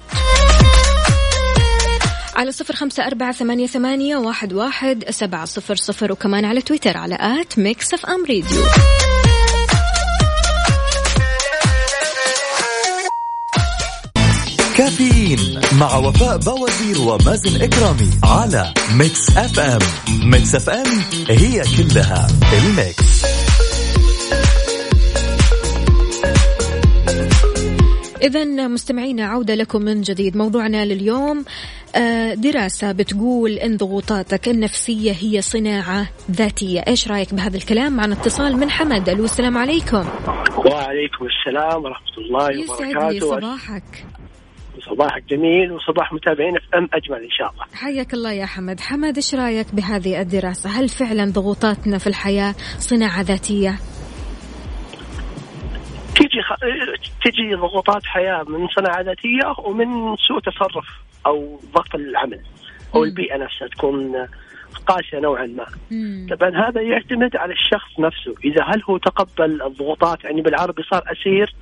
على 2.35 2.51
صفر 2.51 2.75
خمسة 2.75 3.07
أربعة 3.07 3.31
ثمانية, 3.31 3.67
ثمانية 3.67 4.17
واحد, 4.17 4.53
واحد 4.53 5.03
سبعة 5.09 5.45
صفر 5.45 5.75
صفر 5.75 6.11
وكمان 6.11 6.45
على 6.45 6.61
تويتر 6.61 6.97
على 6.97 7.17
at 7.19 7.59
Mix 7.59 7.93
FM 7.93 8.25
Radio 8.25 8.63
كافيين 14.77 15.59
مع 15.79 15.95
وفاء 15.95 16.37
بوازير 16.37 17.01
ومازن 17.01 17.61
إكرامي 17.61 18.09
على 18.23 18.73
Mix 18.93 19.29
FM. 19.37 19.79
Mix 20.23 20.55
FM 20.55 21.01
هي 21.29 21.63
كلها 21.77 22.27
ال 22.53 22.72
Mix. 22.72 23.44
إذا 28.21 28.67
مستمعينا 28.67 29.25
عودة 29.25 29.55
لكم 29.55 29.81
من 29.81 30.01
جديد 30.01 30.37
موضوعنا 30.37 30.85
لليوم. 30.85 31.45
آه، 31.95 32.33
دراسة 32.33 32.91
بتقول 32.91 33.51
إن 33.51 33.77
ضغوطاتك 33.77 34.47
النفسية 34.47 35.11
هي 35.11 35.41
صناعة 35.41 36.07
ذاتية. 36.31 36.79
إيش 36.87 37.07
رأيك 37.07 37.33
بهذا 37.33 37.57
الكلام؟ 37.57 37.93
معنا 37.95 38.13
اتصال 38.13 38.57
من 38.57 38.69
حمد 38.69 39.09
ألو 39.09 39.23
السلام 39.23 39.57
عليكم. 39.57 40.05
وعليكم 40.57 41.25
السلام 41.25 41.83
ورحمة 41.83 42.17
الله 42.17 42.45
وبركاته 42.45 43.09
لي 43.09 43.19
صباحك. 43.19 44.05
صباحك 44.89 45.23
جميل 45.29 45.71
وصباح 45.71 46.13
متابعين 46.13 46.53
FM 46.53 46.89
أجمل 46.93 47.23
إن 47.23 47.31
شاء 47.31 47.51
الله. 47.51 47.63
حياك 47.73 48.13
الله 48.13 48.31
يا 48.31 48.45
حمد، 48.45 48.79
حمد 48.79 49.15
إيش 49.15 49.35
رأيك 49.35 49.67
بهذه 49.73 50.21
الدراسة؟ 50.21 50.69
هل 50.69 50.89
فعلا 50.89 51.31
ضغوطاتنا 51.31 51.97
في 51.97 52.07
الحياة 52.07 52.55
صناعة 52.79 53.21
ذاتية؟ 53.21 53.79
تيجي 56.15 56.41
خ... 56.41 56.53
تجي 57.25 57.55
ضغوطات 57.55 58.05
حياة 58.05 58.43
من 58.43 58.67
صناعه 58.67 59.01
ذاتيه 59.01 59.55
ومن 59.65 60.15
سوء 60.15 60.39
تصرف 60.39 60.85
أو 61.25 61.59
ضغط 61.73 61.95
العمل 61.95 62.39
أو 62.95 63.03
البيئة 63.03 63.37
نفسها 63.37 63.67
تكون 63.67 64.27
قاسية 64.87 65.19
نوعا 65.19 65.45
ما. 65.45 65.65
مم. 65.91 66.27
طبعا 66.29 66.67
هذا 66.67 66.81
يعتمد 66.81 67.35
على 67.35 67.53
الشخص 67.53 67.99
نفسه، 67.99 68.35
إذا 68.43 68.63
هل 68.63 68.83
هو 68.89 68.97
تقبل 68.97 69.61
الضغوطات 69.61 70.23
يعني 70.23 70.41
بالعربي 70.41 70.83
صار 70.83 71.03
أسير 71.11 71.55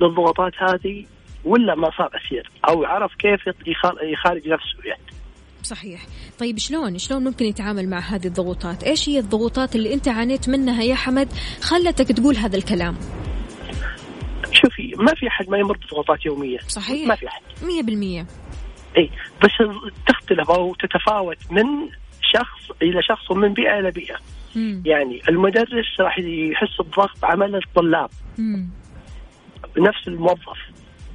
للضغوطات 0.00 0.52
هذه 0.58 1.04
ولا 1.44 1.74
ما 1.74 1.90
صار 1.98 2.10
أسير؟ 2.14 2.50
أو 2.68 2.84
عرف 2.84 3.14
كيف 3.14 3.40
يخارج 4.02 4.48
نفسه 4.48 4.78
يعني. 4.84 5.02
صحيح. 5.62 6.00
طيب 6.38 6.58
شلون 6.58 6.98
شلون 6.98 7.24
ممكن 7.24 7.44
يتعامل 7.44 7.88
مع 7.88 7.98
هذه 7.98 8.26
الضغوطات؟ 8.26 8.84
إيش 8.84 9.08
هي 9.08 9.18
الضغوطات 9.18 9.76
اللي 9.76 9.94
أنت 9.94 10.08
عانيت 10.08 10.48
منها 10.48 10.82
يا 10.82 10.94
حمد؟ 10.94 11.28
خلتك 11.62 12.08
تقول 12.08 12.36
هذا 12.36 12.56
الكلام. 12.56 12.96
شوفي 14.52 14.94
ما 14.96 15.14
في 15.14 15.28
أحد 15.28 15.48
ما 15.50 15.58
يمر 15.58 15.76
بضغوطات 15.76 16.26
يومية. 16.26 16.58
صحيح. 16.58 17.08
ما 17.08 17.14
في 17.14 17.28
أحد. 17.28 17.42
100% 17.62 18.26
إي 18.96 19.10
بس 19.44 19.50
تختلف 20.06 20.50
أو 20.50 20.74
تتفاوت 20.74 21.36
من 21.50 21.64
شخص 22.34 22.70
إلى 22.82 23.02
شخص 23.02 23.30
ومن 23.30 23.52
بيئة 23.52 23.78
إلى 23.78 23.90
بيئة. 23.90 24.16
مم. 24.56 24.82
يعني 24.86 25.20
المدرس 25.28 26.00
راح 26.00 26.18
يحس 26.18 26.80
بضغط 26.80 27.24
عمل 27.24 27.54
الطلاب. 27.54 28.10
مم. 28.38 28.68
نفس 29.78 30.08
الموظف 30.08 30.58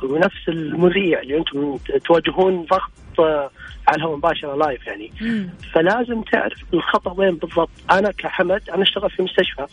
ونفس 0.03 0.49
المذيع 0.49 1.19
اللي 1.21 1.37
أنتم 1.37 1.77
تواجهون 2.05 2.65
ضغط 2.65 2.91
آه، 3.19 3.51
على 3.87 3.97
الهواء 3.97 4.17
مباشرة 4.17 4.55
لايف 4.55 4.87
يعني. 4.87 5.11
مم. 5.21 5.49
فلازم 5.73 6.21
تعرف 6.21 6.63
الخطأ 6.73 7.11
وين 7.17 7.35
بالضبط. 7.35 7.69
أنا 7.91 8.11
كحمد 8.11 8.69
أنا 8.69 8.83
أشتغل 8.83 9.09
في 9.09 9.23
مستشفى. 9.23 9.65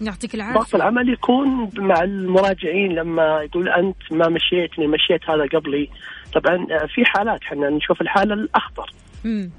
يعطيك 0.00 0.34
العافية. 0.34 0.60
ضغط 0.60 0.74
العمل 0.74 1.08
يكون 1.08 1.70
مع 1.78 2.02
المراجعين 2.02 2.92
لما 2.92 3.42
يقول 3.42 3.68
أنت 3.68 3.96
ما 4.10 4.28
مشيتني 4.28 4.86
مشيت 4.86 5.30
هذا 5.30 5.46
قبلي. 5.46 5.90
طبعا 6.34 6.66
آه، 6.70 6.86
في 6.94 7.04
حالات 7.04 7.42
إحنا 7.42 7.70
نشوف 7.70 8.00
الحالة 8.00 8.34
الأخطر. 8.34 8.90
مم. 9.24 9.50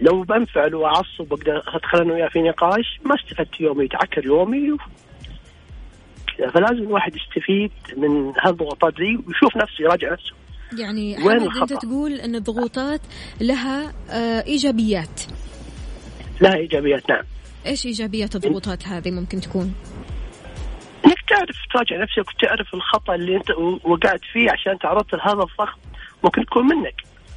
لو 0.00 0.22
بنفعل 0.22 0.74
وأعصب 0.74 1.32
وأقدر 1.32 1.62
أدخل 1.74 2.00
أنا 2.00 2.12
وياه 2.12 2.28
في 2.28 2.42
نقاش 2.42 3.00
ما 3.04 3.14
استفدت 3.14 3.60
يومي 3.60 3.88
تعكر 3.88 4.26
يومي. 4.26 4.76
فلازم 6.54 6.82
الواحد 6.82 7.12
يستفيد 7.16 7.70
من 7.96 8.32
هالضغوطات 8.44 8.94
دي 8.94 9.16
ويشوف 9.26 9.56
نفسه 9.56 9.84
يراجع 9.84 10.12
نفسه. 10.12 10.32
يعني 10.78 11.16
وين 11.26 11.50
أنت 11.62 11.72
تقول 11.72 12.12
إن 12.12 12.34
الضغوطات 12.34 13.00
لها 13.40 13.92
آه 14.10 14.44
إيجابيات. 14.46 15.20
لها 16.40 16.54
إيجابيات 16.54 17.10
نعم. 17.10 17.22
إيش 17.66 17.86
ايجابيات 17.86 18.36
الضغوطات 18.36 18.86
هذه 18.86 19.10
ممكن 19.10 19.40
تكون؟ 19.40 19.74
إنك 21.06 21.20
تعرف 21.28 21.56
تراجع 21.72 22.02
نفسك 22.02 22.28
وتعرف 22.28 22.74
الخطأ 22.74 23.14
اللي 23.14 23.36
أنت 23.36 23.50
وقعت 23.84 24.20
فيه 24.32 24.50
عشان 24.50 24.78
تعرضت 24.78 25.14
لهذا 25.14 25.32
الضغط 25.42 25.78
ممكن 26.24 26.42
يكون 26.42 26.66
منك 26.66 26.94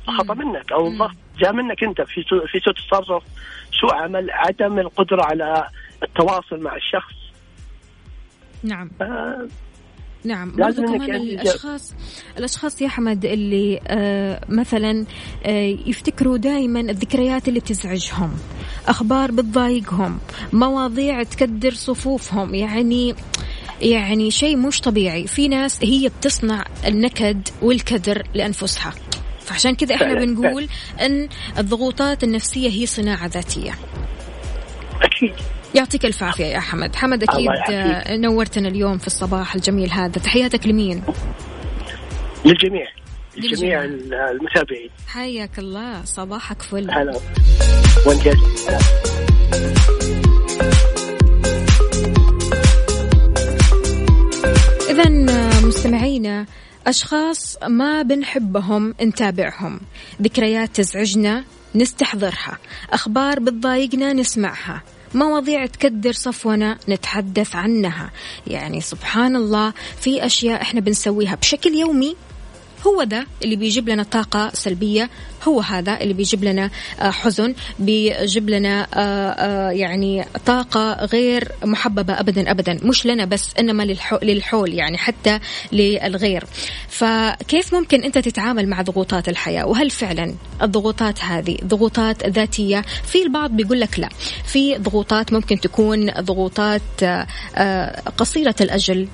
خطأ 0.08 0.34
منك 0.34 0.72
أو 0.72 0.88
الضغط 0.88 1.16
جاء 1.38 1.54
منك 1.54 1.84
أنت 1.84 2.02
في 2.02 2.24
سوء 2.30 2.48
في 2.48 2.60
سوء 2.60 2.74
تصرف 2.74 3.24
سوء 3.82 3.94
عمل 3.94 4.32
عدم 4.32 4.80
القدرة 4.80 5.24
على 5.24 5.68
التواصل 6.04 6.60
مع 6.60 6.76
الشخص. 6.76 7.14
نعم. 8.64 8.92
آه. 9.02 9.48
نعم 10.24 10.52
برضو 10.52 10.82
كمان 10.86 11.16
الأشخاص 11.16 11.94
الأشخاص 12.38 12.82
يا 12.82 12.88
احمد 12.88 13.26
اللي 13.26 13.80
آه 13.88 14.42
مثلا 14.50 15.06
آه 15.46 15.78
يفتكروا 15.86 16.38
دائما 16.38 16.80
الذكريات 16.80 17.48
اللي 17.48 17.60
تزعجهم 17.60 18.32
أخبار 18.88 19.32
بتضايقهم 19.32 20.20
مواضيع 20.54 21.24
تكدر 21.24 21.74
صفوفهم 21.74 22.56
يعني 22.56 23.16
يعني 23.82 24.32
شيء 24.32 24.58
مش 24.58 24.82
طبيعي. 24.82 25.28
في 25.28 25.48
ناس 25.48 25.84
هي 25.84 26.10
بتصنع 26.10 26.66
النكد 26.88 27.48
والكدر 27.62 28.24
لأنفسها. 28.34 28.94
فعشان 29.40 29.76
كذا 29.76 29.96
إحنا 29.96 30.14
بنقول 30.14 30.68
إن 31.02 31.30
الضغوطات 31.58 32.24
النفسية 32.24 32.70
هي 32.70 32.86
صناعة 32.86 33.28
ذاتية. 33.28 33.72
أكيد. 35.02 35.34
يعطيك 35.78 36.06
العافية 36.06 36.46
يا 36.46 36.60
حمد. 36.60 36.96
حمد 36.96 37.24
أكيد 37.24 37.50
آه، 37.70 38.18
نورتنا 38.18 38.68
اليوم 38.68 38.98
في 38.98 39.08
الصباح 39.08 39.56
الجميل 39.56 39.92
هذا. 39.92 40.20
تحياتك 40.22 40.68
لمين؟ 40.68 41.04
للجميع. 42.46 42.88
لجميع 43.38 43.84
المتابعين. 43.84 44.90
حياك 45.08 45.60
الله. 45.60 46.06
صباحك 46.06 46.62
فل. 46.62 46.92
هلا. 46.92 47.20
وانجاز 48.06 48.36
إذا 54.90 55.08
آه، 55.30 55.66
مستمعينا 55.66 56.46
أشخاص 56.88 57.58
ما 57.68 58.02
بنحبهم 58.02 58.96
نتابعهم. 59.02 59.80
ذكريات 60.22 60.76
تزعجنا 60.76 61.44
نستحضرها. 61.76 62.58
أخبار 62.90 63.40
بتضايقنا 63.40 64.14
نسمعها. 64.14 64.82
مواضيع 65.14 65.66
تكدر 65.66 66.12
صفونا 66.12 66.78
نتحدث 66.90 67.56
عنها. 67.56 68.12
يعني 68.48 68.82
سبحان 68.82 69.36
الله 69.36 69.74
في 70.02 70.26
أشياء 70.26 70.62
إحنا 70.62 70.80
بنسويها 70.80 71.36
بشكل 71.36 71.74
يومي 71.74 72.16
هو 72.88 73.04
ده 73.04 73.28
اللي 73.44 73.56
بيجيب 73.56 73.90
لنا 73.90 74.04
طاقة 74.04 74.52
سلبية 74.54 75.10
هو 75.48 75.62
هذا 75.62 76.02
اللي 76.02 76.14
بيجيب 76.14 76.44
لنا 76.44 76.70
آه، 77.00 77.12
حزن 77.12 77.56
بيجيب 77.80 78.50
لنا 78.50 78.88
آه، 78.94 79.30
آه، 79.30 79.72
يعني 79.72 80.26
طاقة 80.46 81.06
غير 81.06 81.52
محببة 81.64 82.20
أبدا 82.20 82.52
أبدا. 82.52 82.80
مش 82.84 83.06
لنا 83.06 83.26
بس 83.26 83.54
إنما 83.60 83.84
للحول 84.24 84.74
يعني 84.74 84.98
حتى 84.98 85.40
للغير. 85.72 86.44
فكيف 86.90 87.74
ممكن 87.74 88.04
أنت 88.04 88.18
تتعامل 88.18 88.70
مع 88.70 88.82
ضغوطات 88.82 89.30
الحياة؟ 89.30 89.66
وهل 89.66 89.90
فعلا 89.90 90.36
الضغوطات 90.62 91.22
هذه 91.24 91.58
ضغوطات 91.66 92.30
ذاتية؟ 92.30 92.82
في 93.06 93.22
البعض 93.24 93.52
بيقول 93.52 93.80
لك 93.80 94.00
لا. 94.00 94.10
في 94.46 94.78
ضغوطات 94.78 95.34
ممكن 95.34 95.60
تكون 95.60 96.12
ضغوطات 96.12 97.04
قصيرة 98.18 98.56
الأجل. 98.62 99.08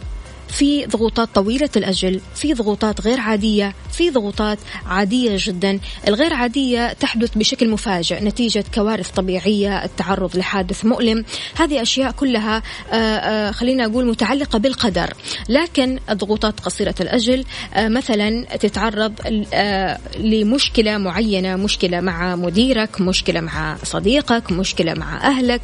في 0.53 0.85
ضغوطات 0.85 1.29
طويلة 1.35 1.69
الأجل 1.75 2.21
في 2.35 2.53
ضغوطات 2.53 3.01
غير 3.01 3.19
عادية 3.19 3.75
في 3.91 4.09
ضغوطات 4.09 4.59
عادية 4.85 5.35
جدا. 5.39 5.79
الغير 6.07 6.33
عادية 6.33 6.93
تحدث 6.93 7.37
بشكل 7.37 7.69
مفاجئ 7.69 8.23
نتيجة 8.23 8.63
كوارث 8.73 9.09
طبيعية 9.09 9.85
التعرض 9.85 10.37
لحادث 10.37 10.85
مؤلم. 10.85 11.25
هذه 11.55 11.81
أشياء 11.81 12.11
كلها 12.11 12.61
آه، 12.91 12.95
آه، 12.95 13.51
خلينا 13.51 13.85
أقول 13.85 14.05
متعلقة 14.05 14.59
بالقدر. 14.59 15.13
لكن 15.49 15.99
الضغوطات 16.09 16.59
قصيرة 16.59 16.95
الأجل 16.99 17.45
آه، 17.73 17.87
مثلا 17.87 18.45
تتعرض 18.45 19.13
لمشكلة 20.19 20.97
معينة 20.97 21.55
مشكلة 21.55 22.01
مع 22.01 22.35
مديرك 22.35 23.01
مشكلة 23.01 23.41
مع 23.41 23.77
صديقك 23.83 24.51
مشكلة 24.51 24.93
مع 24.93 25.27
أهلك. 25.27 25.61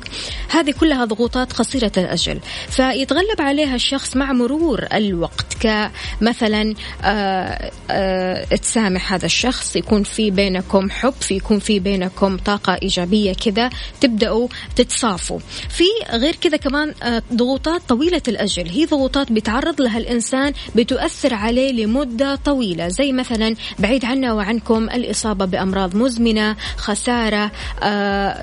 هذه 0.50 0.72
كلها 0.72 1.06
ضغوطات 1.06 1.54
قصيرة 1.54 1.92
الأجل. 1.98 2.40
فيتغلب 2.70 3.42
عليها 3.42 3.76
الشخص 3.76 4.16
مع 4.16 4.34
مرور 4.34 4.79
مرور 4.80 4.88
الوقت 4.94 5.46
كمثلا 5.60 6.74
آه، 7.04 7.72
آه، 7.92 8.56
تسامح 8.56 9.14
هذا 9.14 9.26
الشخص 9.26 9.76
يكون 9.76 10.04
في 10.04 10.32
بينكم 10.32 10.90
حب 10.90 11.14
في 11.22 11.36
يكون 11.36 11.60
في 11.60 11.80
بينكم 11.80 12.38
طاقة 12.38 12.78
إيجابية 12.82 13.34
كذا 13.34 13.70
تبدأوا 14.02 14.48
تتصافوا. 14.76 15.40
في 15.70 15.84
غير 16.12 16.36
كذا 16.36 16.58
كمان 16.58 16.94
آه، 17.04 17.24
ضغوطات 17.34 17.82
طويلة 17.88 18.22
الأجل. 18.28 18.70
هي 18.70 18.86
ضغوطات 18.86 19.32
بيتعرض 19.32 19.82
لها 19.82 19.98
الإنسان 19.98 20.54
بتؤثر 20.76 21.34
عليه 21.34 21.72
لمدة 21.72 22.36
طويلة. 22.36 22.88
زي 22.88 23.12
مثلا 23.12 23.56
بعيد 23.80 24.06
عنا 24.06 24.34
وعنكم 24.34 24.84
الإصابة 24.84 25.46
بأمراض 25.46 25.96
مزمنة 25.96 26.56
خسارة 26.78 27.52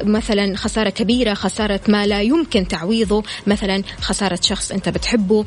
مثلا 0.03 0.57
خسارة 0.57 0.91
كبيرة 0.91 1.34
خسارة 1.34 1.80
ما 1.89 2.07
لا 2.07 2.22
يمكن 2.22 2.68
تعويضه. 2.68 3.22
مثلا 3.47 3.82
خسارة 4.01 4.39
شخص 4.43 4.72
أنت 4.72 4.89
بتحبه 4.89 5.45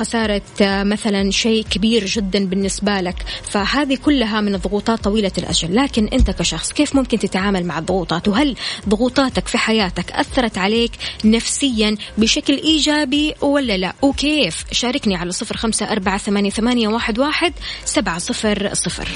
خسارة 0.00 0.42
مثلا 0.60 1.30
شيء 1.30 1.64
كبير 1.70 2.04
جدا 2.04 2.46
بالنسبة 2.46 3.00
لك. 3.00 3.24
فهذه 3.42 3.96
كلها 4.04 4.40
من 4.40 4.54
الضغوطات 4.54 5.04
طويلة 5.04 5.32
الأجل. 5.38 5.76
لكن 5.76 6.08
أنت 6.08 6.30
كشخص 6.30 6.72
كيف 6.72 6.96
ممكن 6.96 7.18
تتعامل 7.18 7.64
مع 7.64 7.78
الضغوطات؟ 7.78 8.28
وهل 8.28 8.56
ضغوطاتك 8.88 9.48
في 9.48 9.58
حياتك 9.58 10.12
أثرت 10.12 10.58
عليك 10.58 10.92
نفسيا 11.24 11.96
بشكل 12.18 12.56
إيجابي 12.56 13.34
ولا 13.40 13.76
لا؟ 13.76 13.92
وكيف؟ 14.02 14.64
شاركني 14.72 15.16
على 15.16 15.32
صفر 15.32 15.56
خمسة 15.56 15.92
أربعة 15.92 16.18
ثمانية 16.50 16.88
واحد 16.88 17.52
سبعة 17.84 18.18
صفر 18.18 18.70
صفر. 18.72 19.08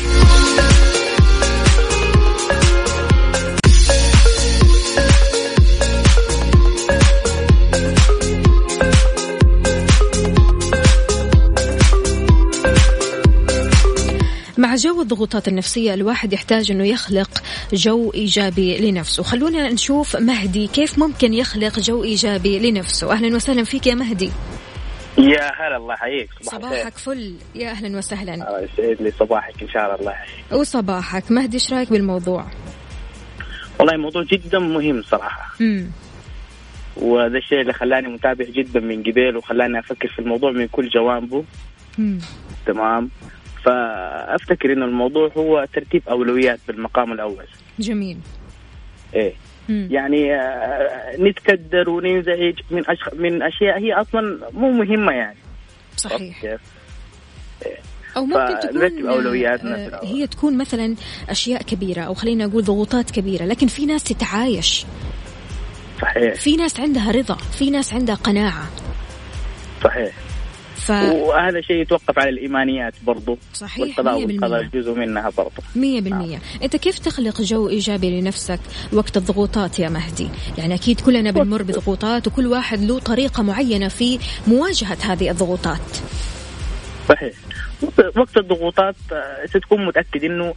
مع 14.74 14.78
جو 14.78 15.02
الضغوطات 15.02 15.48
النفسية 15.48 15.94
الواحد 15.94 16.32
يحتاج 16.32 16.70
أنه 16.70 16.84
يخلق 16.86 17.42
جو 17.72 18.12
إيجابي 18.14 18.90
لنفسه. 18.90 19.22
خلونا 19.22 19.70
نشوف 19.70 20.16
مهدي 20.16 20.66
كيف 20.66 20.98
ممكن 20.98 21.34
يخلق 21.34 21.80
جو 21.80 22.04
إيجابي 22.04 22.70
لنفسه. 22.70 23.12
أهلا 23.12 23.36
وسهلا 23.36 23.64
فيك 23.64 23.86
يا 23.86 23.94
مهدي. 23.94 24.30
يا 25.18 25.50
هلا 25.58 25.76
الله 25.76 25.94
يحييك. 25.94 26.30
صباح 26.42 26.60
صباحك 26.60 26.98
فل. 26.98 27.34
يا 27.54 27.70
أهلا 27.70 27.98
وسهلا. 27.98 28.34
الله 28.34 28.60
يسعد 28.60 29.02
لي 29.02 29.10
صباحك 29.10 29.62
إن 29.62 29.68
شاء 29.68 30.00
الله 30.00 30.14
وصباحك. 30.52 31.30
مهدي 31.30 31.54
إيش 31.54 31.72
رأيك 31.72 31.90
بالموضوع؟ 31.90 32.46
والله 33.78 33.96
موضوع 33.96 34.22
جدا 34.22 34.58
مهم 34.58 35.02
صراحة. 35.02 35.54
امم 35.60 35.90
وهذا 36.96 37.38
الشيء 37.38 37.60
اللي 37.60 37.72
خلاني 37.72 38.08
متابع 38.08 38.44
جدا 38.44 38.80
من 38.80 39.02
قبل 39.02 39.36
وخلاني 39.36 39.78
أفكر 39.78 40.08
في 40.08 40.18
الموضوع 40.18 40.50
من 40.50 40.66
كل 40.66 40.88
جوانبه. 40.88 41.44
مم. 41.98 42.18
تمام. 42.66 43.10
فأفتكر 43.64 44.72
انه 44.72 44.84
الموضوع 44.84 45.30
هو 45.36 45.66
ترتيب 45.74 46.02
أولويات 46.08 46.60
بالمقام 46.68 47.12
الأول. 47.12 47.46
جميل. 47.78 48.18
إيه. 49.14 49.32
مم. 49.68 49.88
يعني 49.90 50.34
آه، 50.34 51.16
نتكدر 51.18 51.90
وننزعج 51.90 52.54
من 52.70 52.82
أشخ... 52.90 53.14
من 53.14 53.42
أشياء 53.42 53.78
هي 53.78 53.92
أصلا 53.92 54.50
مو 54.52 54.70
مهمة 54.70 55.12
يعني. 55.12 55.36
صحيح؟ 55.96 56.44
إيه. 56.44 56.58
أو 58.16 58.26
ممكن 58.26 58.60
تكون 58.60 59.06
آه 59.66 60.04
هي 60.04 60.26
تكون 60.26 60.58
مثلا 60.58 60.94
أشياء 61.28 61.62
كبيرة 61.62 62.00
أو 62.00 62.14
خلينا 62.14 62.46
نقول 62.46 62.64
ضغوطات 62.64 63.10
كبيرة 63.10 63.44
لكن 63.44 63.66
في 63.66 63.86
ناس 63.86 64.04
تتعايش. 64.04 64.86
صحيح. 66.02 66.34
في 66.34 66.56
ناس 66.56 66.80
عندها 66.80 67.10
رضا 67.10 67.34
في 67.34 67.70
ناس 67.70 67.94
عندها 67.94 68.14
قناعة. 68.14 68.70
صحيح. 69.84 70.12
ف... 70.84 70.90
وهذا 70.90 71.60
شيء 71.60 71.76
يتوقف 71.76 72.18
على 72.18 72.30
الإيمانيات 72.30 72.94
برضو 73.06 73.38
صحيح 73.54 73.98
والقضاء 73.98 74.24
والقدر 74.24 74.62
جزء 74.62 74.94
منها 74.94 75.30
برضو. 75.30 75.62
100% 75.76 76.12
آه. 76.12 76.38
أنت 76.62 76.76
كيف 76.76 76.98
تخلق 76.98 77.42
جو 77.42 77.68
إيجابي 77.68 78.20
لنفسك 78.20 78.60
وقت 78.92 79.16
الضغوطات 79.16 79.78
يا 79.78 79.88
مهدي؟ 79.88 80.28
يعني 80.58 80.74
أكيد 80.74 81.00
كلنا 81.00 81.30
بنمر 81.30 81.62
بضغوطات 81.62 82.26
وكل 82.26 82.46
واحد 82.46 82.80
له 82.80 82.98
طريقة 82.98 83.42
معينة 83.42 83.88
في 83.88 84.18
مواجهة 84.46 84.98
هذه 85.12 85.30
الضغوطات. 85.30 85.96
صحيح. 87.08 87.34
وقت 88.16 88.36
الضغوطات 88.36 88.96
آه، 89.12 89.46
ستكون 89.46 89.86
متأكد 89.86 90.24
إنه 90.24 90.54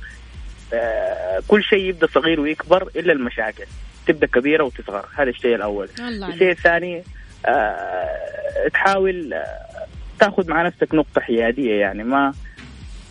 آه، 0.74 1.40
كل 1.48 1.64
شيء 1.64 1.80
يبدأ 1.80 2.08
صغير 2.08 2.40
ويكبر 2.40 2.90
إلا 2.96 3.14
المشاكل. 3.14 3.66
تبدأ 4.08 4.28
كبيرة 4.28 4.64
وتصغر. 4.64 5.06
هذا 5.16 5.30
الشيء 5.30 5.56
الأول. 5.56 5.90
الشيء 6.00 6.52
الثاني 6.52 7.04
تحاول 8.74 9.34
تاخذ 10.20 10.50
مع 10.50 10.62
نفسك 10.68 10.96
نقطة 10.96 11.22
حيادية 11.22 11.74
يعني 11.80 12.04
ما 12.04 12.34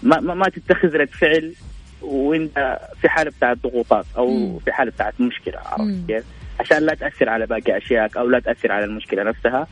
ما 0.03 0.21
ما, 0.21 0.35
ما 0.35 0.49
تتخذ 0.49 0.97
رد 0.97 1.09
فعل 1.09 1.55
وإنت 2.03 2.79
في 3.01 3.09
حالة 3.09 3.31
بتاعت 3.31 3.57
ضغوطات 3.63 4.07
أو 4.17 4.31
مم. 4.31 4.59
في 4.59 4.73
حالة 4.73 4.91
بتاعت 4.91 5.21
مشكلة 5.21 5.59
عرفت 5.59 6.07
كيف؟ 6.09 6.25
عشان 6.61 6.79
لا 6.79 6.95
تأثر 6.95 7.29
على 7.29 7.47
باقي 7.47 7.77
اشيائك 7.77 8.17
أو 8.17 8.29
لا 8.29 8.41
تأثر 8.41 8.73
على 8.73 8.85
المشكلة 8.85 9.23
نفسها. 9.23 9.67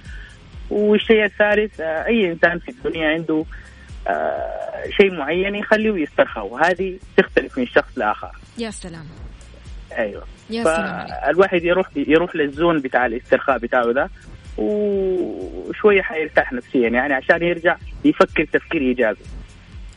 والشيء 0.70 1.24
الثالث 1.24 1.80
آه، 1.80 2.06
أي 2.06 2.32
إنسان 2.32 2.58
في 2.58 2.68
الدنيا 2.68 3.08
عنده 3.08 3.44
آه 4.08 4.82
شيء 5.00 5.14
معين 5.14 5.54
يخليه 5.54 6.02
يسترخى 6.02 6.40
وهذه 6.40 6.98
تختلف 7.16 7.58
من 7.58 7.66
شخص 7.66 7.98
لآخر. 7.98 8.30
يا 8.58 8.70
سلام. 8.70 9.04
أيوه. 9.98 10.24
يا 10.50 10.64
فالواحد 10.64 11.64
يروح 11.64 11.88
يروح 11.96 12.36
للزون 12.36 12.80
بتاع 12.80 13.06
الاسترخاء 13.06 13.58
بتاعه 13.58 13.92
ده 13.92 14.10
وشويه 14.58 16.02
حيرتاح 16.02 16.52
نفسيا 16.52 16.88
يعني 16.88 17.14
عشان 17.14 17.42
يرجع 17.42 17.76
يفكر 18.04 18.44
تفكير 18.52 18.80
إيجابي. 18.80 19.18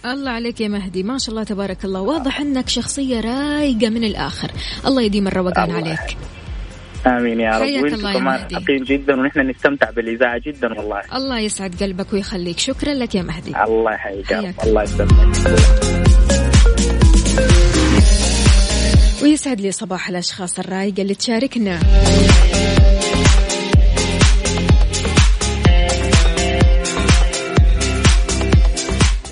الله 0.06 0.32
عليك 0.32 0.62
يا 0.62 0.68
مهدي 0.68 1.04
ما 1.04 1.18
شاء 1.18 1.30
الله 1.30 1.44
تبارك 1.44 1.86
الله. 1.86 2.02
واضح 2.02 2.40
إنك 2.40 2.70
شخصية 2.70 3.20
رايقة 3.20 3.90
من 3.90 4.04
الآخر. 4.04 4.52
الله 4.86 5.02
يديم 5.02 5.28
الروقان 5.28 5.72
عليك. 5.72 6.18
آمين 7.08 7.40
يا 7.40 7.60
رب. 7.60 7.84
وأنتم 7.84 8.14
كمان 8.14 8.40
حقين 8.56 8.84
جدا 8.84 9.14
ونحن 9.14 9.40
نستمتع 9.40 9.90
بالإذاعة 9.90 10.42
جدا 10.46 10.74
والله. 10.74 11.02
الله 11.16 11.40
يسعد 11.40 11.84
قلبك 11.84 12.14
ويخليك. 12.14 12.60
شكرا 12.60 12.94
لك 12.94 13.16
يا 13.16 13.22
مهدي. 13.22 13.64
الله 13.64 13.94
يحييك 13.94 14.34
الله 14.64 14.84
يسلمك. 14.84 15.36
ويسعد 19.24 19.62
لي 19.62 19.72
صباح 19.72 20.10
الأشخاص 20.10 20.60
الرايقة 20.60 21.02
اللي 21.02 21.16
تشاركنا. 21.16 21.80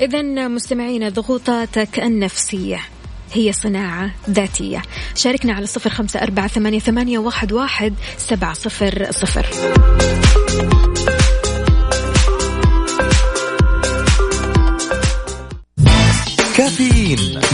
إذا 0.05 0.47
مستمعينا 0.47 1.09
ضغوطاتك 1.09 1.99
النفسية 1.99 2.81
هي 3.33 3.53
صناعة 3.53 4.11
ذاتية. 4.29 4.81
شاركنا 5.15 5.53
على 5.53 5.65
صفر 5.65 5.89
خمسة 5.89 6.21
أربعة 6.21 6.47
ثمانية, 6.47 6.79
ثمانية 6.79 7.19
واحد, 7.19 7.51
واحد 7.51 7.93
سبعة 8.17 8.53
صفر 8.53 9.07
صفر. 9.11 9.45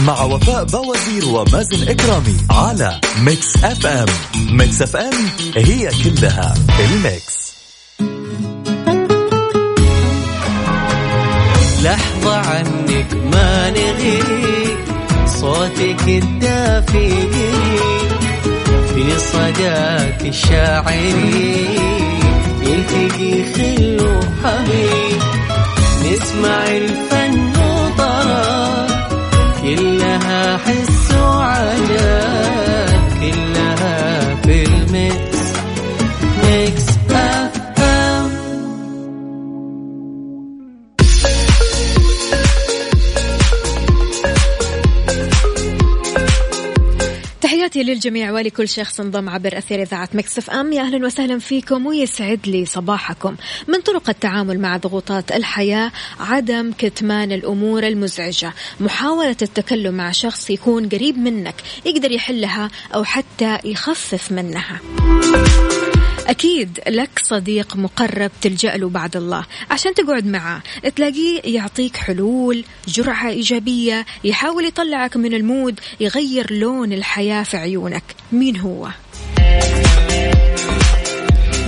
مع 0.06 0.22
وفاء 0.22 0.64
باوزير 0.64 1.28
ومازن 1.28 1.88
إكرامي 1.88 2.36
على 2.50 3.00
Mix 3.20 3.64
FM. 3.64 4.06
Mix 4.50 4.82
FM 4.82 5.28
هي 5.56 5.90
كلها 6.04 6.54
ال 6.80 6.92
mix. 6.92 7.42
لحظة 11.82 12.36
عنك 12.36 13.06
ما 13.32 13.70
نغيب 13.70 14.78
صوتك 15.26 16.08
الدافي 16.08 17.10
في 18.94 19.18
صداك 19.18 20.22
الشاعري 20.22 21.66
يلتقي 22.62 23.44
خل 23.54 24.00
وحبيب. 24.00 25.22
نسمع 26.04 26.66
الفن 26.66 27.52
وطرا 27.56 28.86
كلها 29.62 30.56
حس 30.58 31.14
وعجب 31.14 32.88
كلها 33.20 34.34
في 34.42 34.64
الميكس 34.64 35.31
تحياتي 47.62 47.82
للجميع 47.82 48.32
ولكل 48.32 48.68
شخص 48.68 49.00
انضم 49.00 49.28
عبر 49.28 49.58
أثير 49.58 49.82
إذاعة 49.82 50.08
Mix 50.14 50.50
FM. 50.50 50.72
يا 50.72 50.82
أهلا 50.82 51.06
وسهلا 51.06 51.38
فيكم 51.38 51.86
ويسعد 51.86 52.40
لي 52.46 52.66
صباحكم. 52.66 53.36
من 53.68 53.80
طرق 53.80 54.08
التعامل 54.08 54.60
مع 54.60 54.76
ضغوطات 54.76 55.32
الحياة 55.32 55.92
عدم 56.20 56.72
كتمان 56.78 57.32
الأمور 57.32 57.86
المزعجة. 57.86 58.52
محاولة 58.80 59.36
التكلم 59.42 59.94
مع 59.94 60.10
شخص 60.10 60.50
يكون 60.50 60.88
قريب 60.88 61.18
منك 61.18 61.54
يقدر 61.84 62.10
يحلها 62.10 62.70
أو 62.94 63.04
حتى 63.04 63.58
يخفف 63.64 64.32
منها. 64.32 64.80
أكيد 66.26 66.80
لك 66.88 67.18
صديق 67.22 67.76
مقرب 67.76 68.30
تلجأ 68.40 68.76
له 68.76 68.88
بعد 68.88 69.16
الله. 69.16 69.44
عشان 69.70 69.94
تقعد 69.94 70.26
معاه 70.26 70.62
تلاقيه 70.96 71.40
يعطيك 71.44 71.96
حلول 71.96 72.64
جرعة 72.88 73.28
إيجابية 73.28 74.06
يحاول 74.24 74.64
يطلعك 74.64 75.16
من 75.16 75.34
ال 75.34 75.43
mood 75.43 75.80
يغير 76.00 76.52
لون 76.52 76.92
الحياة 76.92 77.42
في 77.42 77.56
عيونك. 77.56 78.02
مين 78.32 78.56
هو؟ 78.56 78.88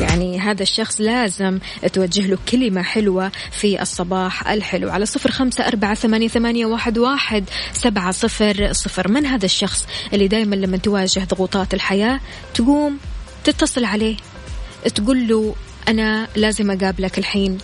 يعني 0.00 0.38
هذا 0.38 0.62
الشخص 0.62 1.00
لازم 1.00 1.59
توجه 1.92 2.26
له 2.26 2.38
كلمة 2.48 2.82
حلوة 2.82 3.32
في 3.52 3.82
الصباح 3.82 4.48
الحلو. 4.48 4.90
على 4.90 5.07
صفر 5.07 5.30
خمسة 5.30 5.66
أربعة 5.68 5.94
ثمانية, 5.94 6.28
ثمانية 6.28 6.66
واحد, 6.66 6.98
واحد 6.98 7.44
سبعة 7.72 8.11
صفر 8.11 8.72
صفر. 8.72 9.09
من 9.09 9.26
هذا 9.26 9.44
الشخص 9.44 9.86
اللي 10.12 10.28
دايما 10.28 10.55
لما 10.55 10.76
تواجه 10.76 11.20
ضغوطات 11.20 11.74
الحياة 11.74 12.20
تقوم 12.55 12.98
تتصل 13.44 13.84
عليه؟ 13.84 14.16
تقول 14.95 15.28
له 15.28 15.55
أنا 15.89 16.28
لازم 16.37 16.70
أقابلك 16.70 17.18
الحين 17.18 17.59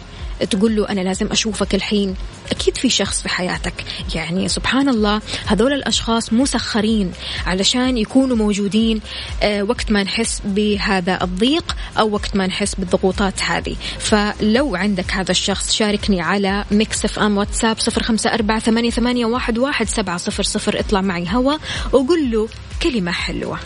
تقول 0.51 0.77
له 0.77 0.89
أنا 0.89 1.01
لازم 1.01 1.27
أشوفك 1.27 1.75
الحين. 1.75 2.15
أكيد 2.51 2.77
في 2.77 2.91
شخص 2.91 3.23
في 3.23 3.29
حياتك. 3.29 3.85
يعني 4.15 4.49
سبحان 4.49 4.89
الله 4.89 5.21
هذول 5.47 5.73
الأشخاص 5.73 6.33
مسخرين 6.33 7.13
علشان 7.47 7.99
يكونوا 7.99 8.37
موجودين 8.37 9.01
آه، 9.43 9.63
وقت 9.63 9.91
ما 9.91 10.03
نحس 10.03 10.43
بهذا 10.45 11.19
الضيق 11.23 11.77
أو 11.99 12.11
وقت 12.11 12.37
ما 12.37 12.47
نحس 12.47 12.75
بالضغوطات 12.75 13.43
هذه. 13.43 13.77
فلو 13.99 14.77
عندك 14.77 15.13
هذا 15.13 15.31
الشخص 15.31 15.73
شاركني 15.73 16.21
على 16.21 16.65
Mix 16.71 17.05
FM 17.05 17.37
واتساب 17.37 17.79
صفر 17.79 18.03
خمسة 18.03 18.35
أربعة 18.35 18.59
ثمانية, 18.59 18.91
ثمانية 18.91 19.27
واحد, 19.27 19.59
واحد 19.59 19.89
سبعة 19.89 20.17
صفر 20.17 20.43
صفر. 20.43 20.81
اطلع 20.81 21.01
معي 21.01 21.27
هوا 21.29 21.55
وقول 21.93 22.31
له 22.31 22.49
كلمة 22.83 23.13
حلوة. 23.13 23.59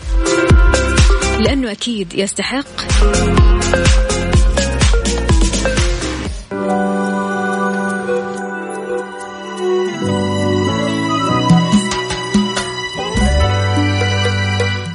لأنه 1.39 1.71
أكيد 1.71 2.13
يستحق. 2.13 2.65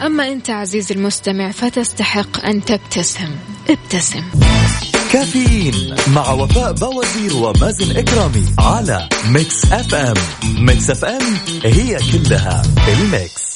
أما 0.06 0.28
أنت 0.28 0.50
عزيزي 0.50 0.94
المستمع 0.94 1.50
فتستحق 1.50 2.44
أن 2.44 2.64
تبتسم. 2.64 3.36
ابتسم. 3.70 4.22
كافيين 5.12 5.94
مع 6.14 6.30
وفاء 6.32 6.72
باوزير 6.72 7.36
ومازن 7.36 7.96
إكرامي 7.96 8.44
على 8.58 9.08
Mix 9.28 9.64
FM. 9.72 10.14
Mix 10.58 10.90
FM 10.90 11.22
هي 11.64 11.98
كلها 12.12 12.62
ال 12.88 13.00
mix. 13.00 13.49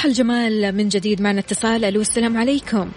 صباح 0.00 0.08
الجمال 0.08 0.76
من 0.76 0.88
جديد 0.88 1.22
معنا 1.22 1.40
اتصال. 1.40 1.84
ألو 1.84 2.00
السلام 2.00 2.36
عليكم. 2.36 2.90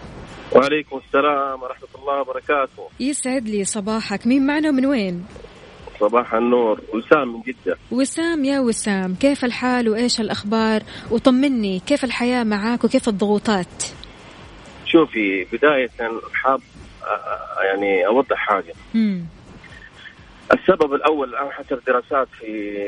وعليكم 0.51 1.01
السلام 1.07 1.61
ورحمة 1.61 1.87
الله 1.95 2.21
وبركاته. 2.21 2.89
يسعد 2.99 3.49
لي 3.49 3.65
صباحك. 3.65 4.27
مين 4.27 4.45
معنا 4.45 4.69
ومن 4.69 4.85
وين؟ 4.85 5.25
صباح 5.99 6.33
النور. 6.33 6.81
وسام 6.93 7.27
من 7.33 7.41
جدة. 7.41 7.77
وسام 7.91 8.45
يا 8.45 8.59
وسام 8.59 9.15
كيف 9.15 9.45
الحال 9.45 9.89
وإيش 9.89 10.21
الأخبار؟ 10.21 10.83
وطمني 11.11 11.79
كيف 11.79 12.03
الحياة 12.03 12.43
معاك 12.43 12.83
وكيف 12.83 13.09
الضغوطات؟ 13.09 13.83
شوفي 14.85 15.47
بداية 15.53 15.89
حاب 16.33 16.59
آه، 17.03 17.63
يعني 17.63 18.07
أوضح 18.07 18.37
حاجة. 18.37 18.73
مم. 18.93 19.25
السبب 20.53 20.93
الأول 20.93 21.29
الآن 21.29 21.51
حسب 21.51 21.79
دراسات 21.87 22.27
في 22.39 22.81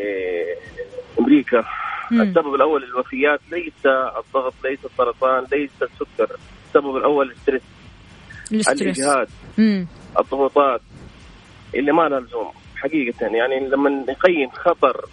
أمريكا 1.20 1.63
مم. 2.12 2.22
السبب 2.22 2.56
الأول 2.56 2.82
للوفيات 2.82 3.39
ليس 3.51 3.86
الضغط 4.18 4.53
ليس 4.64 4.80
السرطان 4.86 5.45
ليس 5.51 5.72
السكر. 5.82 6.36
السبب 6.68 6.95
الأول 6.97 7.32
الستريس. 7.32 7.62
الاجهاد 8.51 9.28
الضغوطات. 10.20 10.82
اللي 11.76 11.91
ما 11.91 12.10
لها 12.10 12.20
لزوم 12.20 12.51
حقيقة. 12.76 13.26
يعني 13.26 13.70
لما 13.70 13.89
نقيم 13.89 14.49
خطر 14.49 15.06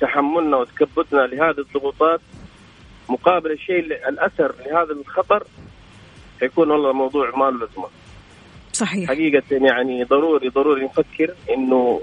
تحملنا 0.00 0.56
وتكبدنا 0.56 1.20
لهذه 1.20 1.58
الضغوطات 1.58 2.20
مقابل 3.08 3.52
الشيء 3.52 3.78
الأثر 4.08 4.54
لهذا 4.66 4.92
الخطر 4.92 5.44
حيكون 6.40 6.70
والله 6.70 6.90
الموضوع 6.90 7.36
ما 7.36 7.44
له 7.44 7.66
لزمة. 7.66 7.88
صحيح. 8.72 9.08
حقيقة 9.08 9.42
يعني 9.50 10.04
ضروري 10.04 10.48
ضروري 10.48 10.84
نفكر 10.84 11.34
إنه 11.50 12.00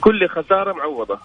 كل 0.00 0.28
خسارة 0.28 0.72
معوضة. 0.72 1.18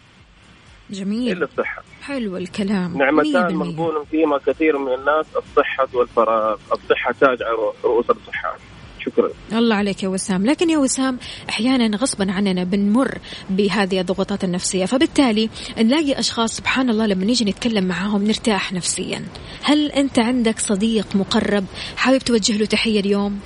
جميل. 0.90 1.44
الصحة. 1.44 1.84
حلو 2.02 2.38
الكلام. 2.38 2.98
نعمتان 2.98 3.56
مغبون 3.56 4.06
فيهما 4.12 4.38
كثير 4.38 4.78
من 4.78 4.94
الناس 4.94 5.26
الصحة 5.36 5.88
والفراغ. 5.94 6.58
الصحة 6.72 7.12
تاج 7.20 7.44
على 7.44 7.74
رؤوس 7.84 8.06
الصحة. 8.10 8.58
شكرا. 9.06 9.30
الله 9.52 9.76
عليك 9.76 10.04
يا 10.04 10.10
وسام. 10.10 10.46
لكن 10.46 10.70
يا 10.70 10.78
وسام 10.78 11.20
أحيانا 11.50 11.98
غصبا 11.98 12.32
عننا 12.32 12.64
بنمر 12.64 13.18
بهذه 13.50 14.00
الضغوطات 14.00 14.44
النفسية. 14.44 14.86
فبالتالي 14.86 15.50
نلاقي 15.78 16.20
أشخاص 16.20 16.58
سبحان 16.58 16.90
الله 16.90 17.06
لما 17.06 17.26
نيجي 17.26 17.46
نتكلم 17.46 17.86
معاهم 17.86 18.24
نرتاح 18.24 18.74
نفسيا. 18.74 19.26
هل 19.64 19.92
أنت 19.92 20.20
عندك 20.20 20.60
صديق 20.60 21.16
مقرب 21.16 21.66
حابب 21.98 22.18
توجه 22.18 22.58
له 22.58 22.66
تحية 22.66 23.00
اليوم؟ 23.00 23.40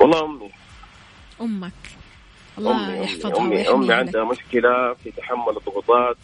والله 0.00 0.24
أمي. 0.24 0.50
أمك. 1.40 1.72
الله 2.58 2.88
أمي 2.88 3.04
يحفظها 3.04 3.38
أمي, 3.38 3.70
أمي 3.70 3.92
عندها 3.92 4.24
مشكلة 4.24 4.94
في 5.04 5.10
تحمل 5.10 5.56
الضغوطات. 5.56 6.16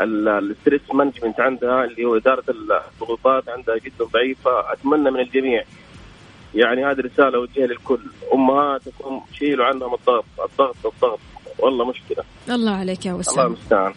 ال 0.00 0.11
stress 0.11 0.80
management 0.94 1.40
عندها 1.40 1.84
اللي 1.84 2.04
هو 2.04 2.16
إدارة 2.16 2.44
الضغوطات 2.48 3.48
عندها 3.48 3.76
جدا 3.76 4.04
ضعيفة. 4.04 4.72
أتمنى 4.72 5.10
من 5.10 5.20
الجميع. 5.20 5.64
يعني 6.54 6.84
هذه 6.84 7.00
رسالة 7.00 7.36
أوجهها 7.38 7.66
للكل. 7.66 8.00
أمهاتكم 8.34 9.20
شيلوا 9.38 9.66
عنهم 9.66 9.94
الضغط. 9.94 10.24
الضغط 10.50 10.76
الضغط. 10.86 11.20
والله 11.58 11.84
مشكلة. 11.84 12.24
الله 12.50 12.70
عليك 12.70 13.06
يا 13.06 13.12
وسام. 13.12 13.34
الله 13.34 13.46
المستعان. 13.46 13.92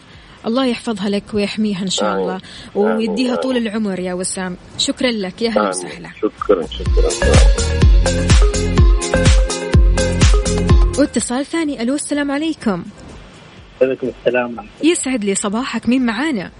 الله 0.46 0.66
يحفظها 0.66 1.08
لك 1.08 1.34
ويحميها 1.34 1.82
إن 1.82 1.90
شاء 1.90 2.16
الله. 2.16 2.40
ويديها 2.74 3.36
طول 3.36 3.56
العمر 3.56 4.00
يا 4.00 4.14
وسام. 4.14 4.56
شكرا 4.78 5.10
لك. 5.10 5.42
يا 5.42 5.50
هلا 5.50 5.68
وسهلا. 5.68 6.10
شكرا 6.22 6.66
شكرا. 6.66 7.85
واتصال 10.98 11.46
ثاني. 11.46 11.82
ألو 11.82 11.94
السلام 11.94 12.30
عليكم. 12.30 12.84
عليكم 13.82 14.08
السلام. 14.18 14.56
يسعد 14.84 15.24
لي 15.24 15.34
صباحك. 15.34 15.88
مين 15.88 16.06
معانا؟ 16.06 16.50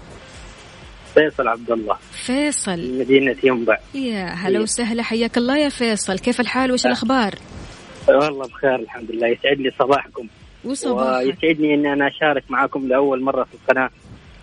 فيصل 1.13 1.47
عبد 1.47 1.71
الله. 1.71 1.97
فيصل. 2.11 2.99
مدينة 2.99 3.35
ينبع. 3.43 3.77
يا 3.95 4.25
هلا 4.25 4.59
وسهلا. 4.59 5.03
حياك 5.03 5.37
الله 5.37 5.57
يا 5.57 5.69
فيصل. 5.69 6.19
كيف 6.19 6.39
الحال؟ 6.39 6.71
وش 6.71 6.85
الأخبار؟ 6.85 7.35
والله 8.07 8.47
بخير 8.47 8.75
الحمد 8.75 9.11
لله. 9.11 9.27
يسعد 9.27 9.57
لي 9.57 9.71
صباحكم. 9.79 10.27
وصباحك. 10.65 11.25
ويسعدني 11.25 11.73
إني 11.73 11.93
أنا 11.93 12.07
أشارك 12.07 12.43
معاكم 12.49 12.87
لأول 12.87 13.23
مرة 13.23 13.43
في 13.43 13.53
القناة. 13.53 13.89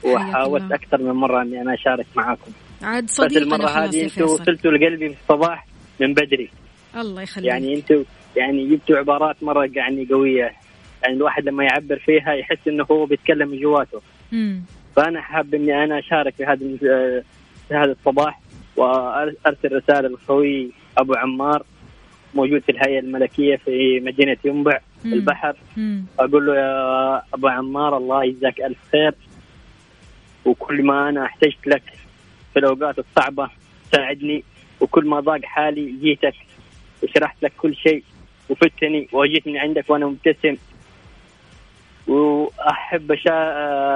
وحاولت 0.04 0.72
أكثر 0.72 1.02
من 1.02 1.12
مرة 1.12 1.42
إني 1.42 1.60
أنا 1.60 1.74
أشارك 1.74 2.06
معاكم. 2.16 2.52
عاد 2.82 3.10
صديقنا 3.10 3.44
المرة 3.44 3.66
خلاص 3.66 3.94
يا 3.94 4.00
هذه 4.00 4.08
فيصل. 4.08 4.22
وصلتوا 4.22 4.70
لقلبي 4.70 5.08
في 5.08 5.16
الصباح 5.20 5.66
من 6.00 6.14
بدري. 6.14 6.50
الله 6.96 7.22
يخليك. 7.22 7.46
يعني 7.46 7.74
أنتوا 7.74 8.04
يعني 8.36 8.68
جبتوا 8.68 8.96
عبارات 8.96 9.42
مرة 9.42 9.70
يعني 9.74 10.06
قوية 10.10 10.52
يعني 11.02 11.16
الواحد 11.16 11.44
لما 11.44 11.64
يعبر 11.64 11.98
فيها 11.98 12.32
يحس 12.32 12.68
إنه 12.68 12.86
هو 12.90 13.06
بيتكلم 13.06 13.48
من 13.48 13.60
جواته 13.60 14.00
مم. 14.32 14.62
فأنا 14.96 15.20
حاب 15.20 15.54
إني 15.54 15.84
أنا 15.84 15.98
أشارك 15.98 16.34
في 16.34 16.44
هذا 16.44 16.58
في 17.68 17.74
هذا 17.74 17.92
الصباح 17.92 18.40
وأرسل 18.76 19.76
رسالة 19.76 20.08
لخوي 20.08 20.70
أبو 20.98 21.14
عمار 21.14 21.62
موجود 22.34 22.62
في 22.62 22.72
الهيئة 22.72 22.98
الملكية 22.98 23.56
في 23.56 24.00
مدينة 24.00 24.36
ينبع 24.44 24.78
مم. 25.04 25.12
البحر 25.12 25.56
مم. 25.76 26.04
أقول 26.18 26.46
له 26.46 26.54
يا 26.56 27.22
أبو 27.34 27.48
عمار 27.48 27.96
الله 27.96 28.24
يجزاك 28.24 28.60
ألف 28.60 28.78
خير 28.92 29.14
وكل 30.44 30.82
ما 30.82 31.08
أنا 31.08 31.24
احتجت 31.24 31.66
لك 31.66 31.82
في 32.52 32.58
الأوقات 32.58 32.98
الصعبة 32.98 33.50
ساعدني 33.92 34.44
وكل 34.80 35.06
ما 35.06 35.20
ضاق 35.20 35.44
حالي 35.44 35.92
جيتك 36.02 36.34
وشرحت 37.02 37.42
لك 37.42 37.52
كل 37.58 37.74
شيء 37.74 38.04
وفتني 38.50 39.08
وجيت 39.12 39.46
من 39.46 39.56
عندك 39.56 39.90
وأنا 39.90 40.06
مبتسم. 40.06 40.56
وأحب 42.08 43.12
أشا- 43.12 43.30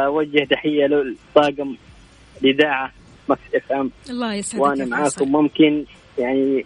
أوجه 0.06 0.44
تحية 0.44 0.86
للطاقم 0.86 1.76
الإذاعة 2.42 2.92
Mix 3.28 3.40
FM. 3.54 3.90
الله 4.10 4.34
يسعدك 4.34 4.62
وأنا. 4.64 4.84
معاكم 4.84 5.32
ممكن 5.32 5.84
يعني 6.18 6.64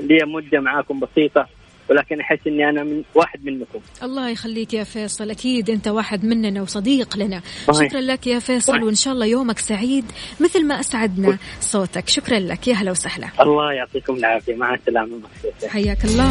لي 0.00 0.18
مدة 0.26 0.60
معاكم 0.60 1.00
بسيطة. 1.00 1.46
ولكن 1.90 2.20
أحس 2.20 2.38
إني 2.46 2.68
أنا 2.68 2.84
من 2.84 3.02
واحد 3.14 3.44
منكم. 3.44 3.80
الله 4.02 4.28
يخليك 4.28 4.74
يا 4.74 4.84
فيصل. 4.84 5.30
أكيد 5.30 5.70
أنت 5.70 5.88
واحد 5.88 6.24
مننا 6.24 6.62
وصديق 6.62 7.16
لنا. 7.16 7.40
صحيح. 7.72 7.88
شكرا 7.88 8.00
لك 8.00 8.26
يا 8.26 8.38
فيصل 8.38 8.72
صحيح. 8.72 8.82
وإن 8.82 8.94
شاء 8.94 9.14
الله 9.14 9.26
يومك 9.26 9.58
سعيد 9.58 10.04
مثل 10.40 10.66
ما 10.66 10.80
أسعدنا 10.80 11.38
صوتك. 11.60 12.08
شكرا 12.08 12.38
لك. 12.38 12.68
يا 12.68 12.74
هلا 12.74 12.90
وسهلا. 12.90 13.28
الله 13.40 13.72
يعطيكم 13.72 14.14
العافية. 14.14 14.54
مع 14.54 14.74
السلامة. 14.74 15.20
حياك 15.68 16.04
الله. 16.04 16.30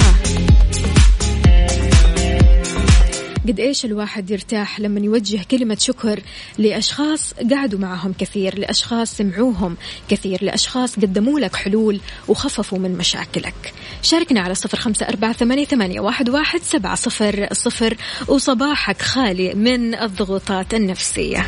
قد 3.47 3.59
إيش 3.59 3.85
الواحد 3.85 4.31
يرتاح 4.31 4.79
لما 4.79 4.99
يوجه 4.99 5.41
كلمة 5.51 5.77
شكر 5.79 6.19
لأشخاص 6.57 7.33
قعدوا 7.33 7.79
معهم 7.79 8.13
كثير 8.19 8.59
لأشخاص 8.59 9.17
سمعوهم 9.17 9.77
كثير 10.09 10.43
لأشخاص 10.43 10.95
قدموا 10.95 11.39
لك 11.39 11.55
حلول 11.55 11.99
وخففوا 12.27 12.79
من 12.79 12.97
مشاكلك. 12.97 13.73
شاركنا 14.01 14.41
على 14.41 14.55
صفر 14.55 14.77
خمسة 14.77 15.07
أربعة 15.07 15.33
ثمانية, 15.33 15.99
واحد 15.99 16.61
سبعة 16.61 16.95
صفر 16.95 17.47
صفر. 17.51 17.97
وصباحك 18.27 19.01
خالي 19.01 19.53
من 19.53 19.95
الضغوطات 19.95 20.73
النفسية. 20.73 21.47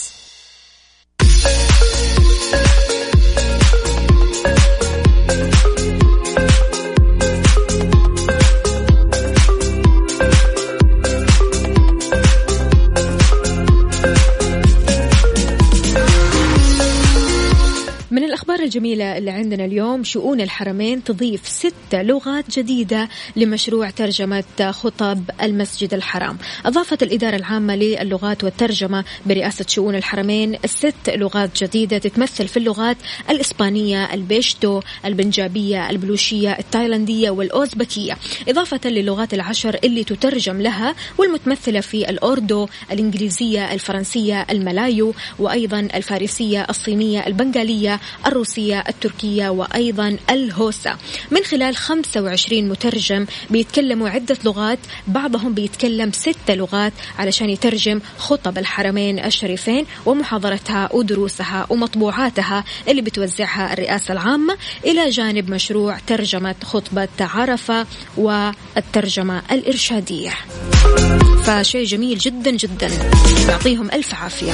الجميلة 18.71 19.17
اللي 19.17 19.31
عندنا 19.31 19.65
اليوم 19.65 20.03
شؤون 20.03 20.41
الحرمين 20.41 21.03
تضيف 21.03 21.47
ست 21.47 21.73
لغات 21.93 22.59
جديدة 22.59 23.09
لمشروع 23.35 23.89
ترجمة 23.89 24.43
خطب 24.71 25.23
المسجد 25.41 25.93
الحرام. 25.93 26.37
أضافت 26.65 27.03
الإدارة 27.03 27.35
العامة 27.35 27.75
للغات 27.75 28.43
والترجمة 28.43 29.03
برئاسة 29.25 29.65
شؤون 29.67 29.95
الحرمين 29.95 30.57
ست 30.65 31.09
لغات 31.09 31.63
جديدة 31.63 31.97
تتمثل 31.97 32.47
في 32.47 32.57
اللغات 32.57 32.97
الإسبانية 33.29 34.13
البيشتو 34.13 34.81
البنجابية 35.05 35.89
البلوشية 35.89 36.51
التايلاندية 36.51 37.29
والأوزبكية. 37.29 38.17
إضافة 38.49 38.89
للغات 38.89 39.33
العشر 39.33 39.79
اللي 39.83 40.03
تترجم 40.03 40.61
لها 40.61 40.95
والمتمثلة 41.17 41.79
في 41.79 42.09
الأوردو 42.09 42.67
الإنجليزية 42.91 43.73
الفرنسية 43.73 44.47
الملايو 44.49 45.13
وأيضا 45.39 45.79
الفارسية 45.79 46.67
الصينية 46.69 47.27
البنغالية 47.27 47.99
الروسية 48.25 48.60
التركية 48.69 49.49
وأيضا 49.49 50.17
الهوسا 50.29 50.97
من 51.31 51.43
خلال 51.43 51.75
25 51.75 52.69
مترجم 52.69 53.25
بيتكلموا 53.49 54.09
عدة 54.09 54.37
لغات 54.45 54.79
بعضهم 55.07 55.53
بيتكلم 55.53 56.11
ست 56.11 56.51
لغات 56.51 56.93
علشان 57.19 57.49
يترجم 57.49 57.99
خطب 58.17 58.57
الحرمين 58.57 59.25
الشريفين 59.25 59.85
ومحاضرتها 60.05 60.89
ودروسها 60.93 61.67
ومطبوعاتها 61.69 62.63
اللي 62.87 63.01
بتوزعها 63.01 63.73
الرئاسة 63.73 64.11
العامة 64.11 64.57
إلى 64.85 65.09
جانب 65.09 65.49
مشروع 65.49 65.97
ترجمة 66.07 66.55
خطبة 66.63 67.07
عرفة 67.19 67.85
والترجمة 68.17 69.41
الإرشادية. 69.51 70.33
فشيء 71.43 71.85
جميل 71.85 72.17
جدا 72.17 72.51
جدا. 72.51 72.89
يعطيهم 73.49 73.91
ألف 73.91 74.13
عافية. 74.13 74.53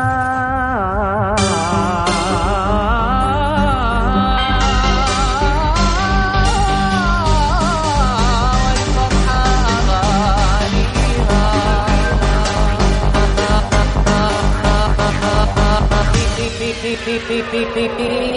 be 17.87 18.30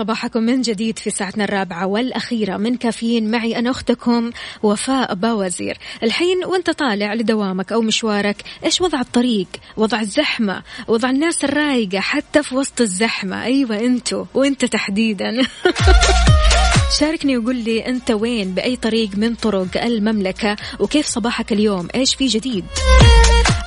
صباحكم 0.00 0.42
من 0.42 0.60
جديد 0.60 0.98
في 0.98 1.10
ساعتنا 1.10 1.44
الرابعة 1.44 1.86
والأخيرة. 1.86 2.56
من 2.56 2.76
كافيين 2.76 3.30
معي 3.30 3.58
أنا 3.58 3.70
أختكم 3.70 4.30
وفاء 4.62 5.14
باوزير. 5.14 5.78
الحين 6.02 6.44
وأنت 6.44 6.70
طالع 6.70 7.14
لدوامك 7.14 7.72
أو 7.72 7.82
مشوارك 7.82 8.36
إيش 8.64 8.80
وضع 8.80 9.00
الطريق؟ 9.00 9.48
وضع 9.76 10.00
الزحمة؟ 10.00 10.62
وضع 10.88 11.10
الناس 11.10 11.44
الرايقة 11.44 12.00
حتى 12.00 12.42
في 12.42 12.54
وسط 12.54 12.80
الزحمة؟ 12.80 13.44
أيوة 13.44 13.80
أنتوا 13.80 14.24
وأنت 14.34 14.64
تحديدا. 14.64 15.30
شاركني 16.98 17.38
وقول 17.38 17.56
لي 17.56 17.86
أنت 17.86 18.10
وين 18.10 18.54
بأي 18.54 18.76
طريق 18.76 19.10
من 19.16 19.34
طرق 19.34 19.84
المملكة 19.84 20.56
وكيف 20.78 21.06
صباحك 21.06 21.52
اليوم؟ 21.52 21.88
إيش 21.94 22.14
في 22.14 22.26
جديد؟ 22.26 22.64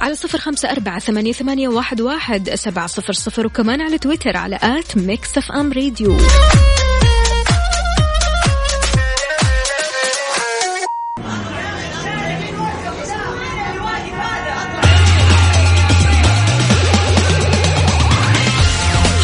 على 0.01 0.15
صفر 0.15 0.37
خمسة 0.37 0.71
أربعة 0.71 0.99
ثمانية, 0.99 1.31
ثمانية 1.31 1.67
واحد, 1.67 2.01
واحد 2.01 2.49
سبعة 2.55 2.87
صفر 2.87 3.13
صفر 3.13 3.45
وكمان 3.45 3.81
على 3.81 3.97
تويتر 3.97 4.37
على 4.37 4.59
at 4.63 4.97
Mix 4.97 5.37
FM 5.37 5.73
Radio. 5.73 6.17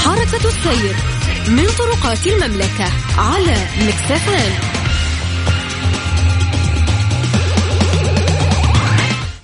حركة 0.04 0.48
السير. 0.48 1.09
من 1.60 1.66
طرقات 1.66 2.28
المملكة 2.28 2.86
على 3.18 3.52
أم 3.52 3.90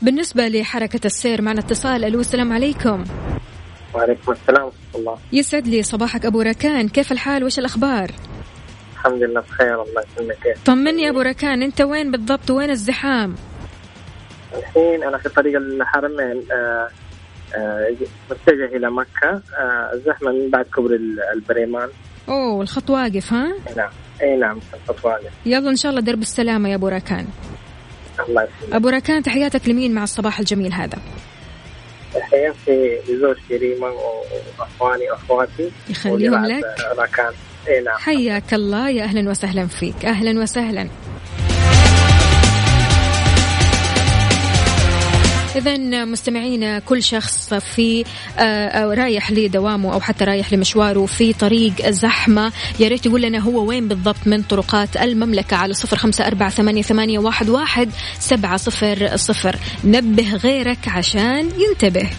بالنسبة 0.01 0.47
لحركة 0.47 0.99
السير 1.05 1.41
معنا 1.41 1.59
اتصال 1.59 2.03
ألو 2.03 2.19
السلام 2.19 2.53
عليكم. 2.53 3.03
وعليكم 3.93 4.31
السلام 4.31 4.63
ورحمة 4.63 4.95
الله. 4.95 5.17
يسعد 5.33 5.67
لي 5.67 5.83
صباحك 5.83 6.25
أبو 6.25 6.41
ركان 6.41 6.87
كيف 6.87 7.11
الحال؟ 7.11 7.43
وش 7.43 7.59
الأخبار؟ 7.59 8.11
الحمد 8.93 9.23
لله 9.23 9.41
بخير 9.41 9.83
الله 9.83 10.03
يسلمك. 10.13 10.57
طمني 10.65 11.01
يا 11.01 11.09
أبو 11.09 11.21
ركان 11.21 11.63
أنت 11.63 11.81
وين 11.81 12.11
بالضبط؟ 12.11 12.51
وين 12.51 12.69
الزحام؟ 12.69 13.35
الحين 14.57 15.03
أنا 15.03 15.17
في 15.17 15.29
طريق 15.29 15.57
الحرمين 15.57 16.43
آه 16.51 16.89
متجه 18.31 18.75
إلى 18.75 18.91
مكة. 18.91 19.41
آه 19.57 19.91
الزحمة 19.93 20.31
من 20.31 20.49
بعد 20.49 20.65
كبر 20.65 20.99
البريمان. 21.35 21.89
أوه 22.29 22.61
الخط 22.61 22.89
واقف 22.89 23.33
ها؟ 23.33 23.53
نعم. 23.77 23.89
إي 24.21 24.37
نعم 24.37 24.59
الخط 24.73 25.05
واقف. 25.05 25.31
يلا 25.45 25.69
إن 25.69 25.75
شاء 25.75 25.89
الله 25.89 26.01
درب 26.01 26.21
السلامة 26.21 26.69
يا 26.69 26.75
أبو 26.75 26.87
راكان. 26.87 27.27
الله 28.29 28.43
يسلمك. 28.43 28.73
أبو 28.73 28.89
راكان 28.89 29.23
تحياتك 29.23 29.69
لمين 29.69 29.93
مع 29.93 30.03
الصباح 30.03 30.39
الجميل 30.39 30.73
هذا؟ 30.73 30.97
تحياتي 32.13 32.99
لزوجتي 33.09 33.57
ريما 33.57 33.87
وأخواني 34.59 35.11
وأخواتي. 35.11 35.71
يخليهم 35.89 36.45
لك. 36.45 36.63
راكان. 36.97 37.33
إي 37.67 37.81
نعم. 37.81 37.97
حياك 37.97 38.53
الله 38.53 38.89
يا 38.89 39.03
أهلا 39.03 39.29
وسهلا 39.29 39.67
فيك. 39.67 40.05
أهلا 40.05 40.41
وسهلا. 40.41 40.89
إذا 45.55 46.05
مستمعينا 46.05 46.79
كل 46.79 47.03
شخص 47.03 47.53
في 47.53 48.05
آه، 48.39 48.85
رايح 48.85 49.31
لدوامه 49.31 49.93
أو 49.93 49.99
حتى 50.01 50.23
رايح 50.23 50.53
لمشواره 50.53 51.05
في 51.05 51.33
طريق 51.33 51.89
زحمة. 51.89 52.51
يا 52.79 52.87
ريت 52.87 53.05
يقول 53.05 53.21
لنا 53.21 53.39
هو 53.39 53.65
وين 53.65 53.87
بالضبط 53.87 54.27
من 54.27 54.41
طرقات 54.41 54.97
المملكة 54.97 55.57
على 55.57 55.73
صفر 55.73 55.97
خمسة 55.97 56.27
أربعة 56.27 56.49
ثمانية, 56.49 56.81
ثمانية 56.81 57.19
واحد, 57.19 57.49
واحد 57.49 57.89
سبعة 58.19 58.57
صفر 58.57 59.17
صفر. 59.17 59.55
نبه 59.83 60.35
غيرك 60.35 60.87
عشان 60.87 61.49
ينتبه. 61.57 62.09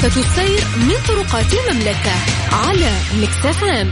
حركة 0.00 0.20
السير 0.20 0.64
من 0.76 0.94
طرقات 1.08 1.46
المملكة 1.52 2.12
على 2.52 2.90
Mix 3.22 3.64
FM 3.64 3.90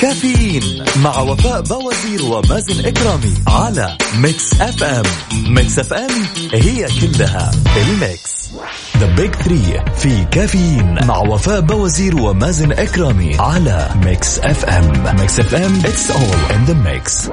كافيين 0.00 0.84
مع 0.96 1.18
وفاء 1.18 1.60
باوزير 1.60 2.22
ومازن 2.24 2.86
إكرامي 2.86 3.34
على 3.48 3.96
Mix 4.18 4.60
FM 4.60 5.02
Mix 5.48 5.78
FM 5.78 6.10
هي 6.52 6.86
كلها 7.00 7.50
ال 7.76 7.91
mix. 7.91 8.50
The 8.98 9.06
Big 9.06 9.34
Three 9.34 9.84
في 9.98 10.24
كافيين 10.24 11.06
مع 11.06 11.18
وفاء 11.18 11.60
باوزير 11.60 12.16
ومازن 12.16 12.72
إكرامي 12.72 13.36
على 13.38 13.88
Mix 14.04 14.38
FM 14.38 15.16
Mix 15.20 15.40
FM 15.40 15.80
it's 15.84 16.10
all 16.10 16.38
in 16.54 16.64
the 16.64 16.74
mix 16.74 17.28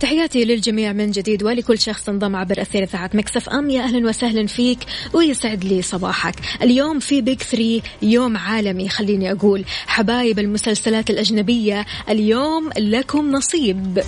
تحياتي 0.00 0.44
للجميع 0.44 0.92
من 0.92 1.10
جديد 1.10 1.42
ولكل 1.42 1.78
شخص 1.78 2.08
انضم 2.08 2.36
عبر 2.36 2.62
أثير 2.62 2.82
إذاعة 2.82 3.10
Mix 3.14 3.48
FM. 3.48 3.70
يا 3.70 3.82
أهلا 3.82 4.08
وسهلا 4.08 4.46
فيك 4.46 4.78
ويسعد 5.12 5.64
لي 5.64 5.82
صباحك. 5.82 6.34
اليوم 6.62 6.98
في 6.98 7.20
Big 7.20 7.42
Three 7.42 7.82
يوم 8.02 8.36
عالمي 8.36 8.88
خليني 8.88 9.32
أقول. 9.32 9.64
حبايب 9.86 10.38
المسلسلات 10.38 11.10
الأجنبية 11.10 11.86
اليوم 12.08 12.70
لكم 12.78 13.30
نصيب. 13.30 14.02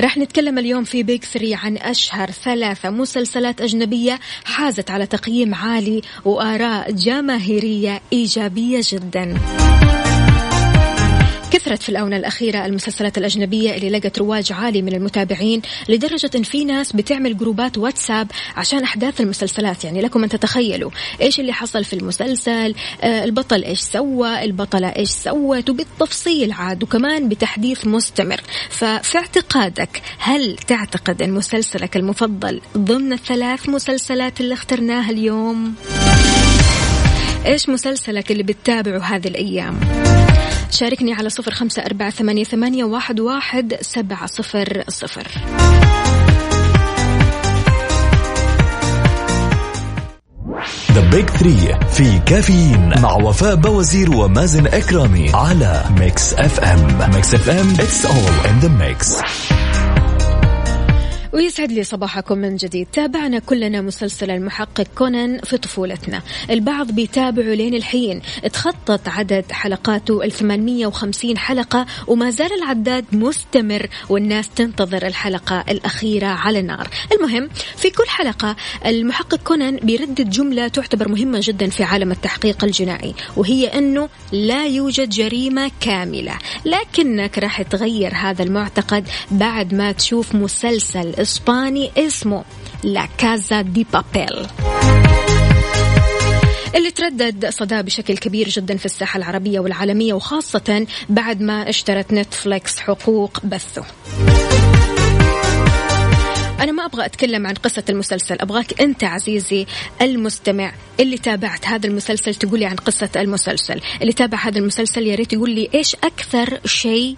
رح 0.00 0.18
نتكلم 0.18 0.58
اليوم 0.58 0.84
في 0.84 1.02
Big 1.02 1.24
Three 1.24 1.54
عن 1.54 1.76
أشهر 1.76 2.30
ثلاثة 2.30 2.90
مسلسلات 2.90 3.60
أجنبية 3.60 4.20
حازت 4.44 4.90
على 4.90 5.06
تقييم 5.06 5.54
عالي 5.54 6.02
وآراء 6.24 6.92
جماهيرية 6.92 8.00
إيجابية 8.12 8.80
جداً. 8.92 9.34
كثرت 11.50 11.82
في 11.82 11.88
الآونة 11.88 12.16
الأخيرة 12.16 12.66
المسلسلات 12.66 13.18
الأجنبية 13.18 13.76
اللي 13.76 13.90
لقت 13.90 14.18
رواج 14.18 14.52
عالي 14.52 14.82
من 14.82 14.94
المتابعين 14.94 15.62
لدرجة 15.88 16.30
إن 16.34 16.42
في 16.42 16.64
ناس 16.64 16.92
بتعمل 16.92 17.36
جروبات 17.36 17.78
واتساب 17.78 18.30
عشان 18.56 18.82
أحداث 18.82 19.20
المسلسلات 19.20 19.84
يعني 19.84 20.00
لكم 20.02 20.22
أن 20.22 20.28
تتخيلوا 20.28 20.90
إيش 21.20 21.40
اللي 21.40 21.52
حصل 21.52 21.84
في 21.84 21.92
المسلسل 21.92 22.74
آه 23.02 23.24
البطل 23.24 23.64
إيش 23.64 23.80
سوى 23.80 24.44
البطلة 24.44 24.88
إيش 24.88 25.08
سوت 25.08 25.70
وبالتفصيل 25.70 26.52
عاد 26.52 26.82
وكمان 26.82 27.28
بتحديث 27.28 27.86
مستمر 27.86 28.40
ففي 28.70 29.18
اعتقادك 29.18 30.02
هل 30.18 30.56
تعتقد 30.56 31.22
أن 31.22 31.30
مسلسلك 31.32 31.96
المفضل 31.96 32.60
ضمن 32.76 33.12
الثلاث 33.12 33.68
مسلسلات 33.68 34.40
اللي 34.40 34.54
اخترناها 34.54 35.10
اليوم؟ 35.10 35.74
إيش 37.46 37.68
مسلسلك 37.68 38.30
اللي 38.30 38.42
بتتابعه 38.42 38.98
هذه 38.98 39.28
الأيام؟ 39.28 39.80
شاركني 40.70 41.12
على 41.12 41.28
صفر 41.30 41.50
خمسة 41.50 41.82
أربعة 41.82 42.10
ثمانية, 42.10 42.44
ثمانية 42.44 42.84
واحد, 42.84 43.20
واحد 43.20 43.76
سبعة 43.80 44.26
صفر 44.26 44.84
صفر. 44.88 45.28
The 50.92 51.10
Big 51.10 51.30
Three 51.30 51.78
في 51.92 52.18
كافيين 52.18 53.00
مع 53.00 53.12
وفاء 53.12 53.54
باوزير 53.54 54.16
ومازن 54.16 54.66
إكرامي 54.66 55.30
على 55.34 55.84
Mix 56.00 56.34
FM 56.34 57.10
Mix 57.14 57.34
FM 57.34 57.70
it's 57.70 58.06
all 58.06 58.46
in 58.50 58.58
the 58.58 58.68
mix 58.68 59.16
ويسعد 61.32 61.72
لي 61.72 61.84
صباحكم 61.84 62.38
من 62.38 62.56
جديد. 62.56 62.86
تابعنا 62.92 63.38
كلنا 63.38 63.80
مسلسل 63.80 64.30
المحقق 64.30 64.86
كونان 64.94 65.38
في 65.40 65.56
طفولتنا. 65.56 66.22
البعض 66.50 66.90
بيتابعوا 66.90 67.54
لين 67.54 67.74
الحين. 67.74 68.20
تخطط 68.52 69.08
عدد 69.08 69.44
حلقاته 69.52 70.24
ال 70.24 70.32
850 70.32 71.38
حلقة 71.38 71.86
وما 72.06 72.30
زال 72.30 72.52
العداد 72.52 73.04
مستمر 73.12 73.88
والناس 74.08 74.48
تنتظر 74.48 75.06
الحلقة 75.06 75.64
الأخيرة 75.68 76.26
على 76.26 76.58
النار. 76.58 76.88
المهم 77.12 77.48
في 77.76 77.90
كل 77.90 78.08
حلقة 78.08 78.56
المحقق 78.86 79.40
كونان 79.44 79.76
بيردد 79.76 80.30
جملة 80.30 80.68
تعتبر 80.68 81.08
مهمة 81.08 81.40
جدا 81.42 81.70
في 81.70 81.84
عالم 81.84 82.10
التحقيق 82.12 82.64
الجنائي 82.64 83.14
وهي 83.36 83.66
أنه 83.66 84.08
لا 84.32 84.66
يوجد 84.66 85.08
جريمة 85.08 85.70
كاملة. 85.80 86.38
لكنك 86.64 87.38
راح 87.38 87.62
تغير 87.62 88.14
هذا 88.14 88.42
المعتقد 88.42 89.08
بعد 89.30 89.74
ما 89.74 89.92
تشوف 89.92 90.34
مسلسل 90.34 91.14
إسباني 91.18 91.90
اسمه 91.96 92.44
لا 92.82 93.08
كازا 93.18 93.60
دي 93.60 93.86
بابيل 93.92 94.46
اللي 96.74 96.90
تردد 96.90 97.48
صداه 97.50 97.80
بشكل 97.80 98.16
كبير 98.16 98.48
جدا 98.48 98.76
في 98.76 98.86
الساحة 98.86 99.16
العربية 99.16 99.60
والعالمية 99.60 100.12
وخاصة 100.12 100.86
بعد 101.08 101.40
ما 101.40 101.68
اشترت 101.68 102.12
نتفليكس 102.12 102.78
حقوق 102.78 103.46
بثه 103.46 103.84
أنا 106.60 106.72
ما 106.72 106.84
أبغى 106.84 107.04
أتكلم 107.04 107.46
عن 107.46 107.54
قصة 107.54 107.84
المسلسل 107.88 108.36
أبغاك 108.40 108.80
أنت 108.80 109.04
عزيزي 109.04 109.66
المستمع 110.02 110.72
اللي 111.00 111.18
تابعت 111.18 111.66
هذا 111.66 111.86
المسلسل 111.86 112.34
تقولي 112.34 112.66
عن 112.66 112.76
قصة 112.76 113.10
المسلسل. 113.16 113.80
اللي 114.02 114.12
تابع 114.12 114.38
هذا 114.38 114.58
المسلسل 114.58 115.06
يا 115.06 115.14
ريت 115.14 115.32
يقول 115.32 115.50
لي 115.50 115.68
إيش 115.74 115.94
أكثر 115.94 116.60
شيء 116.64 117.16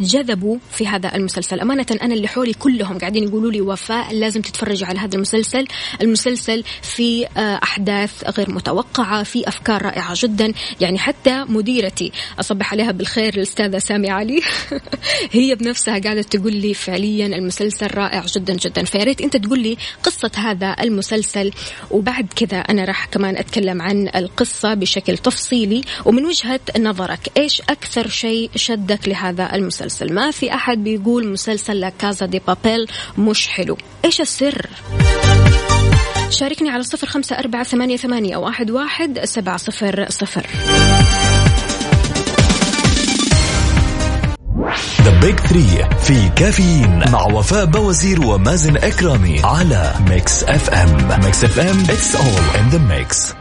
جذبوا 0.00 0.58
في 0.70 0.86
هذا 0.86 1.14
المسلسل. 1.14 1.60
أمانة 1.60 1.86
أنا 2.02 2.14
اللي 2.14 2.28
حولي 2.28 2.52
كلهم 2.52 2.98
قاعدين 2.98 3.24
يقولوا 3.24 3.50
لي 3.50 3.60
وفاء 3.60 4.14
لازم 4.14 4.40
تتفرجي 4.40 4.84
على 4.84 4.98
هذا 4.98 5.14
المسلسل. 5.14 5.66
المسلسل 6.02 6.64
في 6.82 7.26
آه، 7.26 7.60
أحداث 7.62 8.38
غير 8.38 8.50
متوقعة 8.50 9.22
في 9.22 9.48
أفكار 9.48 9.82
رائعة 9.82 10.14
جدا. 10.16 10.52
يعني 10.80 10.98
حتى 10.98 11.44
مديرتي 11.48 12.12
أصبح 12.40 12.72
عليها 12.72 12.92
بالخير 12.92 13.34
الأستاذة 13.34 13.78
سامي 13.78 14.10
علي 14.10 14.40
هي 15.30 15.54
بنفسها 15.54 15.98
قاعدة 15.98 16.22
تقول 16.22 16.56
لي 16.56 16.74
فعليا 16.74 17.26
المسلسل 17.26 17.86
رائع 17.94 18.24
جدا 18.26 18.54
جدا. 18.54 18.84
فياريت 18.84 19.20
أنت 19.20 19.36
تقول 19.36 19.58
لي 19.58 19.76
قصة 20.02 20.30
هذا 20.36 20.76
المسلسل. 20.80 21.50
وبعد 21.90 22.26
كذا 22.36 22.58
أنا 22.58 22.84
راح 22.84 23.06
كمان 23.06 23.36
أتكلم 23.36 23.82
عن 23.82 24.08
القصة 24.16 24.74
بشكل 24.74 25.18
تفصيلي. 25.18 25.82
ومن 26.04 26.24
وجهة 26.24 26.60
نظرك 26.78 27.20
إيش 27.36 27.60
أكثر 27.60 28.08
شيء 28.08 28.50
شدك 28.56 29.08
لهذا 29.08 29.54
المسلسل؟ 29.54 29.83
ما 30.12 30.30
في 30.30 30.54
أحد 30.54 30.84
بيقول 30.84 31.28
مسلسل 31.28 31.88
كازا 31.88 32.26
دي 32.26 32.42
بابيل 32.46 32.86
مش 33.18 33.48
حلو. 33.48 33.76
إيش 34.04 34.20
السر؟ 34.20 34.66
شاركني 36.30 36.70
على 36.70 36.82
صفر 36.82 37.06
خمسة 37.06 37.38
أربعة 37.38 37.62
ثمانية, 37.64 37.96
ثمانية 37.96 38.36
واحد, 38.36 38.70
واحد 38.70 39.24
سبعة 39.24 39.56
صفر 39.56 40.06
صفر. 40.08 40.46
The 45.02 45.20
Big 45.20 45.40
Three 45.40 45.88
في 46.00 46.28
كافيين 46.36 47.10
مع 47.12 47.26
وفاء 47.26 47.64
باوزير 47.64 48.26
ومازن 48.26 48.76
إكرامي 48.76 49.40
على 49.44 49.94
Mix 50.10 50.44
FM 50.44 51.20
Mix 51.24 51.44
FM 51.44 51.80
it's 51.80 52.16
all 52.16 52.60
in 52.60 52.68
the 52.68 52.78
mix 52.78 53.34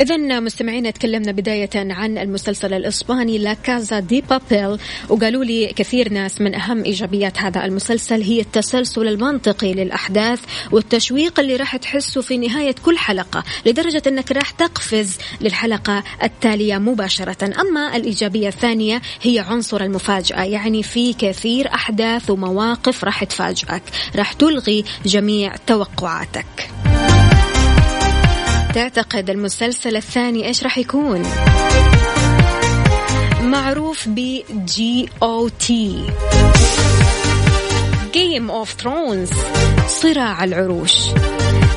إذا 0.00 0.40
مستمعينا 0.40 0.90
تكلمنا 0.90 1.32
بداية 1.32 1.70
عن 1.74 2.18
المسلسل 2.18 2.74
الإسباني 2.74 3.38
La 3.38 3.54
Casa 3.54 4.00
de 4.00 4.20
Papel 4.20 4.78
وقالوا 5.08 5.44
لي 5.44 5.66
كثير 5.66 6.12
ناس 6.12 6.40
من 6.40 6.54
أهم 6.54 6.84
إيجابيات 6.84 7.38
هذا 7.38 7.64
المسلسل 7.64 8.22
هي 8.22 8.40
التسلسل 8.40 9.08
المنطقي 9.08 9.74
للأحداث 9.74 10.40
والتشويق 10.72 11.40
اللي 11.40 11.56
راح 11.56 11.76
تحسه 11.76 12.20
في 12.20 12.36
نهاية 12.36 12.74
كل 12.84 12.98
حلقة 12.98 13.44
لدرجة 13.66 14.02
أنك 14.06 14.32
راح 14.32 14.50
تقفز 14.50 15.18
للحلقة 15.40 16.04
التالية 16.22 16.78
مباشرة. 16.78 17.60
أما 17.60 17.96
الإيجابية 17.96 18.48
الثانية 18.48 19.02
هي 19.22 19.38
عنصر 19.38 19.80
المفاجأة 19.80 20.42
يعني 20.42 20.82
في 20.82 21.12
كثير 21.12 21.74
أحداث 21.74 22.30
ومواقف 22.30 23.04
راح 23.04 23.24
تفاجئك 23.24 23.82
راح 24.16 24.32
تلغي 24.32 24.84
جميع 25.06 25.56
توقعاتك. 25.66 26.70
تعتقد 28.78 29.30
المسلسل 29.30 29.96
الثاني 29.96 30.46
إيش 30.46 30.62
راح 30.62 30.78
يكون؟ 30.78 31.22
معروف 33.42 34.08
ب 34.08 34.40
GOT 34.50 36.06
Game 38.12 38.50
of 38.50 38.72
Thrones 38.72 39.30
صراع 39.86 40.44
العروش. 40.44 40.94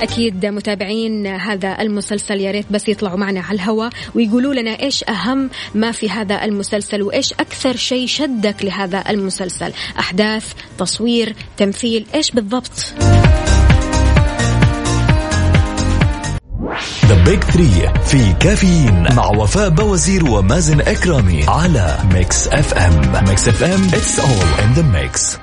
أكيد 0.01 0.45
متابعين 0.45 1.27
هذا 1.27 1.81
المسلسل 1.81 2.41
يا 2.41 2.51
ريت 2.51 2.65
بس 2.71 2.89
يطلعوا 2.89 3.17
معنا 3.17 3.39
على 3.39 3.55
الهواء 3.55 3.89
ويقولوا 4.15 4.53
لنا 4.53 4.79
إيش 4.79 5.03
أهم 5.03 5.49
ما 5.75 5.91
في 5.91 6.09
هذا 6.09 6.45
المسلسل 6.45 7.01
وإيش 7.01 7.33
أكثر 7.33 7.75
شيء 7.75 8.07
شدك 8.07 8.65
لهذا 8.65 9.03
المسلسل. 9.09 9.73
أحداث 9.99 10.53
تصوير 10.77 11.35
تمثيل 11.57 12.05
إيش 12.15 12.31
بالضبط؟ 12.31 12.93
The 17.05 17.23
Big 17.23 17.43
Three 17.43 17.89
في 18.05 18.33
كافيين 18.33 19.15
مع 19.15 19.25
وفاء 19.27 19.69
بوازير 19.69 20.25
ومازن 20.25 20.81
إكرامي 20.81 21.45
على 21.47 21.97
Mix 22.13 22.47
FM 22.47 23.23
Mix 23.27 23.47
FM 23.47 23.83
it's 23.83 24.19
all 24.19 24.47
in 24.63 24.73
the 24.73 24.81
mix 24.81 25.37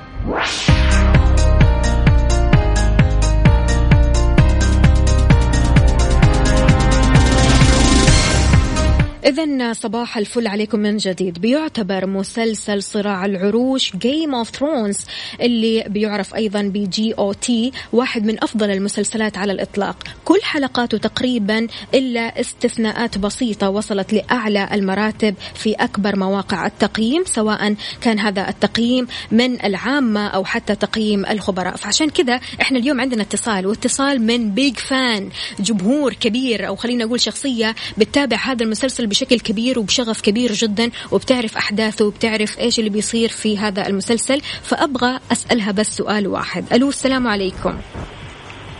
إذا 9.25 9.73
صباح 9.73 10.17
الفل 10.17 10.47
عليكم 10.47 10.79
من 10.79 10.97
جديد. 10.97 11.39
بيعتبر 11.39 12.05
مسلسل 12.05 12.83
صراع 12.83 13.25
العروش 13.25 13.91
Game 13.91 14.45
of 14.45 14.59
Thrones 14.59 14.97
اللي 15.41 15.85
بيعرف 15.87 16.35
أيضا 16.35 16.61
ب 16.61 17.13
GOT 17.13 17.71
واحد 17.93 18.25
من 18.25 18.43
أفضل 18.43 18.71
المسلسلات 18.71 19.37
على 19.37 19.51
الإطلاق. 19.51 20.03
كل 20.25 20.39
حلقاته 20.43 20.97
تقريبا 20.97 21.67
إلا 21.93 22.39
استثناءات 22.39 23.17
بسيطة 23.17 23.69
وصلت 23.69 24.13
لأعلى 24.13 24.69
المراتب 24.73 25.35
في 25.55 25.73
أكبر 25.73 26.15
مواقع 26.15 26.65
التقييم 26.65 27.23
سواء 27.25 27.75
كان 28.01 28.19
هذا 28.19 28.49
التقييم 28.49 29.07
من 29.31 29.65
العامة 29.65 30.27
أو 30.27 30.45
حتى 30.45 30.75
تقييم 30.75 31.25
الخبراء. 31.25 31.75
فعشان 31.75 32.09
كذا 32.09 32.39
إحنا 32.61 32.79
اليوم 32.79 33.01
عندنا 33.01 33.21
اتصال 33.21 33.67
واتصال 33.67 34.21
من 34.21 34.51
بيج 34.51 34.77
فان 34.77 35.29
جمهور 35.59 36.13
كبير 36.13 36.67
أو 36.67 36.75
خلينا 36.75 37.05
نقول 37.05 37.19
شخصية 37.19 37.75
بتتابع 37.97 38.37
هذا 38.37 38.63
المسلسل 38.63 39.08
بشكل 39.09 39.39
كبير 39.39 39.79
وبشغف 39.79 40.21
كبير 40.21 40.51
جدا 40.51 40.91
وبتعرف 41.11 41.57
أحداثه 41.57 42.05
وبتعرف 42.05 42.59
إيش 42.59 42.79
اللي 42.79 42.89
بيصير 42.89 43.29
في 43.29 43.57
هذا 43.57 43.87
المسلسل. 43.87 44.41
فأبغى 44.41 45.19
أسألها 45.31 45.71
بس 45.71 45.97
سؤال 45.97 46.27
واحد. 46.27 46.73
ألو 46.73 46.89
السلام 46.89 47.27
عليكم. 47.27 47.77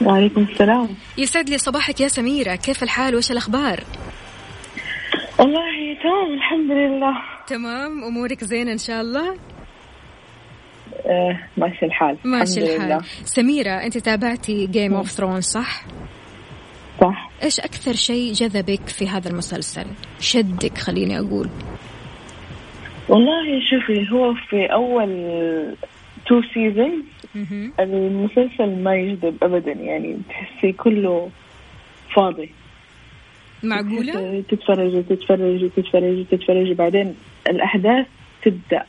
وعليكم 0.02 0.42
السلام. 0.42 0.88
يسعد 1.18 1.50
لي 1.50 1.58
صباحك 1.58 2.02
يا 2.02 2.08
سميرة. 2.08 2.56
كيف 2.56 2.84
الحال؟ 2.84 3.16
وش 3.16 3.32
الأخبار؟ 3.32 3.84
والله 5.40 5.96
تمام 6.04 6.34
الحمد 6.34 6.72
لله. 6.72 7.14
تمام 7.48 8.04
أمورك 8.04 8.44
زينة 8.44 8.72
إن 8.72 8.78
شاء 8.78 9.02
الله؟ 9.02 9.36
آه 11.06 11.40
ماشي 11.58 11.86
الحال. 11.86 12.18
ماشي 12.24 12.60
الحال. 12.60 12.88
لله. 12.88 13.02
سميرة 13.26 13.72
أنت 13.72 13.98
تابعتي 13.98 14.68
Game 14.68 14.94
of 14.94 15.12
Thrones 15.12 15.44
صح؟ 15.44 15.84
صح 17.02 17.32
إيش 17.44 17.60
أكثر 17.60 17.94
شيء 17.94 18.34
جذبك 18.34 18.88
في 18.88 19.08
هذا 19.08 19.30
المسلسل؟ 19.30 19.86
شدك 20.20 20.78
خليني 20.78 21.20
أقول 21.20 21.50
والله 23.10 23.60
شوفي 23.70 24.12
هو 24.12 24.34
في 24.34 24.66
أول 24.66 25.76
two 26.28 26.42
season 26.54 27.04
المسلسل 27.80 28.84
ما 28.84 28.96
يجذب 28.96 29.44
أبدا 29.44 29.72
يعني 29.72 30.18
تحسي 30.30 30.72
كله 30.72 31.30
فاضي 32.16 32.52
معقولة؟ 33.64 34.44
تتفرجي 34.50 35.04
تتفرجي 35.04 35.70
تتفرجي 35.70 36.24
تتفرجي 36.32 36.74
بعدين 36.74 37.16
الأحداث 37.50 38.06
تبدأ 38.44 38.84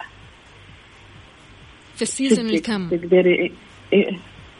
في 1.95 2.03
ال 2.03 2.09
season 2.09 2.47
الكم؟ 2.51 2.89
تقدري 2.89 3.53
إيه 3.93 4.11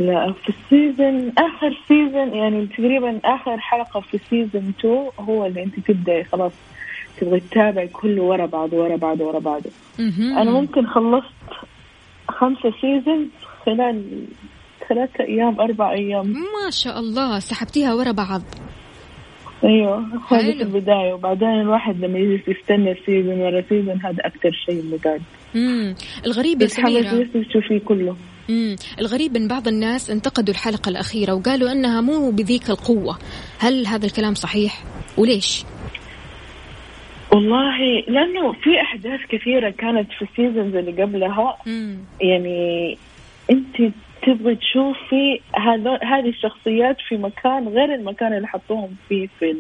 لا 0.01 0.33
في 0.33 0.49
ال 0.49 0.61
season 0.61 1.33
آخر 1.39 1.79
season 1.89 2.35
يعني 2.35 2.67
تقريبا 2.67 3.21
آخر 3.25 3.59
حلقة 3.59 4.01
في 4.01 4.19
season 4.19 4.75
2 4.81 5.09
هو 5.21 5.47
اللي 5.47 5.63
أنت 5.63 5.81
تبدأي 5.81 6.25
خلاص 6.25 6.53
تبغي 7.21 7.41
تتابعي 7.41 7.89
كله 7.89 8.23
ورا 8.23 8.47
بعض 8.47 8.73
ورا 8.73 8.97
بعض 8.97 9.21
ورا 9.21 9.39
بعض 9.39 9.63
أنا 10.19 10.51
ممكن 10.51 10.87
خلصت 10.87 11.35
خمسة 12.29 12.73
season 12.81 13.31
خلال 13.67 14.25
ثلاثة 14.89 15.25
أيام 15.25 15.61
أربع 15.61 15.93
أيام. 15.93 16.27
ما 16.27 16.71
شاء 16.71 16.99
الله 16.99 17.39
سحبتيها 17.39 17.95
ورا 17.95 18.13
بعض. 18.13 18.43
أيوه 19.65 20.05
حلو. 20.29 20.41
في 20.41 20.63
البداية. 20.63 21.13
وبعدين 21.15 21.49
الواحد 21.49 22.05
لما 22.05 22.19
يجلس 22.19 22.49
يستنى 22.49 22.95
season 23.07 23.41
ورا 23.41 23.61
season 23.69 24.01
هذا 24.05 24.27
أكثر 24.27 24.51
شيء 24.67 24.83
متعب 24.93 25.21
امم 25.57 25.95
الغريب 26.27 26.63
يا 26.63 26.67
نفسك 26.67 27.49
تشوفيه 27.49 27.79
كله. 27.79 28.17
امم 28.51 28.77
الغريب 29.01 29.37
إن 29.37 29.49
بعض 29.49 29.69
الناس 29.69 30.11
انتقدوا 30.11 30.55
الحلقة 30.55 30.89
الأخيرة 30.89 31.33
وقالوا 31.35 31.73
إنها 31.73 32.01
مو 32.01 32.31
بذيك 32.31 32.71
القوة. 32.71 33.19
هل 33.59 33.87
هذا 33.87 34.07
الكلام 34.07 34.35
صحيح؟ 34.35 34.85
وليش؟ 35.17 35.65
والله 37.33 37.79
لأنه 38.09 38.53
في 38.53 38.81
أحداث 38.81 39.21
كثيرة 39.29 39.71
كانت 39.71 40.13
في 40.13 40.23
ال 40.23 40.29
seasons 40.29 40.75
اللي 40.77 41.03
قبلها. 41.03 41.57
يعني 42.21 42.99
أنت 43.51 43.93
تبغي 44.27 44.55
تشوفي 44.57 45.41
هذا 45.57 45.99
هذه 46.03 46.29
الشخصيات 46.29 46.97
في 47.09 47.17
مكان 47.17 47.69
غير 47.69 47.95
المكان 47.95 48.33
اللي 48.33 48.49
حطوهم 48.49 48.97
فيه 49.09 49.29
في 49.39 49.57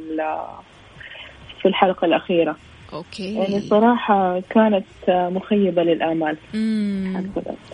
في 1.62 1.68
الحلقة 1.68 2.04
الأخيرة. 2.04 2.56
okay. 2.92 3.34
يعني 3.34 3.60
صراحة 3.60 4.40
كانت 4.50 4.84
مخيبة 5.08 5.82
للآمال. 5.82 6.36
مم. 6.54 7.30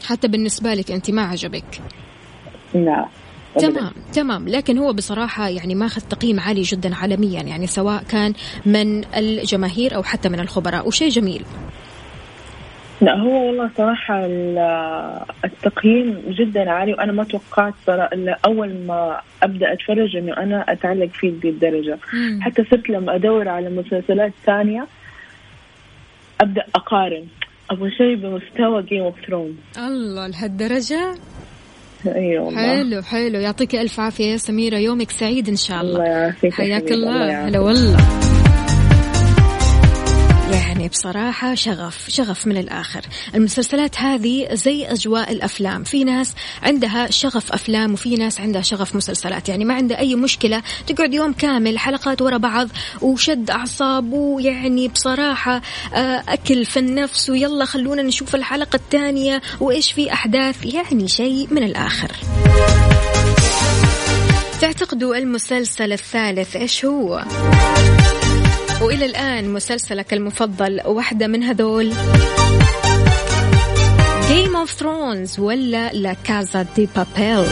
حتى 0.06 0.28
بالنسبة 0.28 0.74
لك 0.74 0.90
أنت 0.90 1.10
ما 1.10 1.22
عجبك؟ 1.22 1.80
لا. 2.74 3.06
تمام 3.58 3.90
تمام. 4.12 4.48
لكن 4.48 4.78
هو 4.78 4.92
بصراحة 4.92 5.48
يعني 5.48 5.74
ماخذ 5.74 6.00
تقييم 6.02 6.40
عالي 6.40 6.62
جدا 6.62 6.94
عالميا 6.94 7.42
يعني 7.42 7.66
سواء 7.66 8.02
كان 8.02 8.32
من 8.66 9.04
الجماهير 9.16 9.94
أو 9.94 10.02
حتى 10.02 10.28
من 10.28 10.40
الخبراء 10.40 10.86
وشيء 10.88 11.08
جميل. 11.08 11.44
لا 13.00 13.16
هو 13.20 13.46
والله 13.46 13.70
صراحة 13.76 14.26
ال- 14.26 15.20
التقييم 15.44 16.22
جدا 16.28 16.70
عالي 16.70 16.92
وأنا 16.92 17.12
ما 17.12 17.24
توقعت 17.24 17.74
صراحة 17.86 18.08
إلا 18.12 18.38
أول 18.46 18.74
ما 18.86 19.20
أبدأ 19.42 19.72
أتفرج 19.72 20.16
إنه 20.16 20.32
أنا 20.36 20.64
أتعلق 20.72 21.08
فيه 21.12 21.30
بهذه 21.30 21.48
الدرجة. 21.50 21.98
حتى 22.40 22.64
صرت 22.70 22.90
لما 22.90 23.14
أدور 23.14 23.48
على 23.48 23.70
مسلسلات 23.70 24.32
ثانية 24.46 24.86
أبدأ 26.40 26.62
أقارن. 26.74 27.26
أبغى 27.70 27.90
شيء 27.90 28.14
بمستوى 28.14 28.82
Game 28.82 29.02
of 29.02 29.14
Thrones 29.26 29.54
الله 29.78 30.26
لهالدرجة؟ 30.26 31.14
إي 32.06 32.38
والله. 32.38 32.76
حلو 32.76 33.02
حلو. 33.02 33.38
يعطيك 33.38 33.74
ألف 33.74 34.00
عافية 34.00 34.32
يا 34.32 34.36
سميرة. 34.36 34.76
يومك 34.76 35.10
سعيد 35.10 35.48
إن 35.48 35.56
شاء 35.56 35.80
الله. 35.80 35.96
الله 35.96 36.04
يعافيك 36.04 36.52
يا 36.52 36.56
حياك 36.56 36.92
الله. 36.92 37.48
هلا 37.48 37.58
والله. 37.58 38.25
يعني 40.52 40.88
بصراحة 40.88 41.54
شغف 41.54 42.10
شغف 42.10 42.46
من 42.46 42.56
الآخر. 42.56 43.00
المسلسلات 43.34 43.98
هذه 43.98 44.48
زي 44.52 44.86
أجواء 44.86 45.32
الأفلام. 45.32 45.84
في 45.84 46.04
ناس 46.04 46.34
عندها 46.62 47.10
شغف 47.10 47.52
أفلام 47.52 47.92
وفي 47.92 48.16
ناس 48.16 48.40
عندها 48.40 48.62
شغف 48.62 48.96
مسلسلات. 48.96 49.48
يعني 49.48 49.64
ما 49.64 49.74
عندها 49.74 49.98
أي 49.98 50.14
مشكلة 50.14 50.62
تقعد 50.86 51.14
يوم 51.14 51.32
كامل 51.32 51.78
حلقات 51.78 52.22
ورا 52.22 52.36
بعض 52.36 52.68
وشد 53.02 53.50
أعصاب 53.50 54.12
ويعني 54.12 54.88
بصراحة 54.88 55.62
آه، 55.94 56.22
أكل 56.28 56.64
في 56.64 56.78
النفس 56.78 57.30
ويلا 57.30 57.64
خلونا 57.64 58.02
نشوف 58.02 58.34
الحلقة 58.34 58.76
الثانية 58.76 59.42
وإيش 59.60 59.92
في 59.92 60.12
أحداث. 60.12 60.74
يعني 60.74 61.08
شيء 61.08 61.48
من 61.50 61.62
الآخر. 61.62 62.12
تعتقدوا 64.60 65.16
المسلسل 65.16 65.92
الثالث 65.92 66.56
إيش 66.56 66.84
هو؟ 66.84 67.24
وإلى 68.82 69.04
الآن 69.06 69.52
مسلسلك 69.52 70.12
المفضل 70.12 70.80
واحدة 70.86 71.26
من 71.26 71.42
هذول. 71.42 71.92
Game 74.28 74.56
of 74.66 74.70
Thrones 74.80 75.38
ولا 75.38 75.92
La 75.92 76.12
Casa 76.24 76.66
de 76.76 76.88
Papel 76.96 77.46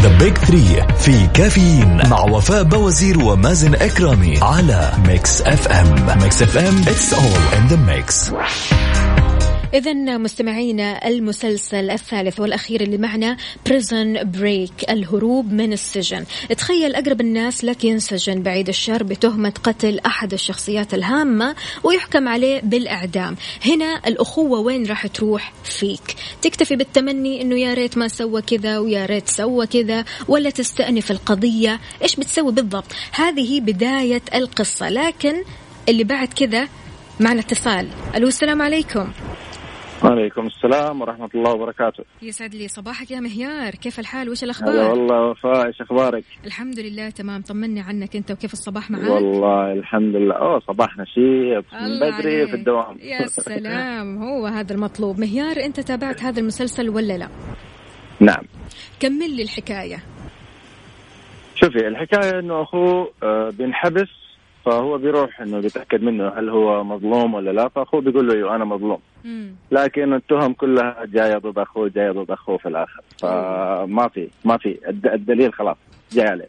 The 0.00 0.18
Big 0.18 0.38
Three 0.38 0.86
في 0.98 1.26
كافيين 1.34 2.08
مع 2.08 2.20
وفاء 2.20 2.62
بوازير 2.62 3.18
ومازن 3.24 3.74
إكرامي 3.74 4.38
على 4.42 4.92
Mix 5.06 5.42
FM 5.42 6.18
Mix 6.22 6.42
FM 6.42 6.78
it's 6.78 7.14
all 7.14 7.58
in 7.58 7.66
the 7.66 7.76
mix 7.76 8.30
إذا 9.74 9.92
مستمعينا 10.18 11.08
المسلسل 11.08 11.90
الثالث 11.90 12.40
والأخير 12.40 12.80
اللي 12.80 12.98
معنا 12.98 13.36
Prison 13.66 14.30
Break 14.30 14.90
الهروب 14.90 15.52
من 15.52 15.72
السجن. 15.72 16.24
تخيل 16.58 16.94
أقرب 16.94 17.20
الناس 17.20 17.64
لك 17.64 17.84
ينسجن 17.84 18.42
بعيد 18.42 18.68
الشر 18.68 19.02
بتهمة 19.02 19.52
قتل 19.64 19.98
أحد 19.98 20.32
الشخصيات 20.32 20.94
الهامة 20.94 21.54
ويحكم 21.84 22.28
عليه 22.28 22.60
بالإعدام. 22.60 23.36
هنا 23.66 24.00
الأخوة 24.06 24.60
وين 24.60 24.86
راح 24.86 25.06
تروح؟ 25.06 25.52
فيك. 25.64 26.14
تكتفي 26.42 26.76
بالتمني 26.76 27.42
أنه 27.42 27.60
يا 27.60 27.74
ريت 27.74 27.98
ما 27.98 28.08
سوى 28.08 28.42
كذا 28.42 28.78
ويا 28.78 29.06
ريت 29.06 29.28
سوى 29.28 29.66
كذا 29.66 30.04
ولا 30.28 30.50
تستأنف 30.50 31.10
القضية. 31.10 31.80
إيش 32.02 32.16
بتسوي 32.16 32.52
بالضبط؟ 32.52 32.92
هذه 33.12 33.60
بداية 33.60 34.22
القصة. 34.34 34.88
لكن 34.88 35.34
اللي 35.88 36.04
بعد 36.04 36.28
كذا 36.28 36.68
معنا 37.20 37.40
اتصال 37.40 37.88
ألو 38.14 38.28
السلام 38.28 38.62
عليكم. 38.62 39.12
وعليكم 40.04 40.46
السلام 40.46 41.00
ورحمة 41.00 41.28
الله 41.34 41.52
وبركاته. 41.52 42.04
يسعد 42.22 42.54
لي 42.54 42.68
صباحك 42.68 43.10
يا 43.10 43.20
مهيار. 43.20 43.70
كيف 43.70 44.00
الحال؟ 44.00 44.30
وش 44.30 44.44
هلا 44.44 44.52
الأخبار 44.52 44.90
والله 44.90 45.30
وفاء 45.30 45.66
إيش 45.66 45.80
أخبارك؟ 45.80 46.24
الحمد 46.46 46.78
لله 46.80 47.10
تمام. 47.10 47.42
طمني 47.42 47.80
عنك 47.80 48.16
أنت 48.16 48.30
وكيف 48.30 48.52
الصباح 48.52 48.90
معاك 48.90 49.10
والله 49.10 49.72
الحمد 49.72 50.16
لله. 50.16 50.34
أوه 50.34 50.60
صباحنا 50.60 51.04
شيء 51.04 51.54
من 51.56 52.00
بدري 52.00 52.36
عليك. 52.36 52.50
في 52.50 52.54
الدوام. 52.56 52.98
يا 53.00 53.26
سلام. 53.26 54.18
هو 54.24 54.46
هذا 54.46 54.74
المطلوب. 54.74 55.20
مهيار 55.20 55.56
أنت 55.64 55.80
تابعت 55.80 56.22
هذا 56.22 56.40
المسلسل 56.40 56.88
ولا 56.88 57.18
لا؟ 57.18 57.28
نعم. 58.20 58.44
كمل 59.00 59.36
لي 59.36 59.42
الحكاية. 59.42 60.02
شوفي 61.54 61.88
الحكاية 61.88 62.38
إنه 62.38 62.62
أخوه 62.62 63.12
آه، 63.22 63.50
بينحبس 63.58 64.17
فهو 64.68 64.98
بيروح 64.98 65.40
إنه 65.40 65.60
بيتأكد 65.60 66.02
منه 66.02 66.28
هل 66.28 66.48
هو 66.48 66.84
مظلوم 66.84 67.34
ولا 67.34 67.50
لا 67.50 67.68
فأخوه 67.68 68.00
بيقول 68.00 68.26
له 68.28 68.34
أيوه 68.34 68.56
أنا 68.56 68.64
مظلوم. 68.64 68.98
مم. 69.24 69.50
لكن 69.70 70.14
التهم 70.14 70.52
كلها 70.52 70.96
جاية 71.04 71.38
ضد 71.38 71.58
أخوه 71.58 71.88
جاية 71.88 72.10
ضد 72.10 72.30
أخوه 72.30 72.56
في 72.58 72.68
الآخر. 72.68 73.00
فما 73.22 74.08
في 74.08 74.28
ما 74.44 74.56
في. 74.56 74.78
الد- 74.88 75.06
الدليل 75.06 75.52
خلاص 75.54 75.76
جاي 76.12 76.26
عليه. 76.28 76.48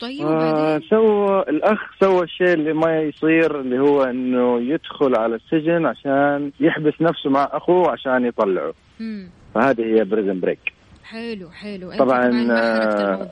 طيب 0.00 0.26
آه 0.26 0.78
سوى 0.90 1.40
الأخ 1.48 1.78
سوى 2.00 2.22
الشيء 2.24 2.52
اللي 2.52 2.72
ما 2.72 3.00
يصير 3.02 3.60
اللي 3.60 3.78
هو 3.78 4.02
إنه 4.04 4.60
يدخل 4.60 5.16
على 5.16 5.34
السجن 5.36 5.86
عشان 5.86 6.50
يحبس 6.60 6.94
نفسه 7.00 7.30
مع 7.30 7.48
أخوه 7.52 7.90
عشان 7.90 8.26
يطلعه. 8.26 8.74
مم. 9.00 9.28
فهذه 9.54 9.82
هي 9.82 10.04
Prison 10.04 10.40
Break 10.40 10.72
حلو 11.04 11.50
حلو. 11.50 11.92
طبعا 11.92 12.48
آه، 12.50 13.28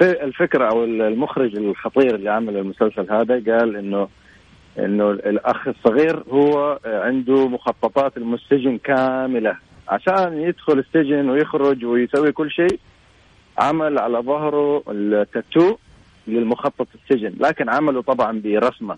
الفكرة 0.00 0.68
أو 0.68 0.84
المخرج 0.84 1.56
الخطير 1.56 2.14
اللي 2.14 2.30
عمل 2.30 2.56
المسلسل 2.56 3.12
هذا 3.12 3.34
قال 3.34 3.76
إنه 3.76 4.08
إنه 4.78 5.10
الأخ 5.10 5.68
الصغير 5.68 6.22
هو 6.30 6.78
عنده 6.84 7.48
مخططات 7.48 8.16
السجن 8.16 8.78
كاملة. 8.78 9.56
عشان 9.88 10.40
يدخل 10.40 10.78
السجن 10.78 11.30
ويخرج 11.30 11.84
ويسوي 11.84 12.32
كل 12.32 12.50
شيء 12.50 12.78
عمل 13.58 13.98
على 13.98 14.18
ظهره 14.18 14.82
التاتو 14.88 15.76
للمخطط 16.26 16.88
السجن. 16.94 17.34
لكن 17.40 17.68
عمله 17.70 18.02
طبعا 18.02 18.40
برسمة 18.44 18.96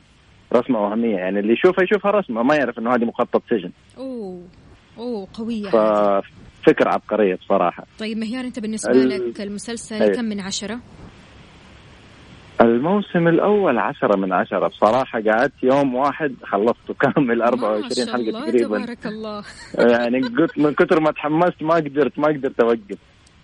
رسمة 0.52 0.82
وهمية. 0.82 1.16
يعني 1.16 1.40
اللي 1.40 1.52
يشوفها 1.52 1.84
يشوفها 1.84 2.10
رسمة 2.10 2.42
ما 2.42 2.54
يعرف 2.56 2.78
إنه 2.78 2.94
هذه 2.94 3.04
مخطط 3.04 3.42
سجن. 3.50 3.70
أوه 3.98 4.42
أوه 4.98 5.28
قوية 5.34 5.68
هذه. 5.68 6.22
ففكره 6.66 6.90
عبقرية 6.90 7.34
بصراحة. 7.34 7.84
طيب 7.98 8.18
مهيار 8.18 8.44
أنت 8.44 8.58
بالنسبة 8.60 8.92
ال- 8.92 9.30
لك 9.30 9.40
المسلسل 9.40 10.02
أيوة. 10.02 10.14
كم 10.14 10.24
من 10.24 10.40
عشرة؟ 10.40 10.80
الموسم 12.60 13.28
الأول 13.28 13.78
عشرة 13.78 14.16
من 14.16 14.32
عشرة. 14.32 14.68
بصراحة 14.68 15.20
قعدت 15.20 15.52
يوم 15.62 15.94
واحد 15.94 16.34
خلصته 16.44 16.94
كامل 17.00 17.42
24 17.42 17.82
ما 17.82 17.88
شاء 17.88 18.06
حلقة 18.06 18.28
الله 18.28 18.40
تقريبا. 18.50 18.66
تبارك 18.78 19.06
الله. 19.06 19.42
يعني 19.78 20.20
قلت 20.20 20.58
من 20.58 20.74
كثر 20.74 21.00
ما 21.00 21.10
تحمست 21.10 21.62
ما 21.62 21.74
قدرت 21.74 22.18
ما 22.18 22.26
قدرت 22.28 22.60
أوقف. 22.60 22.98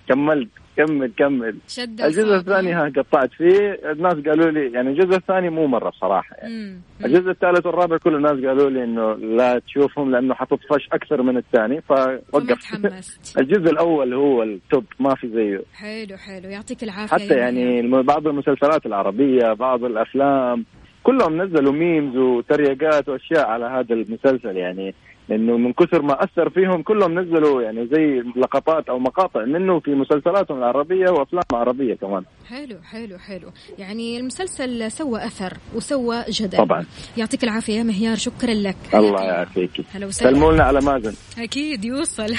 كملت. 0.08 0.48
كمل 0.76 1.12
كمل. 1.16 1.56
شد 1.68 2.01
الجزء. 2.01 2.34
الثاني 2.34 2.72
ها 2.72 2.92
قطعت 2.96 3.30
فيه 3.32 3.80
الناس 3.92 4.14
قالوا 4.14 4.51
لي 4.51 4.72
يعني 4.72 4.90
الجزء 4.90 5.16
الثاني 5.16 5.51
مو 5.51 5.66
مرة 5.66 5.90
بصراحة 5.90 6.36
يعني 6.36 6.55
مم. 6.55 6.80
الجزء 7.05 7.30
الثالث 7.30 7.66
والرابع 7.66 7.96
كل 7.96 8.14
الناس 8.14 8.32
قالوا 8.32 8.70
لي 8.70 8.84
إنه 8.84 9.12
لا 9.14 9.59
تشوفهم 9.59 10.10
لأنه 10.10 10.34
حتطفش 10.34 10.88
أكثر 10.92 11.22
من 11.22 11.36
الثاني 11.36 11.80
فوقفت. 11.80 13.36
الجزء 13.40 13.72
الأول 13.72 14.14
هو 14.14 14.42
ال 14.42 14.53
top 14.53 14.84
ما 15.01 15.14
في 15.14 15.28
زيه. 15.28 15.62
حلو 15.74 16.16
حلو. 16.16 16.48
يعطيك 16.51 16.82
العافية 16.82 17.24
حتى 17.24 17.34
يعني 17.34 17.82
بعض 18.02 18.26
المسلسلات 18.26 18.86
العربية 18.86 19.52
بعض 19.52 19.84
الأفلام 19.84 20.64
كلهم 21.02 21.42
نزلوا 21.42 21.72
memes 21.72 22.16
وتريقات 22.16 23.09
وأشياء 23.09 23.46
على 23.46 23.64
هذا 23.64 23.94
المسلسل 23.94 24.56
يعني 24.56 24.94
لأنه 25.28 25.56
من 25.56 25.72
كثر 25.72 26.02
ما 26.02 26.24
أثر 26.24 26.51
فيهم 26.51 26.82
كلهم 26.82 27.18
نزلوا 27.18 27.62
يعني 27.62 27.86
زي 27.86 28.22
لقطات 28.36 28.88
أو 28.88 28.98
مقاطع 28.98 29.44
منه 29.44 29.80
في 29.80 29.90
مسلسلاتهم 29.90 30.59
العربية 30.59 31.10
وأفلام 31.10 31.42
عربية 31.55 31.94
كمان. 31.94 32.22
حلو 32.48 32.76
حلو 32.82 33.18
حلو. 33.18 33.48
يعني 33.78 34.18
المسلسل 34.18 34.90
سوى 34.90 35.24
أثر 35.24 35.52
وسوى 35.74 36.24
جدل. 36.28 36.59
طبعا. 36.59 36.84
يعطيك 37.16 37.44
العافية 37.44 37.78
يا 37.78 37.82
مهيار 37.82 38.16
شكرا 38.16 38.55
لك. 38.55 38.76
الله 38.94 39.22
يعافيك. 39.22 39.70
هلا 39.92 40.06
وسهلا. 40.06 40.30
سلموا 40.30 40.52
لنا 40.52 40.64
على 40.64 40.80
مازن. 40.80 41.14
أكيد 41.38 41.84
يوصل. 41.84 42.24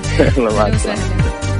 الله 0.38 1.59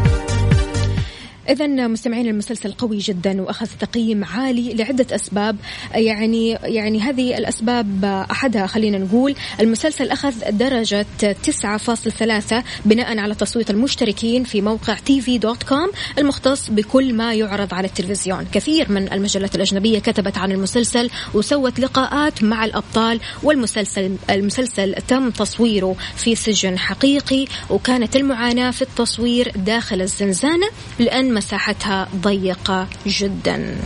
إذا 1.51 1.67
مستمعين 1.67 2.27
المسلسل 2.27 2.73
قوي 2.73 2.99
جدا 2.99 3.43
وأخذ 3.43 3.67
تقييم 3.81 4.25
عالي 4.25 4.75
لعدة 4.75 5.07
أسباب. 5.15 5.57
يعني 5.95 6.51
يعني 6.51 7.01
هذه 7.01 7.39
الأسباب 7.39 8.05
أحدها 8.05 8.67
خلينا 8.67 8.99
نقول 8.99 9.35
المسلسل 9.61 10.11
أخذ 10.11 10.35
درجة 10.51 11.07
9.3 11.23 12.55
بناء 12.85 13.19
على 13.19 13.35
تصويت 13.35 13.71
المشتركين 13.71 14.45
في 14.45 14.61
موقع 14.61 14.95
TV 14.95 15.39
dot 15.39 15.63
com 15.63 15.91
المختص 16.19 16.71
بكل 16.71 17.15
ما 17.15 17.35
يعرض 17.35 17.75
على 17.75 17.87
التلفزيون. 17.87 18.47
كثير 18.53 18.93
من 18.93 19.13
المجلات 19.13 19.57
الأجنبية 19.57 19.99
كتبت 19.99 20.39
عن 20.39 20.53
المسلسل 20.53 21.11
وسوت 21.35 21.81
لقاءات 21.81 22.43
مع 22.43 22.65
الأبطال 22.65 23.21
والمسلسل 23.43 24.17
المسلسل 24.31 24.95
تم 25.09 25.31
تصويره 25.31 25.97
في 26.17 26.35
سجن 26.35 26.79
حقيقي 26.79 27.45
وكانت 27.71 28.17
المعاناة 28.17 28.71
في 28.71 28.83
التصوير 28.83 29.53
داخل 29.57 30.03
الزنزانة 30.03 30.67
لأن 30.99 31.40
مساحتها 31.41 32.09
ضيقة 32.17 32.89
جدا. 33.07 33.77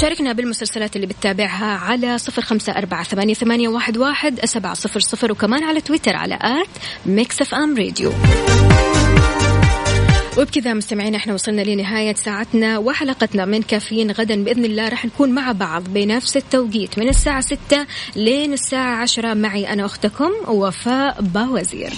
شاركنا 0.00 0.32
بالمسلسلات 0.32 0.96
اللي 0.96 1.06
بتتابعها 1.06 1.66
على 1.66 2.18
صفر 2.18 2.42
خمسة 2.42 2.72
أربعة 2.72 3.04
ثمانية, 3.04 3.34
ثمانية 3.34 3.68
واحد, 3.68 3.96
واحد 3.96 4.44
سبعة 4.44 4.74
صفر 4.74 5.00
صفر 5.00 5.32
وكمان 5.32 5.64
على 5.64 5.80
تويتر 5.80 6.16
على 6.16 6.34
at 6.42 6.68
Mix 7.06 7.40
FM 7.40 7.76
راديو. 7.76 8.12
وبكذا 10.38 10.74
مستمعين 10.74 11.14
إحنا 11.14 11.34
وصلنا 11.34 11.62
لنهاية 11.62 12.14
ساعتنا 12.14 12.78
وحلقتنا 12.78 13.44
من 13.44 13.62
كافيين 13.62 14.10
غدا. 14.10 14.44
بإذن 14.44 14.64
الله 14.64 14.88
راح 14.88 15.04
نكون 15.04 15.30
مع 15.30 15.52
بعض 15.52 15.82
بنفس 15.88 16.36
التوقيت 16.36 16.98
من 16.98 17.08
الساعة 17.08 17.40
ستة 17.40 17.86
لين 18.16 18.52
الساعة 18.52 18.96
عشرة. 18.96 19.34
معي 19.34 19.72
أنا 19.72 19.84
أختكم 19.84 20.30
وفاء 20.48 21.16
باوزير. 21.20 21.92